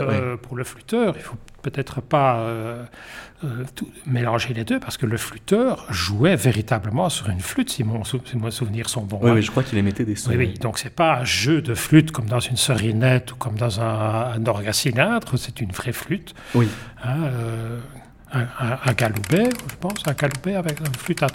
pour 0.43 0.57
le 0.57 0.65
flûteur, 0.65 1.15
il 1.17 1.23
faut 1.23 1.37
peut-être 1.63 2.01
pas 2.01 2.45
euh, 3.43 3.65
mélanger 4.07 4.53
les 4.53 4.65
deux, 4.65 4.79
parce 4.79 4.99
que 4.99 5.07
le 5.07 5.17
flûteur 5.17 5.87
jouait 5.89 6.37
véritablement 6.37 7.09
sur 7.09 7.31
une 7.31 7.41
flûte, 7.41 7.71
si 7.71 7.85
mon, 7.85 8.03
mes 8.35 8.51
souvenirs 8.51 8.89
sont 8.91 9.03
bons. 9.03 9.19
Oui, 9.23 9.31
hein. 9.31 9.41
je 9.41 9.51
crois 9.51 9.63
qu'il 9.63 9.79
émettait 9.79 10.05
des 10.05 10.17
sons. 10.17 10.31
Oui, 10.31 10.37
oui. 10.37 10.55
donc 10.61 10.79
c'est 10.79 10.95
pas 10.95 11.21
un 11.21 11.25
jeu 11.25 11.63
de 11.63 11.75
flûte 11.75 12.11
comme 12.11 12.27
dans 12.27 12.41
une 12.41 12.57
serinette 12.57 13.33
ou 13.33 13.37
comme 13.37 13.57
dans 13.57 13.81
un, 13.81 14.33
un 14.35 14.47
orgue 14.47 14.71
cylindre, 14.73 15.37
c'est 15.39 15.61
une 15.61 15.73
vraie 15.73 15.93
flûte. 15.93 16.35
Oui. 16.55 16.69
Hein, 17.03 17.17
euh, 17.25 17.79
un, 18.33 18.47
un, 18.85 18.93
galoubet, 18.93 19.49
je 19.71 19.77
pense, 19.81 20.03
un 20.07 20.13
galoubet 20.13 20.57
avec 20.57 20.79
une 20.81 20.95
flûte 20.95 21.23
à, 21.23 21.29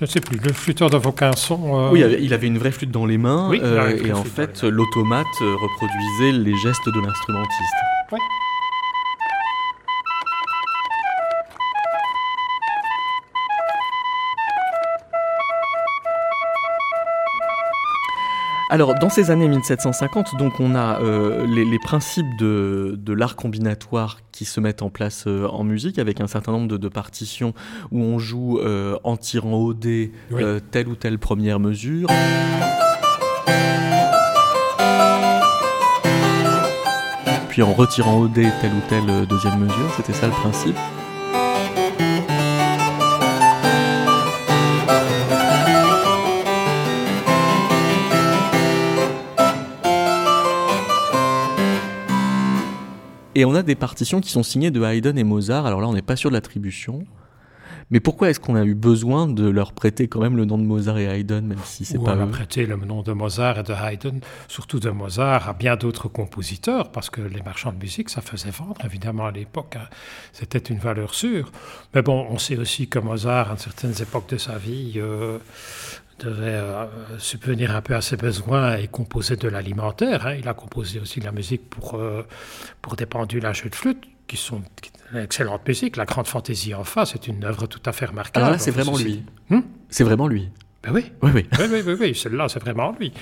je 0.00 0.04
ne 0.04 0.06
sais 0.06 0.20
plus, 0.20 0.38
le 0.38 0.52
flûteur 0.52 0.88
de 0.88 0.96
Vaucanson. 0.96 1.88
Euh, 1.88 1.90
oui, 1.90 2.02
il 2.20 2.32
avait 2.32 2.46
une 2.46 2.58
vraie 2.58 2.70
flûte 2.70 2.90
dans 2.90 3.06
les 3.06 3.18
mains, 3.18 3.52
et 3.52 4.12
en 4.12 4.24
fait, 4.24 4.62
l'automate 4.62 5.26
reproduisait 5.40 6.38
les 6.38 6.56
gestes 6.56 6.86
de 6.86 7.00
l'instrumentiste. 7.00 7.74
Oui. 8.12 8.18
Alors, 18.76 18.94
dans 18.94 19.08
ces 19.08 19.30
années 19.30 19.48
1750, 19.48 20.36
donc 20.36 20.60
on 20.60 20.74
a 20.74 21.00
euh, 21.00 21.46
les, 21.46 21.78
principes 21.78 22.26
de, 22.38 23.12
l'art 23.14 23.34
combinatoire 23.34 24.18
qui 24.32 24.44
se 24.44 24.60
mettent 24.60 24.82
en 24.82 24.90
place 24.90 25.24
euh, 25.26 25.48
en 25.48 25.64
musique, 25.64 25.98
avec 25.98 26.20
un 26.20 26.26
certain 26.26 26.52
nombre 26.52 26.76
de, 26.76 26.88
partitions 26.90 27.54
où 27.90 28.02
on 28.02 28.18
joue 28.18 28.58
euh, 28.58 28.98
en 29.02 29.16
tirant 29.16 29.54
au 29.54 29.72
dé 29.72 30.12
telle 30.72 30.88
ou 30.88 30.94
telle 30.94 31.18
première 31.18 31.58
mesure. 31.58 32.10
Puis 37.48 37.62
en 37.62 37.72
retirant 37.72 38.18
au 38.18 38.28
dé 38.28 38.46
telle 38.60 38.72
ou 38.72 38.82
telle 38.90 39.26
deuxième 39.26 39.58
mesure, 39.58 39.90
c'était 39.96 40.12
ça 40.12 40.26
le 40.26 40.34
principe. 40.34 40.76
Et 53.36 53.44
on 53.44 53.54
a 53.54 53.62
des 53.62 53.74
partitions 53.74 54.22
qui 54.22 54.30
sont 54.30 54.42
signées 54.42 54.70
de 54.70 54.82
Haydn 54.82 55.18
et 55.18 55.22
Mozart. 55.22 55.66
Alors 55.66 55.82
là, 55.82 55.88
on 55.88 55.92
n'est 55.92 56.00
pas 56.00 56.16
sûr 56.16 56.30
de 56.30 56.34
l'attribution. 56.34 57.04
Mais 57.90 58.00
pourquoi 58.00 58.30
est-ce 58.30 58.40
qu'on 58.40 58.56
a 58.56 58.64
eu 58.64 58.74
besoin 58.74 59.26
de 59.26 59.46
leur 59.46 59.74
prêter 59.74 60.08
quand 60.08 60.20
même 60.20 60.38
le 60.38 60.46
nom 60.46 60.56
de 60.56 60.62
Mozart 60.62 60.96
et 60.96 61.04
Haydn, 61.04 61.42
même 61.42 61.58
si 61.62 61.84
c'est 61.84 61.98
pas 61.98 62.16
on 62.16 62.22
a 62.22 62.26
prêté 62.26 62.64
le 62.64 62.76
nom 62.76 63.02
de 63.02 63.12
Mozart 63.12 63.58
et 63.58 63.62
de 63.62 63.74
Haydn, 63.74 64.20
surtout 64.48 64.80
de 64.80 64.88
Mozart, 64.88 65.50
à 65.50 65.52
bien 65.52 65.76
d'autres 65.76 66.08
compositeurs, 66.08 66.90
parce 66.90 67.10
que 67.10 67.20
les 67.20 67.42
marchands 67.42 67.72
de 67.72 67.78
musique, 67.78 68.08
ça 68.08 68.22
faisait 68.22 68.50
vendre, 68.50 68.82
évidemment, 68.86 69.26
à 69.26 69.32
l'époque. 69.32 69.76
Hein. 69.76 69.86
C'était 70.32 70.58
une 70.58 70.78
valeur 70.78 71.14
sûre. 71.14 71.52
Mais 71.94 72.00
bon, 72.00 72.26
on 72.30 72.38
sait 72.38 72.56
aussi 72.56 72.88
que 72.88 72.98
Mozart, 72.98 73.52
à 73.52 73.58
certaines 73.58 74.00
époques 74.00 74.30
de 74.30 74.38
sa 74.38 74.56
vie, 74.56 74.94
euh, 74.96 75.38
devait 76.18 76.46
euh, 76.46 76.86
subvenir 77.18 77.74
un 77.74 77.82
peu 77.82 77.94
à 77.94 78.00
ses 78.00 78.16
besoins 78.16 78.76
et 78.76 78.88
composer 78.88 79.36
de 79.36 79.48
l'alimentaire. 79.48 80.26
Hein. 80.26 80.34
Il 80.38 80.48
a 80.48 80.54
composé 80.54 80.98
aussi 80.98 81.20
de 81.20 81.24
la 81.24 81.32
musique 81.32 81.68
pour, 81.68 81.94
euh, 81.94 82.26
pour 82.80 82.96
des 82.96 83.06
pendules 83.06 83.44
à 83.44 83.52
jeu 83.52 83.68
de 83.68 83.74
flûte, 83.74 84.02
qui 84.26 84.36
sont 84.36 84.62
une 85.12 85.18
excellente 85.18 85.66
musique. 85.66 85.96
La 85.96 86.04
Grande 86.04 86.26
Fantaisie 86.26 86.74
en 86.74 86.84
face 86.84 87.12
c'est 87.12 87.28
une 87.28 87.44
œuvre 87.44 87.66
tout 87.66 87.82
à 87.84 87.92
fait 87.92 88.06
remarquable. 88.06 88.44
Alors 88.44 88.52
là, 88.52 88.58
c'est 88.58 88.70
vraiment 88.70 88.96
lui. 88.96 89.22
Hmm? 89.50 89.60
c'est 89.88 90.04
vraiment 90.04 90.26
lui. 90.26 90.50
Ben 90.82 90.92
oui. 90.92 91.12
Oui, 91.22 91.32
oui. 91.34 91.46
oui, 91.58 91.82
oui, 91.84 91.96
oui, 91.98 92.14
celle-là, 92.14 92.48
c'est 92.48 92.60
vraiment 92.60 92.94
lui. 92.98 93.12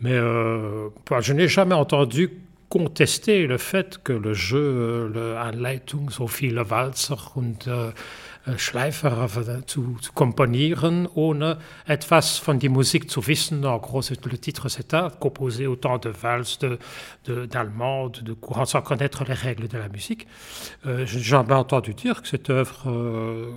Mais 0.00 0.12
euh, 0.12 0.88
je 1.20 1.32
n'ai 1.32 1.46
jamais 1.46 1.74
entendu 1.74 2.30
contester 2.72 3.46
le 3.46 3.58
fait 3.58 4.02
que 4.02 4.14
le 4.14 4.32
jeu, 4.32 5.10
le 5.12 5.36
Anleitung 5.36 6.10
so 6.10 6.26
viele 6.26 6.70
Walzer 6.70 7.18
und 7.34 7.68
Äh, 8.44 8.58
Schleifer 8.58 9.28
zu, 9.66 9.98
zu 10.00 10.12
komponieren, 10.12 11.08
ohne 11.14 11.58
etwas 11.86 12.38
von 12.38 12.58
der 12.58 12.70
Musik 12.70 13.08
zu 13.08 13.24
wissen. 13.28 13.64
En 13.64 13.78
gros, 13.78 14.10
le 14.10 14.38
titre, 14.38 14.68
c'est 14.68 14.94
à 14.94 15.10
composer 15.10 15.68
autant 15.68 15.98
de 15.98 16.10
valses, 16.10 16.58
d'allemands, 17.24 18.08
de, 18.08 18.20
de, 18.20 18.26
de 18.26 18.32
courants, 18.32 18.64
sans 18.64 18.82
connaître 18.82 19.24
les 19.24 19.34
règles 19.34 19.68
de 19.68 19.78
la 19.78 19.88
musique. 19.88 20.26
Euh, 20.86 21.06
J'ai 21.06 21.20
jamais 21.20 21.54
entendu 21.54 21.94
dire 21.94 22.20
que 22.20 22.28
cette 22.28 22.50
œuvre 22.50 22.90
euh, 22.90 23.52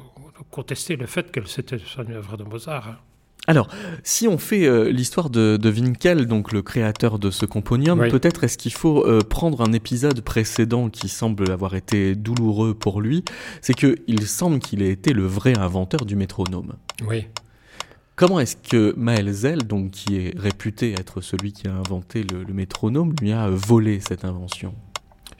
contestait 0.52 0.98
le 0.98 1.08
fait 1.08 1.32
que 1.32 1.44
c'était 1.48 1.78
une 1.78 2.14
œuvre 2.14 2.38
de 2.38 2.44
Mozart. 2.44 2.90
Hein. 2.90 3.15
Alors, 3.48 3.68
si 4.04 4.28
on 4.28 4.38
fait 4.38 4.66
euh, 4.66 4.90
l'histoire 4.90 5.30
de, 5.30 5.58
de, 5.58 5.70
Winkel, 5.70 6.26
donc 6.26 6.52
le 6.52 6.62
créateur 6.62 7.20
de 7.20 7.30
ce 7.30 7.46
componium, 7.46 8.00
peut-être 8.10 8.44
est-ce 8.44 8.58
qu'il 8.58 8.74
faut 8.74 9.06
euh, 9.06 9.22
prendre 9.22 9.62
un 9.62 9.72
épisode 9.72 10.22
précédent 10.22 10.90
qui 10.90 11.10
semble 11.10 11.52
avoir 11.52 11.76
été 11.76 12.16
douloureux 12.16 12.74
pour 12.74 13.02
lui, 13.02 13.24
c'est 13.62 13.74
qu'il 13.74 14.28
semble 14.28 14.60
qu'il 14.60 14.82
ait 14.82 14.92
été 14.92 15.14
le 15.14 15.26
vrai 15.26 15.58
inventeur 15.58 16.06
du 16.06 16.16
métronome. 16.16 16.74
Oui. 17.08 17.28
Comment 18.16 18.40
est-ce 18.40 18.56
que 18.56 18.94
Maël 18.98 19.30
Zell, 19.32 19.68
donc 19.68 19.92
qui 19.92 20.16
est 20.16 20.40
réputé 20.40 20.94
être 20.94 21.22
celui 21.22 21.52
qui 21.52 21.68
a 21.68 21.74
inventé 21.74 22.24
le, 22.24 22.44
le 22.44 22.54
métronome, 22.54 23.14
lui 23.22 23.34
a 23.34 23.50
volé 23.50 24.00
cette 24.00 24.24
invention? 24.24 24.74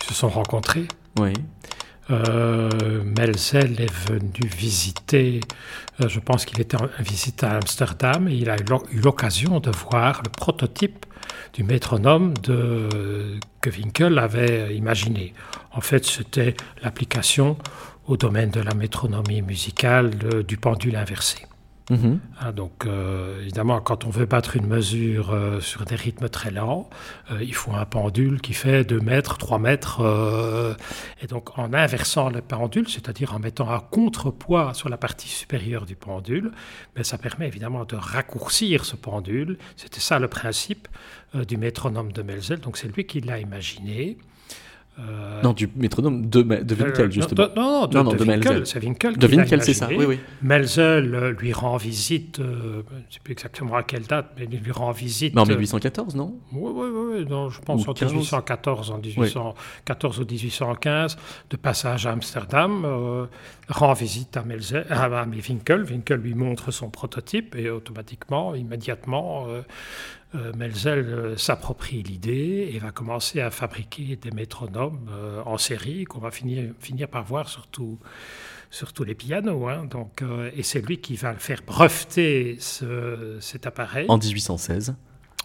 Ils 0.02 0.10
se 0.10 0.14
sont 0.14 0.30
rencontrés. 0.30 0.88
Oui. 1.20 1.34
Euh, 2.12 3.04
Melzel 3.18 3.82
est 3.82 3.92
venu 4.10 4.48
visiter, 4.56 5.40
euh, 6.02 6.08
je 6.08 6.20
pense 6.20 6.46
qu'il 6.46 6.62
était 6.62 6.78
en 6.78 6.88
visite 7.00 7.44
à 7.44 7.56
Amsterdam, 7.56 8.28
et 8.28 8.36
il 8.36 8.50
a 8.50 8.58
eu 8.58 9.00
l'occasion 9.02 9.60
de 9.60 9.72
voir 9.72 10.22
le 10.24 10.30
prototype 10.30 11.06
du 11.54 11.64
métronome 11.64 12.34
de, 12.44 13.40
que 13.62 13.70
Winkel 13.70 14.20
avait 14.20 14.76
imaginé. 14.76 15.34
En 15.72 15.82
fait, 15.82 16.06
c'était 16.06 16.56
l'application 16.84 17.58
au 18.08 18.18
domaine 18.18 18.52
de 18.52 18.62
la 18.62 18.76
métronomie 18.76 19.42
musicale 19.42 20.12
du 20.44 20.58
pendule 20.58 20.96
inversé. 20.96 21.48
Mhm. 21.90 22.20
Ah, 22.40 22.52
donc, 22.52 22.86
euh, 22.86 23.42
évidemment, 23.42 23.80
quand 23.80 24.06
on 24.06 24.10
veut 24.10 24.26
battre 24.26 24.56
une 24.56 24.66
mesure 24.66 25.32
euh, 25.32 25.60
sur 25.60 25.86
des 25.86 25.96
rythmes 25.96 26.30
très 26.30 26.50
lents, 26.50 26.90
euh, 27.32 27.44
il 27.44 27.54
faut 27.54 27.74
un 27.74 27.86
pendule 27.86 28.42
qui 28.42 28.54
fait 28.54 28.84
2 28.84 29.00
mètres, 29.00 29.38
3 29.38 29.60
mètres. 29.60 30.02
et 31.22 31.28
donc, 31.28 31.58
en 31.60 31.74
inversant 31.74 32.30
le 32.30 32.42
pendule, 32.42 32.90
c'est-à-dire 32.90 33.34
en 33.34 33.40
mettant 33.40 33.70
un 33.70 33.80
contrepoids 33.80 34.74
sur 34.74 34.90
la 34.90 34.98
partie 34.98 35.28
supérieure 35.28 35.86
du 35.86 35.96
pendule, 35.96 36.52
mais 36.96 37.02
ben, 37.02 37.04
ça 37.04 37.18
permet 37.18 37.48
évidemment 37.48 37.86
de 37.86 37.96
raccourcir 37.96 38.86
ce 38.86 38.96
pendule. 38.96 39.58
C'était 39.76 40.00
ça 40.00 40.20
le 40.20 40.28
principe 40.28 40.88
du 41.34 41.58
métronome 41.58 42.12
de 42.12 42.22
Melzel. 42.22 42.60
Donc, 42.60 42.78
c'est 42.78 42.94
lui 42.96 43.06
qui 43.06 43.22
l'a 43.22 43.40
imaginé. 43.40 44.18
Euh, 44.98 45.42
non, 45.42 45.52
du 45.52 45.70
métronome 45.76 46.30
de, 46.30 46.42
de 46.42 46.76
euh, 46.76 46.86
Winkel, 46.86 47.12
justement. 47.12 47.48
non, 47.56 47.88
de, 47.88 47.98
non, 47.98 48.14
de, 48.14 48.24
Winkel. 48.24 48.66
C'est 48.66 48.80
Winkel 48.80 49.18
De 49.18 49.28
Winkel, 49.28 49.62
c'est 49.62 49.74
ça, 49.74 49.90
oui, 49.90 50.06
oui. 50.06 50.20
Melzel 50.42 51.14
euh, 51.14 51.32
lui 51.32 51.52
rend 51.52 51.76
visite, 51.76 52.38
je 52.38 52.44
ne 52.44 52.84
sais 53.10 53.20
plus 53.22 53.34
exactement 53.34 53.76
à 53.76 53.84
quelle 53.84 54.04
date, 54.04 54.32
mais 54.38 54.48
il 54.50 54.60
lui 54.60 54.72
rend 54.72 54.92
visite. 54.92 55.36
Mais 55.36 55.42
en 55.42 55.46
1814, 55.46 56.16
non? 56.16 56.40
Oui, 56.54 56.72
oui, 56.74 56.88
oui, 56.94 57.26
non, 57.30 57.50
je 57.50 57.60
pense 57.60 57.86
en 57.86 57.94
1814, 57.94 58.92
en 58.92 59.00
1814 59.00 60.20
ou 60.20 60.26
1815, 60.26 61.18
de 61.50 61.58
passage 61.58 62.08
à 62.08 62.12
Amsterdam, 62.12 63.28
rend 63.68 63.94
visite 63.94 64.38
à, 64.38 64.44
Melzel, 64.44 64.86
à, 64.90 65.26
Winkel. 65.26 65.84
Winkel 65.84 66.20
lui 66.20 66.36
montre 66.36 66.72
son 66.72 66.90
prototype 66.90 67.56
et 67.56 67.70
automatiquement, 67.70 68.56
immédiatement, 68.56 69.48
euh, 69.50 69.62
Melzel 70.56 71.00
euh, 71.00 71.38
s'approprie 71.38 72.04
l'idée 72.04 72.72
et 72.74 72.80
va 72.80 72.92
commencer 72.92 73.42
à 73.42 73.52
fabriquer 73.52 74.16
des 74.16 74.32
métronomes 74.32 75.10
euh, 75.12 75.42
en 75.46 75.58
série 75.58 76.06
qu'on 76.06 76.20
va 76.20 76.32
finir, 76.32 76.72
finir 76.80 77.08
par 77.08 77.24
voir 77.24 77.50
surtout 77.50 78.00
sur 78.70 78.94
tous 78.94 79.04
les 79.04 79.16
pianos. 79.16 79.68
Hein. 79.68 79.86
donc, 79.86 80.24
et 80.54 80.64
c'est 80.64 80.82
lui 80.82 81.00
qui 81.00 81.16
va 81.16 81.34
faire 81.36 81.62
breveter 81.66 82.58
cet 82.60 83.66
appareil. 83.68 84.06
En 84.10 84.18
1816. 84.18 84.96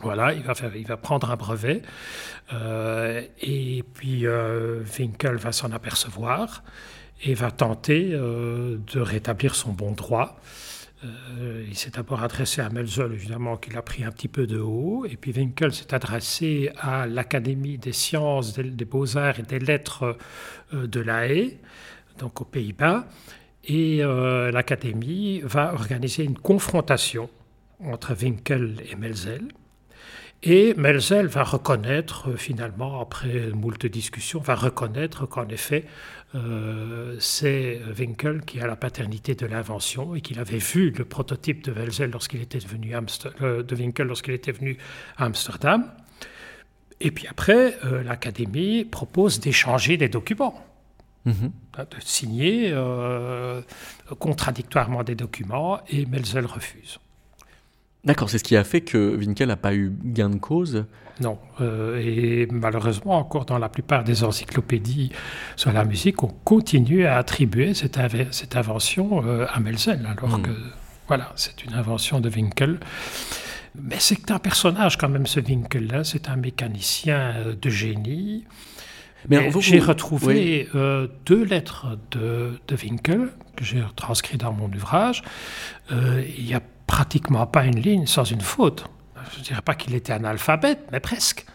Voilà, 0.02 0.32
il 0.32 0.42
va, 0.42 0.54
faire, 0.54 0.74
il 0.74 0.86
va 0.86 0.96
prendre 0.96 1.30
un 1.30 1.36
brevet 1.36 1.82
et 2.50 3.84
puis 3.94 4.24
Winkel 4.26 5.36
va 5.36 5.52
s'en 5.52 5.70
apercevoir 5.70 6.64
et 7.22 7.34
va 7.34 7.50
tenter 7.52 8.08
de 8.08 9.00
rétablir 9.00 9.54
son 9.54 9.72
bon 9.72 9.92
droit. 9.92 10.40
Euh, 11.02 11.64
il 11.66 11.76
s'est 11.76 11.90
d'abord 11.90 12.22
adressé 12.22 12.60
à 12.60 12.68
Melzel, 12.68 13.12
évidemment, 13.12 13.56
qu'il 13.56 13.76
a 13.76 13.82
pris 13.82 14.04
un 14.04 14.10
petit 14.10 14.28
peu 14.28 14.46
de 14.46 14.58
haut. 14.58 15.06
Et 15.06 15.16
puis 15.16 15.32
Winkel 15.32 15.72
s'est 15.72 15.94
adressé 15.94 16.70
à 16.78 17.06
l'Académie 17.06 17.78
des 17.78 17.92
sciences, 17.92 18.52
des, 18.54 18.84
beaux-arts 18.84 19.38
et 19.40 19.42
des 19.42 19.58
lettres 19.58 20.18
euh, 20.74 20.86
de 20.86 21.00
La 21.00 21.26
Haye, 21.26 21.58
donc 22.18 22.40
aux 22.40 22.44
Pays-Bas. 22.44 23.06
Et 23.64 24.02
euh, 24.02 24.50
l'Académie 24.50 25.40
va 25.42 25.72
organiser 25.72 26.24
une 26.24 26.38
confrontation 26.38 27.30
entre 27.82 28.14
Winkel 28.14 28.76
et 28.90 28.96
Melzel. 28.96 29.48
Et 30.42 30.72
Melzel 30.74 31.26
va 31.26 31.44
reconnaître, 31.44 32.32
finalement, 32.38 33.00
après 33.00 33.50
moult 33.50 33.84
discussions, 33.86 34.40
va 34.40 34.54
reconnaître 34.54 35.26
qu'en 35.26 35.46
effet, 35.48 35.84
euh, 36.36 37.16
c'est 37.18 37.80
Winkel 37.98 38.42
qui 38.42 38.60
a 38.60 38.66
la 38.66 38.76
paternité 38.76 39.34
de 39.34 39.46
l'invention 39.46 40.14
et 40.14 40.20
qu'il 40.20 40.38
avait 40.38 40.58
vu 40.58 40.90
le 40.90 41.04
prototype 41.04 41.64
de 41.64 41.72
Welzel 41.72 42.10
lorsqu'il 42.10 42.40
était 42.40 42.60
venu 42.60 42.94
euh, 43.42 43.62
de 43.64 43.74
Winkel 43.74 44.06
lorsqu'il 44.06 44.34
était 44.34 44.52
venu 44.52 44.78
à 45.16 45.24
Amsterdam. 45.24 45.90
Et 47.00 47.10
puis 47.10 47.26
après, 47.26 47.76
euh, 47.84 48.02
l'Académie 48.04 48.84
propose 48.84 49.40
d'échanger 49.40 49.96
des 49.96 50.08
documents, 50.08 50.64
mhm. 51.24 51.50
hein, 51.76 51.84
de 51.90 51.96
signer 52.00 52.74
contradictoirement 54.18 55.02
des 55.02 55.14
documents, 55.14 55.80
et 55.88 56.06
Melzel 56.06 56.46
refuse. 56.46 57.00
D'accord, 58.04 58.30
c'est 58.30 58.38
ce 58.38 58.44
qui 58.44 58.56
a 58.56 58.64
fait 58.64 58.80
que 58.80 59.16
Winkel 59.16 59.48
n'a 59.48 59.56
pas 59.56 59.74
eu 59.74 59.92
gain 60.04 60.30
de 60.30 60.36
cause? 60.36 60.86
Non, 61.20 61.38
euh, 61.60 62.00
et 62.02 62.48
malheureusement, 62.50 63.18
encore 63.18 63.44
dans 63.44 63.58
la 63.58 63.68
plupart 63.68 64.04
des 64.04 64.24
encyclopédies 64.24 65.12
sur 65.56 65.70
la 65.70 65.84
musique, 65.84 66.22
on 66.22 66.28
continue 66.28 67.04
à 67.04 67.18
attribuer 67.18 67.74
cette, 67.74 67.98
cette 68.30 68.56
invention 68.56 69.22
euh, 69.26 69.46
à 69.52 69.60
Melzel, 69.60 70.06
alors 70.06 70.38
hmm. 70.38 70.42
que 70.42 70.50
voilà, 71.08 71.32
c'est 71.36 71.62
une 71.64 71.74
invention 71.74 72.20
de 72.20 72.30
Winkel. 72.30 72.80
Mais 73.78 73.96
c'est 73.98 74.30
un 74.30 74.38
personnage 74.38 74.96
quand 74.96 75.10
même, 75.10 75.26
ce 75.26 75.38
Winkel-là, 75.38 76.02
c'est 76.02 76.30
un 76.30 76.36
mécanicien 76.36 77.34
euh, 77.36 77.54
de 77.60 77.68
génie. 77.68 78.44
Mais 79.28 79.50
j'ai 79.60 79.80
retrouvé 79.80 80.66
deux 81.26 81.44
lettres 81.44 81.98
de, 82.10 82.58
de 82.66 82.74
Winkel 82.74 83.28
que 83.54 83.64
j'ai 83.64 83.82
transcrites 83.94 84.40
dans 84.40 84.54
mon 84.54 84.72
ouvrage. 84.72 85.22
il 85.90 86.48
y 86.48 86.54
a 86.54 86.62
pratiquement 86.90 87.46
pas 87.46 87.64
une 87.66 87.78
ligne 87.78 88.06
sans 88.06 88.24
une 88.24 88.40
faute. 88.40 88.84
Je 89.32 89.38
ne 89.38 89.44
dirais 89.44 89.62
pas 89.62 89.76
qu'il 89.76 89.94
était 89.94 90.12
analphabète, 90.12 90.80
mais 90.90 90.98
presque. 90.98 91.46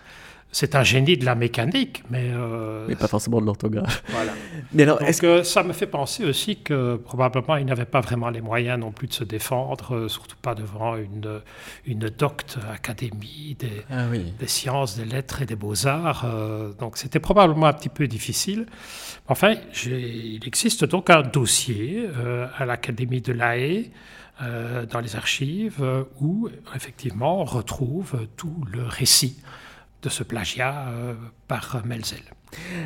C'est 0.50 0.76
un 0.76 0.84
génie 0.84 1.18
de 1.18 1.26
la 1.26 1.36
mécanique, 1.36 2.04
mais... 2.10 2.30
Euh, 2.32 2.86
mais 2.88 2.96
pas 2.96 3.10
forcément 3.10 3.42
de 3.42 3.46
l'orthographe. 3.46 4.02
Voilà. 4.08 4.32
Mais 4.74 4.84
alors, 4.84 5.00
Donc, 5.00 5.14
que 5.20 5.44
ça 5.44 5.64
me 5.64 5.74
fait 5.74 5.88
penser 5.88 6.24
aussi 6.24 6.56
que 6.56 6.96
probablement 6.96 7.58
il 7.58 7.66
n'avait 7.66 7.84
pas 7.84 8.00
vraiment 8.00 8.30
les 8.30 8.40
moyens 8.40 8.80
non 8.80 8.94
plus 8.94 9.08
de 9.08 9.14
se 9.14 9.26
défendre, 9.26 9.94
euh, 9.94 10.08
surtout 10.08 10.38
pas 10.42 10.56
devant 10.56 10.96
une, 10.96 11.42
une 11.86 12.08
docte 12.08 12.58
académie 12.72 13.58
des, 13.60 13.84
ah 13.90 14.06
des 14.40 14.48
sciences, 14.48 14.96
des 14.96 15.04
lettres 15.04 15.42
et 15.42 15.46
des 15.46 15.58
beaux-arts. 15.58 16.24
Euh, 16.24 16.72
donc 16.80 16.96
c'était 16.96 17.20
probablement 17.20 17.66
un 17.66 17.74
petit 17.74 17.90
peu 17.90 18.08
difficile. 18.08 18.66
Enfin, 19.28 19.56
il 19.86 20.48
existe 20.48 20.86
donc 20.86 21.10
un 21.10 21.24
dossier 21.24 22.08
à 22.58 22.66
l'Académie 22.66 23.20
de 23.20 23.34
La 23.34 23.58
Haye 23.58 23.92
euh, 24.42 24.86
dans 24.86 25.00
les 25.00 25.16
archives 25.16 25.82
euh, 25.82 26.04
où 26.20 26.50
effectivement 26.76 27.42
on 27.42 27.46
retrouve 27.46 28.28
tout 28.36 28.66
le 28.70 28.84
récit 28.84 29.42
de 30.02 30.10
ce 30.10 30.24
plagiat 30.24 30.90
euh, 30.90 31.14
par 31.48 31.86
Melzel. 31.86 32.24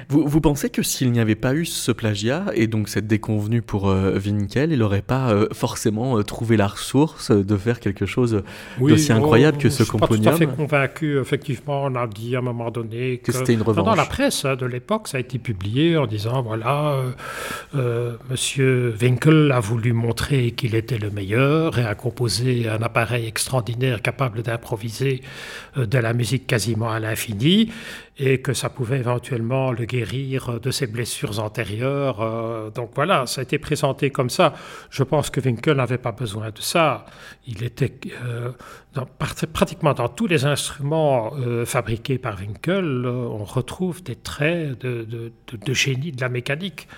Vous, 0.10 0.42
pensez 0.42 0.70
que 0.70 0.82
s'il 0.82 1.12
n'y 1.12 1.20
avait 1.20 1.36
pas 1.36 1.54
eu 1.54 1.66
ce 1.66 1.92
plagiat 1.92 2.46
et 2.56 2.66
donc 2.66 2.90
cette 2.90 3.06
déconvenue 3.06 3.62
pour 3.62 3.90
euh, 3.90 4.20
Winkel, 4.20 4.72
il 4.72 4.80
n'aurait 4.80 5.04
pas 5.04 5.32
euh, 5.32 5.48
forcément 5.52 6.18
euh, 6.18 6.24
trouvé 6.24 6.58
la 6.58 6.68
ressource 6.68 7.32
de 7.32 7.58
faire 7.58 7.80
quelque 7.80 8.08
chose 8.08 8.44
d'aussi 8.80 9.12
incroyable 9.12 9.60
que 9.60 9.70
ce 9.70 9.84
componium 9.84 10.34
Je 10.34 10.38
suis 10.38 10.46
pas 10.48 10.52
tout 10.52 10.52
à 10.52 10.56
fait 10.56 10.62
convaincu. 10.64 11.20
Effectivement, 11.20 11.84
on 11.84 11.96
a 11.96 12.08
dit 12.08 12.36
à 12.36 12.40
un 12.40 12.42
moment 12.42 12.72
donné 12.72 13.20
que, 13.20 13.32
c'était 13.32 13.54
une 13.54 13.62
revanche. 13.62 13.86
Dans 13.86 13.96
la 13.96 14.06
presse 14.06 14.46
hein, 14.46 14.56
de 14.56 14.66
l'époque, 14.66 15.08
ça 15.08 15.18
a 15.18 15.20
été 15.20 15.38
publié 15.38 15.96
en 15.98 16.08
disant 16.08 16.42
voilà, 16.42 16.96
Monsieur 18.30 18.96
Winkel 19.00 19.52
a 19.52 19.60
voulu 19.60 19.94
montrer 19.94 20.52
qu'il 20.52 20.74
était 20.74 20.98
le 20.98 21.12
meilleur 21.12 21.78
et 21.78 21.86
a 21.86 21.94
composé 21.94 22.68
un 22.68 22.82
appareil 22.82 23.28
extraordinaire 23.28 24.02
capable 24.02 24.42
d'improviser 24.42 25.22
de 25.78 25.98
la 25.98 26.14
musique 26.14 26.48
quasiment 26.48 26.90
à 26.90 27.00
l'infini 27.00 27.70
et 28.20 28.42
que 28.42 28.54
ça 28.54 28.70
pouvait 28.70 29.00
éventuellement 29.00 29.72
le 29.72 29.86
guérir 29.86 30.60
de 30.60 30.72
ses 30.72 30.88
blessures 30.88 31.40
antérieures. 31.40 32.22
Euh, 32.22 32.70
donc 32.70 32.92
voilà, 32.94 33.26
ça 33.26 33.40
a 33.40 33.44
été 33.44 33.58
présenté 33.58 34.10
comme 34.10 34.30
ça. 34.30 34.54
Je 34.90 35.04
pense 35.04 35.30
que 35.30 35.40
Winkel 35.40 35.78
n'avait 35.78 35.98
pas 35.98 36.12
besoin 36.12 36.50
de 36.50 36.60
ça. 36.60 37.06
Il 37.48 37.64
était 37.64 37.94
euh, 38.26 38.52
pratiquement 39.54 39.94
dans 39.94 40.10
tous 40.10 40.28
les 40.28 40.44
instruments 40.44 41.32
euh, 41.38 41.66
fabriqués 41.66 42.18
par 42.18 42.38
Winkel, 42.38 43.08
on 43.08 43.46
retrouve 43.46 44.04
des 44.04 44.16
traits 44.16 44.82
de, 44.82 45.32
génie 45.74 46.12
de 46.12 46.20
la 46.20 46.30
mécanique. 46.30 46.90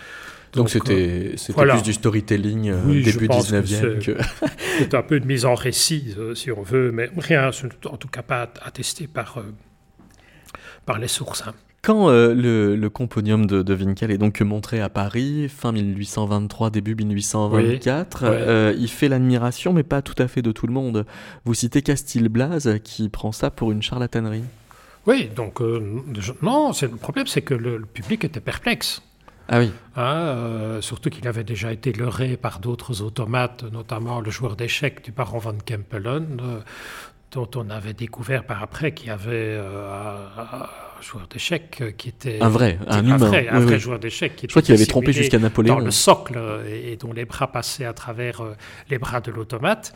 Donc 0.54 0.70
c'était 0.70 1.36
plus 1.56 1.84
du 1.84 1.94
storytelling 1.94 2.74
début 3.04 3.28
19e 3.28 4.04
que... 4.04 4.18
C'est 4.80 4.96
un 4.96 5.04
peu 5.04 5.20
de 5.20 5.26
mise 5.26 5.46
en 5.46 5.54
récit, 5.54 6.16
si 6.34 6.52
on 6.52 6.62
veut, 6.62 6.92
mais 6.92 7.10
rien, 7.16 7.52
en 7.86 7.98
tout 7.98 8.08
cas 8.08 8.22
pas 8.22 8.50
attesté 8.64 9.08
par 9.08 9.38
par 10.86 11.00
les 11.00 11.08
sources. 11.08 11.44
Hein. 11.48 11.54
Quand 11.82 12.10
euh, 12.10 12.36
le, 12.36 12.76
le, 12.76 12.90
componium 12.92 13.48
de, 13.48 13.64
de, 13.64 13.74
Winkel 13.74 14.12
est 14.12 14.20
donc 14.20 14.40
montré 14.42 14.82
à 14.82 14.90
Paris, 14.90 15.50
fin 15.50 15.72
1823, 15.72 16.70
début 16.70 16.94
1824, 16.94 18.24
euh, 18.24 18.76
il 18.78 18.88
fait 18.88 19.08
l'admiration, 19.08 19.74
mais 19.74 19.82
pas 19.82 20.04
tout 20.04 20.14
à 20.20 20.28
fait 20.28 20.44
de 20.44 20.52
tout 20.52 20.68
le 20.68 20.74
monde. 20.74 21.08
Vous 21.44 21.56
citez 21.56 21.82
Castilblas 21.82 22.68
qui 22.84 23.10
prend 23.10 23.32
ça 23.32 23.50
pour 23.50 23.72
une 23.72 23.82
charlatanerie. 23.82 24.44
Oui, 25.08 25.32
donc 25.36 25.60
euh, 25.60 26.04
non, 26.44 26.72
le 26.80 26.98
problème 26.98 27.26
c'est 27.26 27.42
que 27.42 27.56
le, 27.56 27.82
public 27.82 28.26
était 28.26 28.42
perplexe. 28.42 29.02
Ah 29.50 29.58
oui. 29.58 29.72
Hein, 29.96 30.78
surtout 30.82 31.10
qu'il 31.10 31.28
avait 31.28 31.44
déjà 31.44 31.74
été 31.74 31.92
leurré 31.92 32.38
par 32.38 32.60
d'autres 32.60 33.02
automates, 33.02 33.64
notamment 33.64 34.22
le 34.22 34.30
joueur 34.30 34.56
d'échecs 34.56 35.04
du 35.04 35.12
baron 35.12 35.40
von 35.40 35.58
Kempelen, 35.66 36.62
dont 37.32 37.50
on 37.56 37.70
avait 37.70 37.94
découvert 37.94 38.44
par 38.44 38.62
après 38.62 38.94
qu'il 38.94 39.08
y 39.08 39.12
avait 39.12 39.32
euh, 39.32 40.28
un 40.38 41.02
joueur 41.02 41.28
d'échecs 41.28 41.82
qui 41.98 42.10
était 42.10 42.42
un 42.42 42.50
vrai, 42.50 42.78
un 42.88 43.06
humain, 43.06 43.18
vrai, 43.18 43.48
un 43.48 43.60
vrai 43.60 43.80
joueur 43.80 44.00
d'échecs 44.00 44.36
qui 44.36 44.48
Je 44.48 44.52
crois 44.52 44.62
qu'il 44.62 44.76
avait 44.76 44.86
trompé 44.86 45.14
jusqu'à 45.14 45.40
Napoléon. 45.40 45.76
Dans 45.76 45.86
le 45.86 45.92
socle 45.92 46.38
et, 46.68 46.98
dont 46.98 47.14
les 47.14 47.26
bras 47.26 47.52
passaient 47.52 47.86
à 47.86 47.94
travers 47.94 48.42
euh, 48.42 48.56
les 48.90 48.98
bras 48.98 49.22
de 49.22 49.32
l'automate. 49.32 49.94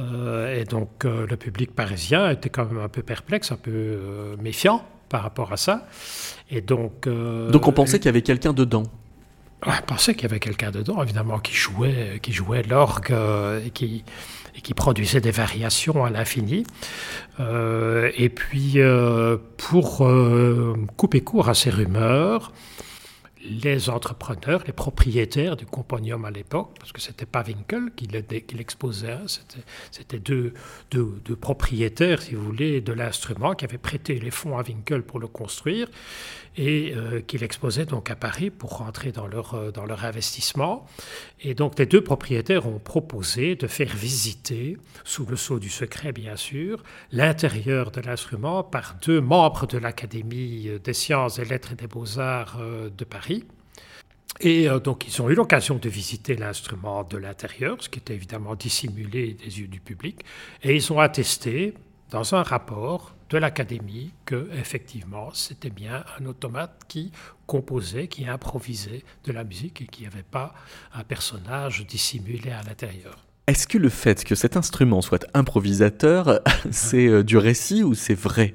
Euh, 0.00 0.60
et 0.60 0.64
donc 0.64 1.04
le 1.04 1.36
public 1.36 1.72
parisien 1.72 2.30
était 2.30 2.50
quand 2.50 2.66
même 2.66 2.82
un 2.82 2.88
peu 2.88 3.02
perplexe, 3.02 3.52
un 3.52 3.56
peu 3.56 4.36
méfiant 4.42 4.84
par 5.08 5.22
rapport 5.22 5.52
à 5.52 5.56
ça. 5.56 5.86
Et 6.50 6.60
donc, 6.60 7.08
donc 7.08 7.68
on 7.68 7.72
pensait 7.72 7.98
qu'il 7.98 8.06
y 8.06 8.08
avait 8.08 8.22
quelqu'un 8.22 8.52
dedans. 8.52 8.82
On 9.64 9.70
pensait 9.86 10.14
qu'il 10.14 10.24
y 10.24 10.26
avait 10.26 10.40
quelqu'un 10.40 10.72
dedans, 10.72 11.00
évidemment, 11.00 11.38
qui 11.38 11.54
jouait, 11.54 12.18
qui 12.20 12.32
jouait 12.32 12.64
l'orgue 12.64 13.14
et 13.64 13.70
qui 13.70 14.04
et 14.56 14.60
qui 14.60 14.74
produisait 14.74 15.20
des 15.20 15.30
variations 15.30 16.04
à 16.04 16.10
l'infini. 16.10 16.64
Euh, 17.40 18.10
et 18.16 18.28
puis, 18.28 18.74
euh, 18.76 19.36
pour 19.56 20.06
euh, 20.06 20.76
couper 20.96 21.22
court 21.22 21.48
à 21.48 21.54
ces 21.54 21.70
rumeurs, 21.70 22.52
les 23.44 23.90
entrepreneurs, 23.90 24.62
les 24.66 24.72
propriétaires 24.72 25.56
du 25.56 25.66
componium 25.66 26.24
à 26.24 26.30
l'époque, 26.30 26.70
parce 26.78 26.92
que 26.92 27.00
c'était 27.00 27.26
pas 27.26 27.42
Winkel 27.42 27.90
qui 27.94 28.06
l'exposait, 28.56 29.12
hein, 29.12 29.26
c'était 29.90 30.18
deux, 30.18 30.54
propriétaires, 31.40 32.22
si 32.22 32.34
vous 32.34 32.44
voulez, 32.44 32.80
de 32.80 32.92
l'instrument 32.92 33.54
qui 33.54 33.64
avaient 33.64 33.78
prêté 33.78 34.18
les 34.18 34.30
fonds 34.30 34.56
à 34.56 34.62
Winkel 34.62 35.02
pour 35.02 35.18
le 35.18 35.26
construire. 35.26 35.88
Et 36.56 36.94
qu'il 37.26 37.42
exposait 37.42 37.86
donc 37.86 38.10
à 38.10 38.16
Paris 38.16 38.50
pour 38.50 38.78
rentrer 38.78 39.12
dans 39.12 39.26
leur, 39.26 39.72
dans 39.72 39.84
leur 39.84 40.04
investissement. 40.04 40.86
Et 41.40 41.54
donc 41.54 41.78
les 41.78 41.86
deux 41.86 42.02
propriétaires 42.02 42.66
ont 42.66 42.78
proposé 42.78 43.56
de 43.56 43.66
faire 43.66 43.94
visiter, 43.94 44.76
sous 45.04 45.26
le 45.26 45.36
sceau 45.36 45.58
du 45.58 45.68
secret 45.68 46.12
bien 46.12 46.36
sûr, 46.36 46.82
l'intérieur 47.12 47.90
de 47.90 48.00
l'instrument 48.00 48.62
par 48.62 48.96
deux 49.02 49.20
membres 49.20 49.66
de 49.66 49.78
l'Académie 49.78 50.68
des 50.82 50.94
sciences, 50.94 51.36
des 51.36 51.44
lettres 51.44 51.72
et 51.72 51.76
des 51.76 51.86
beaux-arts 51.88 52.60
de 52.96 53.04
Paris. 53.04 53.44
Et 54.40 54.68
euh, 54.68 54.80
donc, 54.80 55.06
ils 55.06 55.22
ont 55.22 55.30
eu 55.30 55.34
l'occasion 55.34 55.76
de 55.76 55.88
visiter 55.88 56.34
l'instrument 56.34 57.04
de 57.04 57.16
l'intérieur, 57.16 57.76
ce 57.80 57.88
qui 57.88 57.98
était 57.98 58.14
évidemment 58.14 58.54
dissimulé 58.54 59.34
des 59.34 59.60
yeux 59.60 59.68
du 59.68 59.80
public, 59.80 60.24
et 60.62 60.74
ils 60.74 60.92
ont 60.92 60.98
attesté 60.98 61.74
dans 62.14 62.36
un 62.36 62.44
rapport 62.44 63.12
de 63.28 63.38
l'Académie 63.38 64.12
que, 64.24 64.48
effectivement, 64.52 65.30
c'était 65.32 65.68
bien 65.68 66.04
un 66.20 66.26
automate 66.26 66.82
qui 66.86 67.10
composait, 67.48 68.06
qui 68.06 68.28
improvisait 68.28 69.02
de 69.24 69.32
la 69.32 69.42
musique 69.42 69.82
et 69.82 69.86
qui 69.86 70.02
n'y 70.02 70.06
avait 70.06 70.22
pas 70.22 70.54
un 70.94 71.02
personnage 71.02 71.84
dissimulé 71.84 72.52
à 72.52 72.62
l'intérieur. 72.62 73.16
Est-ce 73.48 73.66
que 73.66 73.78
le 73.78 73.88
fait 73.88 74.22
que 74.22 74.36
cet 74.36 74.56
instrument 74.56 75.02
soit 75.02 75.26
improvisateur, 75.34 76.40
c'est 76.70 77.08
euh, 77.08 77.24
du 77.24 77.36
récit 77.36 77.82
ou 77.82 77.94
c'est 77.94 78.14
vrai? 78.14 78.54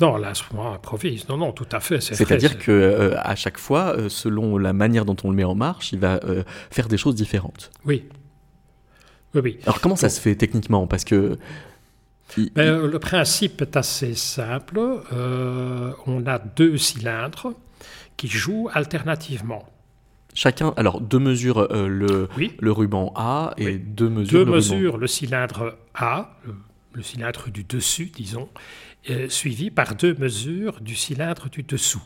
Non, 0.00 0.16
l'instrument 0.16 0.72
improvise. 0.72 1.28
Non, 1.28 1.36
non, 1.36 1.52
tout 1.52 1.68
à 1.70 1.78
fait. 1.78 2.00
C'est-à-dire 2.00 2.58
que 2.58 2.72
euh, 2.72 3.14
à 3.20 3.36
chaque 3.36 3.58
fois, 3.58 3.96
euh, 3.96 4.08
selon 4.08 4.58
la 4.58 4.72
manière 4.72 5.04
dont 5.04 5.16
on 5.22 5.30
le 5.30 5.36
met 5.36 5.44
en 5.44 5.54
marche, 5.54 5.92
il 5.92 6.00
va 6.00 6.18
euh, 6.24 6.42
faire 6.72 6.88
des 6.88 6.96
choses 6.98 7.14
différentes. 7.14 7.70
Oui. 7.84 8.08
Oui, 9.34 9.40
oui. 9.44 9.58
Alors 9.62 9.80
comment 9.80 9.96
ça 9.96 10.08
se 10.08 10.20
fait 10.20 10.34
techniquement? 10.34 10.88
Parce 10.88 11.04
que 11.04 11.38
ben, 12.54 12.86
le 12.86 12.98
principe 12.98 13.62
est 13.62 13.76
assez 13.76 14.14
simple. 14.14 14.80
on 16.06 16.26
a 16.26 16.38
deux 16.38 16.76
cylindres 16.76 17.52
qui 18.16 18.28
jouent 18.28 18.68
alternativement. 18.72 19.66
Chacun, 20.34 20.72
alors 20.78 21.00
deux 21.00 21.18
mesures 21.18 21.68
le, 21.70 22.28
le 22.58 22.72
ruban 22.72 23.12
A 23.16 23.52
et 23.58 23.76
deux 23.76 24.08
mesures 24.08 24.32
deux 24.32 24.44
le 24.44 24.52
mesures 24.52 24.96
le 24.96 25.06
cylindre 25.06 25.76
A, 25.94 26.38
le 26.94 27.02
cylindre 27.02 27.50
du 27.50 27.64
dessus, 27.64 28.10
disons, 28.14 28.48
euh, 29.10 29.28
suivi 29.28 29.70
par 29.70 29.94
deux 29.94 30.14
mesures 30.14 30.80
du 30.80 30.94
cylindre 30.94 31.48
du 31.48 31.62
dessous. 31.62 32.02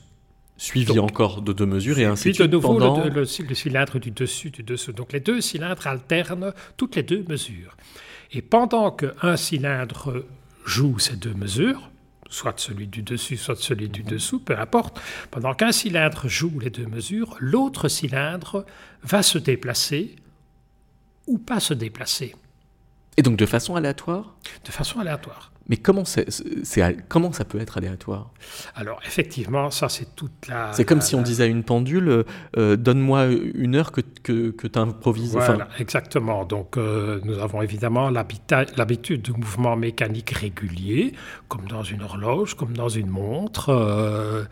Suivi 0.56 0.98
encore 0.98 1.42
de 1.42 1.52
deux 1.52 1.66
mesures 1.66 1.98
et 1.98 2.06
ainsi 2.06 2.30
de 2.30 2.34
suite. 2.34 2.46
de 2.46 2.52
nouveau 2.52 2.78
pendant... 2.78 3.04
le, 3.04 3.24
cylindre 3.26 3.98
du 3.98 4.10
dessus, 4.10 4.50
du 4.50 4.62
dessous. 4.62 4.92
Donc 4.92 5.12
les 5.12 5.20
deux 5.20 5.42
cylindres 5.42 5.86
alternent 5.86 6.54
toutes 6.78 6.96
les 6.96 7.02
deux 7.02 7.22
mesures. 7.28 7.76
Et 8.36 8.42
pendant 8.42 8.90
qu'un 8.90 9.38
cylindre 9.38 10.22
joue 10.66 10.98
ces 10.98 11.16
deux 11.16 11.32
mesures, 11.32 11.90
soit 12.28 12.60
celui 12.60 12.86
du 12.86 13.02
dessus, 13.02 13.38
soit 13.38 13.56
celui 13.56 13.88
du 13.88 14.02
dessous, 14.02 14.40
peu 14.40 14.58
importe, 14.58 15.00
pendant 15.30 15.54
qu'un 15.54 15.72
cylindre 15.72 16.28
joue 16.28 16.58
les 16.60 16.68
deux 16.68 16.84
mesures, 16.84 17.38
l'autre 17.40 17.88
cylindre 17.88 18.66
va 19.02 19.22
se 19.22 19.38
déplacer 19.38 20.16
ou 21.26 21.38
pas 21.38 21.60
se 21.60 21.72
déplacer. 21.72 22.34
Et 23.16 23.22
donc 23.22 23.38
de 23.38 23.46
façon 23.46 23.74
aléatoire? 23.74 24.36
De 24.66 24.70
façon 24.70 25.00
aléatoire. 25.00 25.50
Mais 25.68 25.76
comment, 25.76 26.04
ça 26.04 26.24
peut 27.44 27.58
être 27.60 27.76
aléatoire? 27.76 28.30
Alors, 28.76 29.00
effectivement, 29.04 29.70
ça, 29.72 29.88
c'est 29.88 30.14
toute 30.14 30.46
la. 30.48 30.72
C'est 30.72 30.84
comme 30.84 31.00
si 31.00 31.16
on 31.16 31.22
disait 31.22 31.44
à 31.44 31.46
une 31.46 31.64
pendule 31.64 32.24
euh, 32.56 32.76
donne-moi 32.76 33.26
une 33.26 33.74
heure 33.74 33.90
que, 33.90 34.00
que, 34.22 34.50
que 34.50 34.68
tu 34.68 34.78
improvises. 34.78 35.32
Voilà, 35.32 35.68
exactement. 35.78 36.44
Donc, 36.44 36.76
euh, 36.76 37.20
nous 37.24 37.38
avons 37.40 37.62
évidemment 37.62 38.10
l'habitude 38.10 39.22
de 39.22 39.32
mouvements 39.32 39.76
mécaniques 39.76 40.30
réguliers, 40.30 41.12
comme 41.48 41.66
dans 41.66 41.82
une 41.82 42.02
horloge, 42.02 42.54
comme 42.54 42.76
dans 42.76 42.88
une 42.88 43.08
montre. 43.08 43.70
Euh, 43.70 44.44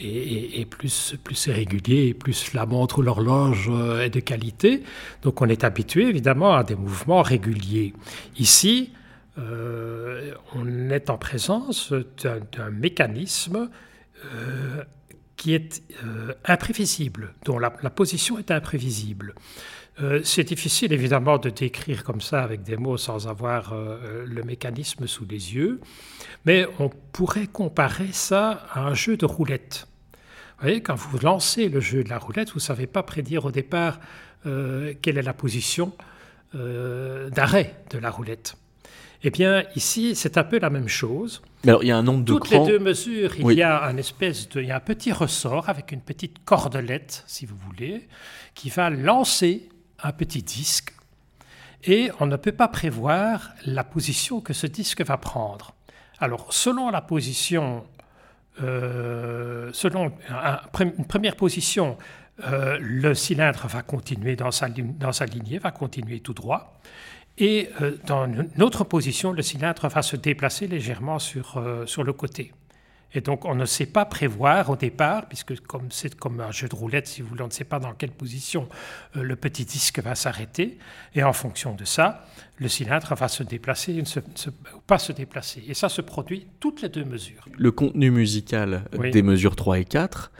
et, 0.00 0.60
et, 0.60 0.64
plus, 0.64 1.16
plus 1.22 1.34
c'est 1.34 1.52
régulier, 1.52 2.14
plus 2.14 2.54
la 2.54 2.64
montre 2.64 3.00
ou 3.00 3.02
l'horloge 3.02 3.70
est 4.00 4.10
de 4.10 4.20
qualité. 4.20 4.82
Donc, 5.22 5.42
on 5.42 5.48
est 5.48 5.64
habitué, 5.64 6.08
évidemment, 6.08 6.54
à 6.54 6.64
des 6.64 6.76
mouvements 6.76 7.22
réguliers. 7.22 7.92
Ici, 8.38 8.92
euh, 9.38 10.34
on 10.54 10.90
est 10.90 11.10
en 11.10 11.18
présence 11.18 11.92
d'un 12.22 12.70
mécanisme 12.70 13.68
euh, 14.24 14.84
qui 15.36 15.54
est 15.54 15.82
euh, 16.04 16.32
imprévisible, 16.44 17.34
dont 17.44 17.58
la, 17.58 17.70
position 17.70 18.38
est 18.38 18.50
imprévisible. 18.50 19.34
C'est 20.24 20.44
difficile 20.44 20.92
évidemment 20.92 21.38
de 21.38 21.48
décrire 21.48 22.04
comme 22.04 22.20
ça 22.20 22.42
avec 22.42 22.62
des 22.62 22.76
mots 22.76 22.98
sans 22.98 23.28
avoir 23.28 23.74
le 23.74 24.42
mécanisme 24.42 25.06
sous 25.06 25.24
les 25.24 25.54
yeux, 25.54 25.80
mais 26.44 26.66
on 26.78 26.90
pourrait 26.90 27.46
comparer 27.46 28.12
ça 28.12 28.66
à 28.74 28.80
un 28.80 28.92
jeu 28.92 29.16
de 29.16 29.24
roulette. 29.24 29.88
Vous 30.58 30.64
voyez, 30.64 30.82
quand 30.82 30.96
vous 30.96 31.18
lancez 31.20 31.70
le 31.70 31.80
jeu 31.80 32.04
de 32.04 32.10
la 32.10 32.18
roulette, 32.18 32.50
vous 32.50 32.56
ne 32.56 32.60
savez 32.60 32.86
pas 32.86 33.02
prédire 33.02 33.46
au 33.46 33.50
départ 33.50 33.98
quelle 34.44 35.16
est 35.16 35.22
la 35.22 35.32
position 35.32 35.94
d'arrêt 36.52 37.74
de 37.88 37.96
la 37.96 38.10
roulette. 38.10 38.54
Eh 39.26 39.30
bien, 39.30 39.64
ici, 39.74 40.14
c'est 40.14 40.38
un 40.38 40.44
peu 40.44 40.60
la 40.60 40.70
même 40.70 40.86
chose. 40.86 41.42
alors, 41.66 41.82
il 41.82 41.88
y 41.88 41.90
a 41.90 41.96
un 41.96 42.04
nombre 42.04 42.22
de 42.22 42.32
Toutes 42.32 42.48
les 42.48 42.64
deux 42.64 42.78
mesures, 42.78 43.34
il 43.36 43.54
y 43.54 43.62
a 43.62 43.82
un 43.82 43.96
espèce 43.96 44.48
de, 44.50 44.62
il 44.62 44.68
y 44.68 44.70
a 44.70 44.76
un 44.76 44.80
petit 44.80 45.10
ressort 45.10 45.68
avec 45.68 45.90
une 45.90 46.00
petite 46.00 46.44
cordelette, 46.44 47.24
si 47.26 47.44
vous 47.44 47.56
voulez, 47.56 48.06
qui 48.54 48.70
va 48.70 48.88
lancer 48.88 49.68
un 50.00 50.12
petit 50.12 50.44
disque. 50.44 50.94
Et 51.82 52.12
on 52.20 52.26
ne 52.26 52.36
peut 52.36 52.52
pas 52.52 52.68
prévoir 52.68 53.50
la 53.64 53.82
position 53.82 54.40
que 54.40 54.52
ce 54.52 54.68
disque 54.68 55.04
va 55.04 55.16
prendre. 55.16 55.74
Alors, 56.20 56.52
selon 56.52 56.90
la 56.90 57.00
position, 57.00 57.84
euh, 58.62 59.70
selon 59.72 60.12
une 60.78 61.04
première 61.04 61.34
position, 61.34 61.98
euh, 62.44 62.78
le 62.80 63.12
cylindre 63.16 63.66
va 63.66 63.82
continuer 63.82 64.36
dans 64.36 64.52
sa, 64.52 64.68
dans 64.68 65.12
sa 65.12 65.26
lignée, 65.26 65.58
va 65.58 65.72
continuer 65.72 66.20
tout 66.20 66.32
droit. 66.32 66.80
Et 67.38 67.68
euh, 67.82 67.96
dans 68.06 68.26
une 68.26 68.62
autre 68.62 68.84
position, 68.84 69.32
le 69.32 69.42
cylindre 69.42 69.88
va 69.88 70.02
se 70.02 70.16
déplacer 70.16 70.66
légèrement 70.66 71.18
sur, 71.18 71.58
euh, 71.58 71.84
sur 71.86 72.02
le 72.02 72.12
côté. 72.12 72.52
Et 73.12 73.20
donc, 73.20 73.44
on 73.44 73.54
ne 73.54 73.64
sait 73.64 73.86
pas 73.86 74.04
prévoir 74.04 74.68
au 74.68 74.76
départ, 74.76 75.26
puisque 75.26 75.58
comme 75.60 75.90
c'est 75.90 76.14
comme 76.16 76.40
un 76.40 76.50
jeu 76.50 76.68
de 76.68 76.74
roulette, 76.74 77.06
si 77.06 77.22
vous 77.22 77.28
voulez, 77.28 77.42
on 77.42 77.46
ne 77.46 77.52
sait 77.52 77.64
pas 77.64 77.78
dans 77.78 77.92
quelle 77.92 78.10
position 78.10 78.68
euh, 79.16 79.22
le 79.22 79.36
petit 79.36 79.64
disque 79.64 80.00
va 80.00 80.14
s'arrêter. 80.14 80.78
Et 81.14 81.22
en 81.22 81.32
fonction 81.32 81.74
de 81.74 81.84
ça, 81.84 82.26
le 82.58 82.68
cylindre 82.68 83.14
va 83.14 83.28
se 83.28 83.42
déplacer 83.42 84.02
ou 84.02 84.80
pas 84.86 84.98
se 84.98 85.12
déplacer. 85.12 85.62
Et 85.68 85.74
ça 85.74 85.88
se 85.88 86.00
produit 86.00 86.46
toutes 86.58 86.82
les 86.82 86.88
deux 86.88 87.04
mesures. 87.04 87.46
Le 87.56 87.70
contenu 87.70 88.10
musical 88.10 88.84
des 89.12 89.22
mesures 89.22 89.56
3 89.56 89.78
et 89.80 89.84
4, 89.84 90.32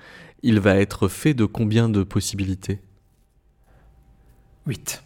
il 0.42 0.61
va 0.61 0.76
être 0.76 1.09
fait 1.09 1.34
de 1.34 1.44
combien 1.44 1.88
de 1.88 2.03
possibilités? 2.03 2.80
8. 4.66 5.05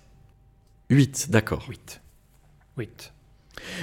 8, 0.90 1.30
d'accord. 1.30 1.66
8. 1.68 2.00
8. 2.76 3.12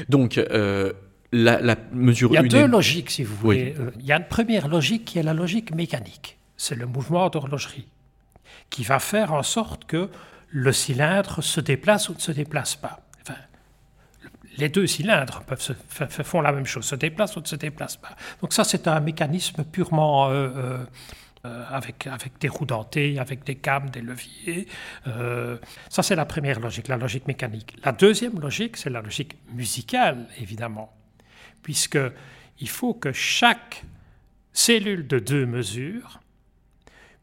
Donc, 0.10 0.38
euh, 0.38 0.93
la, 1.32 1.76
mesure 1.91 2.30
Il 2.32 2.36
y 2.36 2.38
a 2.38 2.43
deux 2.43 2.68
logiques, 2.68 3.10
si 3.10 3.24
vous 3.24 3.36
voulez. 3.36 3.76
Euh, 3.80 3.91
il 3.99 4.05
y 4.05 4.12
a 4.12 4.18
une 4.18 4.28
première 4.28 4.68
logique 4.68 5.05
qui 5.05 5.20
est 5.20 5.24
la 5.24 5.34
logique 5.34 5.74
mécanique. 5.74 6.38
C'est 6.58 6.76
le 6.76 6.86
mouvement 6.86 7.30
d'horlogerie 7.30 7.88
qui 8.70 8.84
va 8.84 8.99
faire 8.99 9.34
en 9.34 9.43
sorte 9.43 9.86
que 9.86 10.10
le 10.49 10.72
cylindre 10.72 11.41
se 11.41 11.60
déplace 11.62 12.10
ou 12.10 12.14
ne 12.14 12.20
se 12.20 12.32
déplace 12.32 12.76
pas. 12.76 12.99
Enfin, 13.22 13.39
les 14.58 14.70
deux 14.70 14.88
cylindres 14.88 15.43
peuvent 15.45 15.62
se, 15.62 15.74
font 16.24 16.41
la 16.41 16.51
même 16.51 16.66
chose, 16.66 16.86
se 16.86 16.95
déplacent 16.95 17.36
ou 17.38 17.41
ne 17.41 17.45
se 17.45 17.55
déplacent 17.55 17.97
pas. 17.97 18.16
Donc 18.41 18.53
ça, 18.53 18.64
c'est 18.64 18.88
un 18.88 18.99
mécanisme 18.99 19.64
purement 19.64 20.30
euh, 20.30 20.49
euh, 20.55 20.86
avec, 21.70 22.08
avec 22.08 22.39
des 22.39 22.48
roues 22.48 22.66
dentées, 22.66 23.20
avec 23.20 23.43
des 23.43 23.56
câbles, 23.56 23.89
des 23.89 24.02
leviers. 24.02 24.68
Euh, 25.08 25.58
ça, 25.89 26.04
c'est 26.04 26.16
la 26.16 26.26
première 26.26 26.60
logique, 26.60 26.88
la 26.88 26.98
logique 26.98 27.28
mécanique. 27.28 27.76
La 27.84 27.91
deuxième 27.91 28.39
logique, 28.39 28.78
c'est 28.78 28.89
la 28.89 29.02
logique 29.02 29.36
musicale, 29.54 30.28
évidemment, 30.39 30.93
puisqu'il 31.64 32.70
faut 32.70 32.93
que 32.93 33.12
chaque 33.12 33.84
cellule 34.54 35.08
de 35.08 35.20
deux 35.20 35.45
mesures 35.45 36.20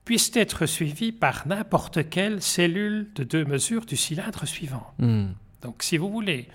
puisse 0.04 0.30
être 0.36 0.66
suivie 0.66 1.12
par 1.12 1.46
n'importe 1.46 2.08
quelle 2.10 2.42
cellule 2.42 3.08
de 3.14 3.24
deux 3.24 3.44
mesures 3.44 3.86
du 3.86 3.96
cylindre 3.96 4.46
suivant. 4.46 4.92
Hmm. 4.98 5.28
Donc, 5.62 5.82
si 5.82 5.96
vous 5.96 6.10
voulez, 6.10 6.48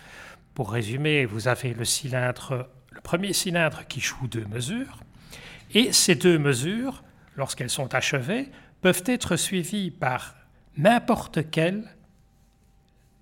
pour 0.53 0.71
résumer, 0.71 1.25
vous 1.25 1.47
avez 1.47 1.73
le 1.73 1.83
cylindre, 1.83 2.69
le 2.91 3.01
premier 3.01 3.33
cylindre 3.33 3.87
qui 3.87 3.99
joue 4.01 4.27
deux 4.27 4.45
mesures, 4.45 4.99
et 5.73 5.91
ces 5.93 6.15
deux 6.15 6.37
mesures 6.37 7.03
lorsqu'elles 7.39 7.71
sont 7.71 7.95
achevées, 7.95 8.49
peuvent 8.81 9.03
être 9.07 9.35
suivies 9.35 9.89
par 9.89 10.35
n'importe 10.77 11.49
quelle 11.49 11.83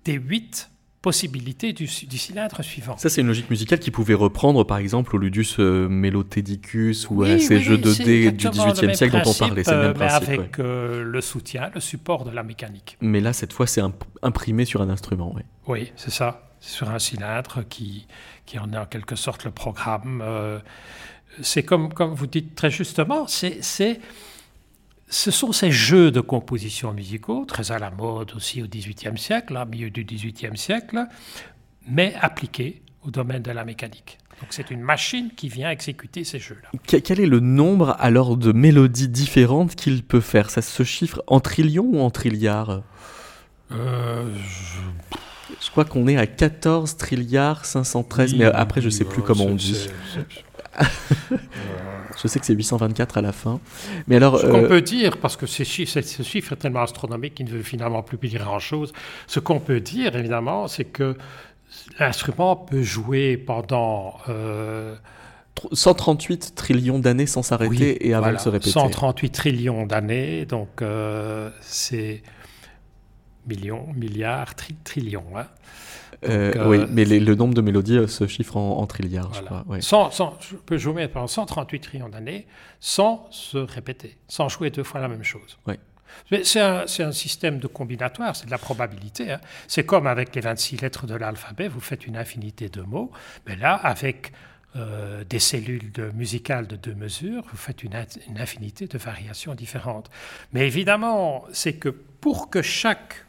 des 0.04 0.14
huit 0.14 0.70
possibilités 1.00 1.72
du, 1.72 1.86
cylindre 1.86 2.62
suivant. 2.62 2.96
Ça, 2.96 3.08
c'est 3.08 3.20
une 3.20 3.28
logique 3.28 3.48
musicale 3.50 3.78
qui 3.78 3.90
pouvait 3.90 4.14
reprendre, 4.14 4.64
par 4.64 4.78
exemple, 4.78 5.14
au 5.14 5.18
Ludus 5.18 5.54
euh, 5.58 5.88
ou 5.88 7.22
à 7.22 7.38
ces 7.38 7.60
jeux 7.60 7.78
de 7.78 7.94
dés 7.94 8.32
du 8.32 8.48
XVIIIe 8.48 8.96
siècle 8.96 9.22
dont 9.22 9.30
on 9.30 9.34
parlait. 9.34 9.64
C'est 9.64 9.74
le 9.74 9.92
même 9.92 10.02
euh, 10.02 10.08
avec 10.08 10.58
euh, 10.58 11.02
le 11.04 11.20
soutien, 11.20 11.70
le 11.74 11.80
support 11.80 12.24
de 12.24 12.30
la 12.30 12.42
mécanique. 12.42 12.96
Mais 13.00 13.20
là, 13.20 13.32
cette 13.32 13.52
fois, 13.52 13.66
c'est 13.66 13.82
imprimé 14.22 14.64
sur 14.64 14.82
un 14.82 14.90
instrument. 14.90 15.32
Oui, 15.34 15.42
oui 15.68 15.92
c'est 15.96 16.10
ça. 16.10 16.42
Sur 16.60 16.90
un 16.90 16.98
cylindre 16.98 17.62
qui, 17.68 18.08
qui 18.44 18.58
en 18.58 18.72
est 18.72 18.78
en 18.78 18.86
quelque 18.86 19.14
sorte 19.14 19.44
le 19.44 19.52
programme. 19.52 20.22
C'est 21.42 21.62
comme, 21.62 21.92
comme 21.92 22.14
vous 22.14 22.26
dites 22.26 22.54
très 22.54 22.70
justement, 22.70 23.26
c'est, 23.26 23.60
ce 25.08 25.30
sont 25.30 25.52
ces 25.52 25.70
jeux 25.70 26.10
de 26.10 26.20
composition 26.20 26.92
musicaux, 26.92 27.44
très 27.46 27.72
à 27.72 27.78
la 27.78 27.90
mode 27.90 28.32
aussi 28.34 28.62
au 28.62 28.66
XVIIIe 28.66 29.18
siècle, 29.18 29.56
au 29.56 29.68
milieu 29.68 29.90
du 29.90 30.04
XVIIIe 30.04 30.56
siècle, 30.56 31.06
mais 31.86 32.14
appliqués 32.20 32.82
au 33.04 33.10
domaine 33.10 33.42
de 33.42 33.50
la 33.50 33.64
mécanique. 33.64 34.18
Donc 34.40 34.48
c'est 34.50 34.70
une 34.70 34.82
machine 34.82 35.30
qui 35.34 35.48
vient 35.48 35.70
exécuter 35.70 36.22
ces 36.22 36.38
jeux-là. 36.38 36.70
Quel 36.86 37.20
est 37.20 37.26
le 37.26 37.40
nombre 37.40 37.96
alors 37.98 38.36
de 38.36 38.52
mélodies 38.52 39.08
différentes 39.08 39.74
qu'il 39.74 40.04
peut 40.04 40.20
faire? 40.20 40.50
Ça 40.50 40.62
se 40.62 40.82
chiffre 40.84 41.22
en 41.26 41.40
trillions 41.40 41.88
ou 41.92 42.00
en 42.00 42.10
trilliards? 42.10 42.82
Euh, 43.72 44.28
je... 45.60 45.70
crois 45.70 45.84
qu'on 45.84 46.06
est 46.06 46.16
à 46.16 46.26
14 46.26 46.96
trilliards 46.96 47.64
513, 47.64 48.36
mais 48.36 48.44
après 48.44 48.80
je 48.80 48.90
sais 48.90 49.04
plus 49.04 49.22
comment 49.22 49.44
on 49.44 49.54
dit. 49.54 49.88
Je 52.22 52.28
sais 52.28 52.38
que 52.40 52.46
c'est 52.46 52.54
824 52.54 53.18
à 53.18 53.22
la 53.22 53.32
fin. 53.32 53.60
Mais 54.06 54.16
alors, 54.16 54.38
ce 54.38 54.46
qu'on 54.46 54.64
euh, 54.64 54.68
peut 54.68 54.80
dire, 54.80 55.18
parce 55.18 55.36
que 55.36 55.46
ce 55.46 55.62
chiffre, 55.62 56.00
ce 56.00 56.22
chiffre 56.22 56.52
est 56.52 56.56
tellement 56.56 56.82
astronomique 56.82 57.34
qu'il 57.34 57.46
ne 57.46 57.50
veut 57.50 57.62
finalement 57.62 58.02
plus 58.02 58.18
dire 58.18 58.44
grand-chose, 58.44 58.92
ce 59.26 59.40
qu'on 59.40 59.60
peut 59.60 59.80
dire 59.80 60.16
évidemment, 60.16 60.68
c'est 60.68 60.84
que 60.84 61.16
l'instrument 61.98 62.56
peut 62.56 62.82
jouer 62.82 63.36
pendant... 63.36 64.18
138 65.72 66.44
euh, 66.52 66.54
trillions 66.54 66.98
d'années 66.98 67.26
sans 67.26 67.42
s'arrêter 67.42 68.06
et 68.06 68.14
avant 68.14 68.32
de 68.32 68.38
se 68.38 68.48
répéter. 68.48 68.70
138 68.70 69.30
trillions 69.30 69.86
d'années, 69.86 70.44
donc 70.46 70.82
euh, 70.82 71.50
c'est 71.60 72.22
millions, 73.48 73.88
milliards, 73.94 74.54
trillions. 74.84 75.24
Hein. 75.36 75.46
Euh, 76.24 76.68
oui, 76.68 76.84
mais 76.90 77.04
le 77.04 77.34
nombre 77.34 77.54
de 77.54 77.60
mélodies 77.60 78.08
se 78.08 78.26
chiffre 78.26 78.56
en, 78.56 78.86
trilliards, 78.86 79.34
je 79.34 79.42
crois. 79.42 79.64
je 80.40 80.56
peux 80.56 80.78
jouer 80.78 81.08
pendant 81.08 81.26
138 81.26 81.80
trillions 81.80 82.08
d'années 82.08 82.46
sans 82.80 83.26
se 83.30 83.58
répéter, 83.58 84.16
sans 84.26 84.48
jouer 84.48 84.70
deux 84.70 84.82
fois 84.82 85.00
la 85.00 85.08
même 85.08 85.24
chose. 85.24 85.58
Oui. 85.66 85.74
C'est 86.42 86.60
un, 86.60 87.12
système 87.12 87.58
de 87.58 87.66
combinatoire, 87.66 88.34
c'est 88.34 88.46
de 88.46 88.50
la 88.50 88.58
probabilité. 88.58 89.32
Hein. 89.32 89.40
C'est 89.66 89.84
comme 89.84 90.06
avec 90.06 90.34
les 90.34 90.40
26 90.40 90.78
lettres 90.78 91.06
de 91.06 91.14
l'alphabet, 91.14 91.68
vous 91.68 91.80
faites 91.80 92.06
une 92.06 92.16
infinité 92.16 92.68
de 92.68 92.80
mots, 92.80 93.10
mais 93.46 93.56
là, 93.56 93.74
avec 93.74 94.32
euh, 94.76 95.24
des 95.24 95.38
cellules 95.38 95.90
musicales 96.14 96.66
de 96.66 96.76
deux 96.76 96.94
mesures, 96.94 97.42
vous 97.50 97.56
faites 97.56 97.82
une, 97.82 97.94
infinité 98.36 98.86
de 98.86 98.98
variations 98.98 99.54
différentes. 99.54 100.10
Mais 100.52 100.66
évidemment, 100.66 101.44
c'est 101.52 101.74
que 101.74 101.88
pour 101.88 102.50
que 102.50 102.62
chaque 102.62 103.24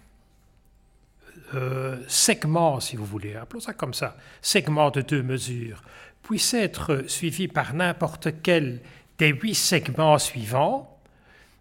euh, 1.56 1.98
segment, 2.08 2.80
si 2.80 2.96
vous 2.96 3.06
voulez, 3.06 3.36
appelons 3.36 3.60
ça 3.60 3.74
comme 3.74 3.94
ça, 3.94 4.16
segment 4.42 4.92
de 4.92 5.02
deux 5.02 5.24
mesures, 5.24 5.82
puisse 6.22 6.54
être 6.54 7.06
suivi 7.08 7.48
par 7.48 7.74
n'importe 7.74 8.30
quel 8.44 8.82
des 9.18 9.30
huit 9.30 9.56
segments 9.56 10.18
suivants, 10.18 10.98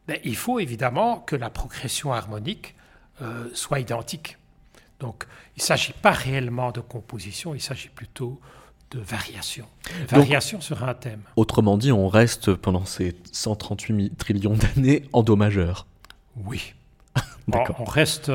ben, 0.06 0.18
il 0.24 0.36
faut 0.36 0.58
évidemment 0.58 1.20
que 1.20 1.36
la 1.36 1.50
progression 1.50 2.12
harmonique 2.12 2.74
euh, 3.22 3.48
soit 3.54 3.80
identique. 3.80 4.36
Donc, 5.00 5.26
il 5.56 5.60
ne 5.60 5.64
s'agit 5.64 5.92
pas 5.92 6.12
réellement 6.12 6.70
de 6.70 6.80
composition, 6.80 7.54
il 7.54 7.60
s'agit 7.60 7.88
plutôt 7.88 8.40
de 8.90 9.00
variation. 9.00 9.66
variation 10.08 10.60
sur 10.60 10.82
un 10.84 10.94
thème. 10.94 11.20
Autrement 11.36 11.76
dit, 11.76 11.92
on 11.92 12.08
reste 12.08 12.54
pendant 12.54 12.86
ces 12.86 13.16
138 13.32 14.16
trillions 14.16 14.54
d'années 14.54 15.04
en 15.12 15.22
Do 15.22 15.36
majeur. 15.36 15.86
Oui. 16.36 16.74
D'accord. 17.48 17.76
On, 17.80 17.84
reste. 17.84 18.30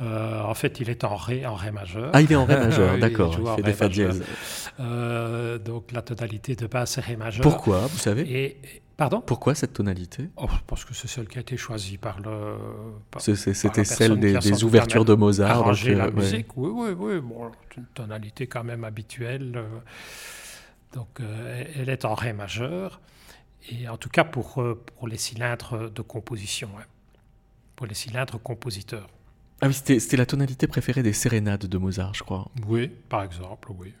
Euh, 0.00 0.42
en 0.42 0.54
fait, 0.54 0.80
il 0.80 0.88
est 0.88 1.04
en 1.04 1.14
Ré, 1.16 1.44
en 1.44 1.54
Ré 1.54 1.70
majeur. 1.70 2.10
Ah, 2.12 2.22
il 2.22 2.32
est 2.32 2.36
en 2.36 2.46
Ré 2.46 2.56
majeur, 2.64 2.98
d'accord. 2.98 3.36
Il, 3.38 3.56
fait 3.56 3.62
des 3.62 3.72
fa 3.72 3.88
dièse. 3.88 4.22
Euh, 4.78 5.58
donc 5.58 5.92
la 5.92 6.02
tonalité 6.02 6.56
de 6.56 6.66
base, 6.66 6.92
c'est 6.92 7.00
Ré 7.02 7.16
majeur. 7.16 7.42
Pourquoi, 7.42 7.80
vous 7.80 7.98
savez? 7.98 8.22
Et 8.22 8.56
Pardon? 8.96 9.22
Pourquoi 9.22 9.54
cette 9.54 9.72
tonalité? 9.72 10.28
Oh, 10.36 10.46
Parce 10.66 10.84
que 10.84 10.92
c'est 10.92 11.08
celle 11.08 11.26
qui 11.26 11.38
a 11.38 11.40
été 11.40 11.56
choisie 11.56 11.96
par 11.96 12.20
le. 12.20 12.56
C'était 13.18 13.84
celle 13.84 14.20
des, 14.20 14.62
ouvertures 14.62 15.06
de 15.06 15.14
Mozart. 15.14 15.64
Donc, 15.64 15.84
la 15.84 16.04
euh, 16.04 16.12
musique, 16.12 16.54
oui, 16.56 16.70
oui, 16.70 16.90
oui. 16.98 17.20
Bon, 17.20 17.50
une 17.78 17.86
tonalité 17.86 18.46
quand 18.46 18.62
même 18.62 18.84
habituelle. 18.84 19.58
Donc, 20.92 21.08
euh, 21.20 21.64
elle 21.76 21.88
est 21.88 22.04
en 22.04 22.14
Ré 22.14 22.34
majeur. 22.34 23.00
Et 23.70 23.88
en 23.88 23.96
tout 23.96 24.10
cas 24.10 24.24
pour, 24.24 24.62
pour 24.96 25.08
les 25.08 25.16
cylindres 25.16 25.90
de 25.90 26.02
composition, 26.02 26.68
hein. 26.78 26.84
pour 27.76 27.86
les 27.86 27.94
cylindres 27.94 28.40
compositeurs. 28.42 29.08
Ah 29.62 29.68
oui, 29.68 29.74
c'était 29.74 30.16
la 30.16 30.26
tonalité 30.26 30.66
préférée 30.66 31.02
des 31.02 31.12
sérénades 31.12 31.66
de 31.66 31.78
Mozart, 31.78 32.14
je 32.14 32.22
crois. 32.22 32.48
Oui, 32.66 32.90
par 33.08 33.22
exemple, 33.22 33.68
oui. 33.78 33.92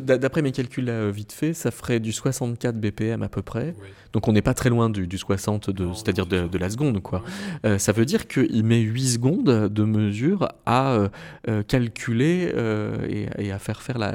D'après 0.00 0.42
mes 0.42 0.52
calculs 0.52 0.84
là, 0.84 1.10
vite 1.10 1.32
fait, 1.32 1.54
ça 1.54 1.70
ferait 1.70 2.00
du 2.00 2.12
64 2.12 2.76
BPM 2.76 3.22
à 3.22 3.28
peu 3.28 3.42
près. 3.42 3.74
Donc 4.12 4.28
on 4.28 4.32
n'est 4.32 4.42
pas 4.42 4.54
très 4.54 4.70
loin 4.70 4.90
du, 4.90 5.06
du 5.06 5.18
60, 5.18 5.70
c'est-à-dire 5.94 6.26
de, 6.26 6.58
la 6.58 6.70
seconde. 6.70 7.02
quoi. 7.02 7.22
Euh, 7.64 7.78
ça 7.78 7.92
veut 7.92 8.04
dire 8.04 8.28
qu'il 8.28 8.64
met 8.64 8.78
8 8.78 9.06
secondes 9.06 9.68
de 9.68 9.84
mesure 9.84 10.48
à 10.66 10.92
euh, 10.92 11.08
euh, 11.48 11.62
calculer 11.62 12.52
et, 13.38 13.52
à 13.52 13.58
faire 13.58 13.82
faire 13.82 13.98
la, 13.98 14.14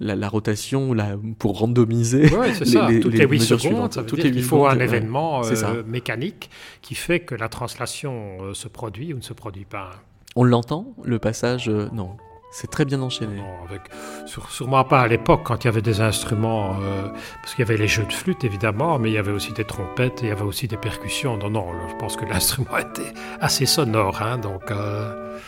la, 0.00 0.28
rotation 0.28 0.92
la, 0.92 1.16
pour 1.38 1.58
randomiser. 1.58 2.28
Oui, 2.36 2.48
c'est 2.54 2.64
ça. 2.64 2.88
Toutes 3.00 3.14
les, 3.14 3.26
8 3.26 3.40
secondes, 3.40 3.92
ça 3.92 4.02
veut 4.02 4.06
dire 4.08 4.32
qu'il 4.32 4.42
faut 4.42 4.66
un 4.66 4.78
événement 4.78 5.42
mécanique 5.86 6.50
qui 6.82 6.94
fait 6.94 7.20
que 7.20 7.34
la 7.34 7.48
translation 7.48 8.54
se 8.54 8.68
produit 8.68 9.12
ou 9.12 9.18
ne 9.18 9.22
se 9.22 9.32
produit 9.32 9.64
pas. 9.64 9.89
On 10.36 10.44
l'entend, 10.44 10.86
le 11.02 11.18
passage 11.18 11.68
euh, 11.68 11.88
Non. 11.92 12.16
C'est 12.52 12.68
très 12.68 12.84
bien 12.84 13.00
enchaîné. 13.00 13.36
Non, 13.36 13.64
avec, 13.68 13.82
sûrement 14.26 14.82
pas 14.82 15.02
à 15.02 15.06
l'époque 15.06 15.42
quand 15.44 15.62
il 15.62 15.66
y 15.66 15.68
avait 15.68 15.82
des 15.82 16.00
instruments, 16.00 16.74
euh, 16.82 17.08
parce 17.40 17.54
qu'il 17.54 17.64
y 17.64 17.68
avait 17.68 17.76
les 17.76 17.86
jeux 17.86 18.02
de 18.02 18.12
flûte 18.12 18.42
évidemment, 18.42 18.98
mais 18.98 19.10
il 19.10 19.12
y 19.14 19.18
avait 19.18 19.30
aussi 19.30 19.52
des 19.52 19.64
trompettes, 19.64 20.18
il 20.22 20.28
y 20.30 20.32
avait 20.32 20.42
aussi 20.42 20.66
des 20.66 20.76
percussions. 20.76 21.36
Non, 21.36 21.48
non, 21.48 21.66
je 21.88 21.94
pense 21.94 22.16
que 22.16 22.24
l'instrument 22.28 22.76
était 22.78 23.12
assez 23.40 23.66
sonore, 23.66 24.20
hein, 24.20 24.38
donc 24.38 24.68
euh, 24.72 25.38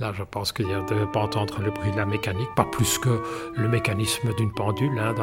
là 0.00 0.12
je 0.12 0.24
pense 0.24 0.50
qu'il 0.50 0.66
ne 0.66 0.84
devait 0.88 1.06
pas 1.06 1.20
entendre 1.20 1.60
le 1.62 1.70
bruit 1.70 1.92
de 1.92 1.96
la 1.96 2.06
mécanique, 2.06 2.52
pas 2.56 2.64
plus 2.64 2.98
que 2.98 3.22
le 3.54 3.68
mécanisme 3.68 4.34
d'une 4.34 4.52
pendule, 4.52 4.98
hein, 4.98 5.14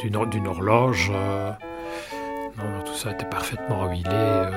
d'une 0.00 0.46
horloge. 0.46 1.10
non, 1.10 2.82
tout 2.86 2.94
ça 2.94 3.10
était 3.10 3.28
parfaitement 3.28 3.90
huilé. 3.90 4.48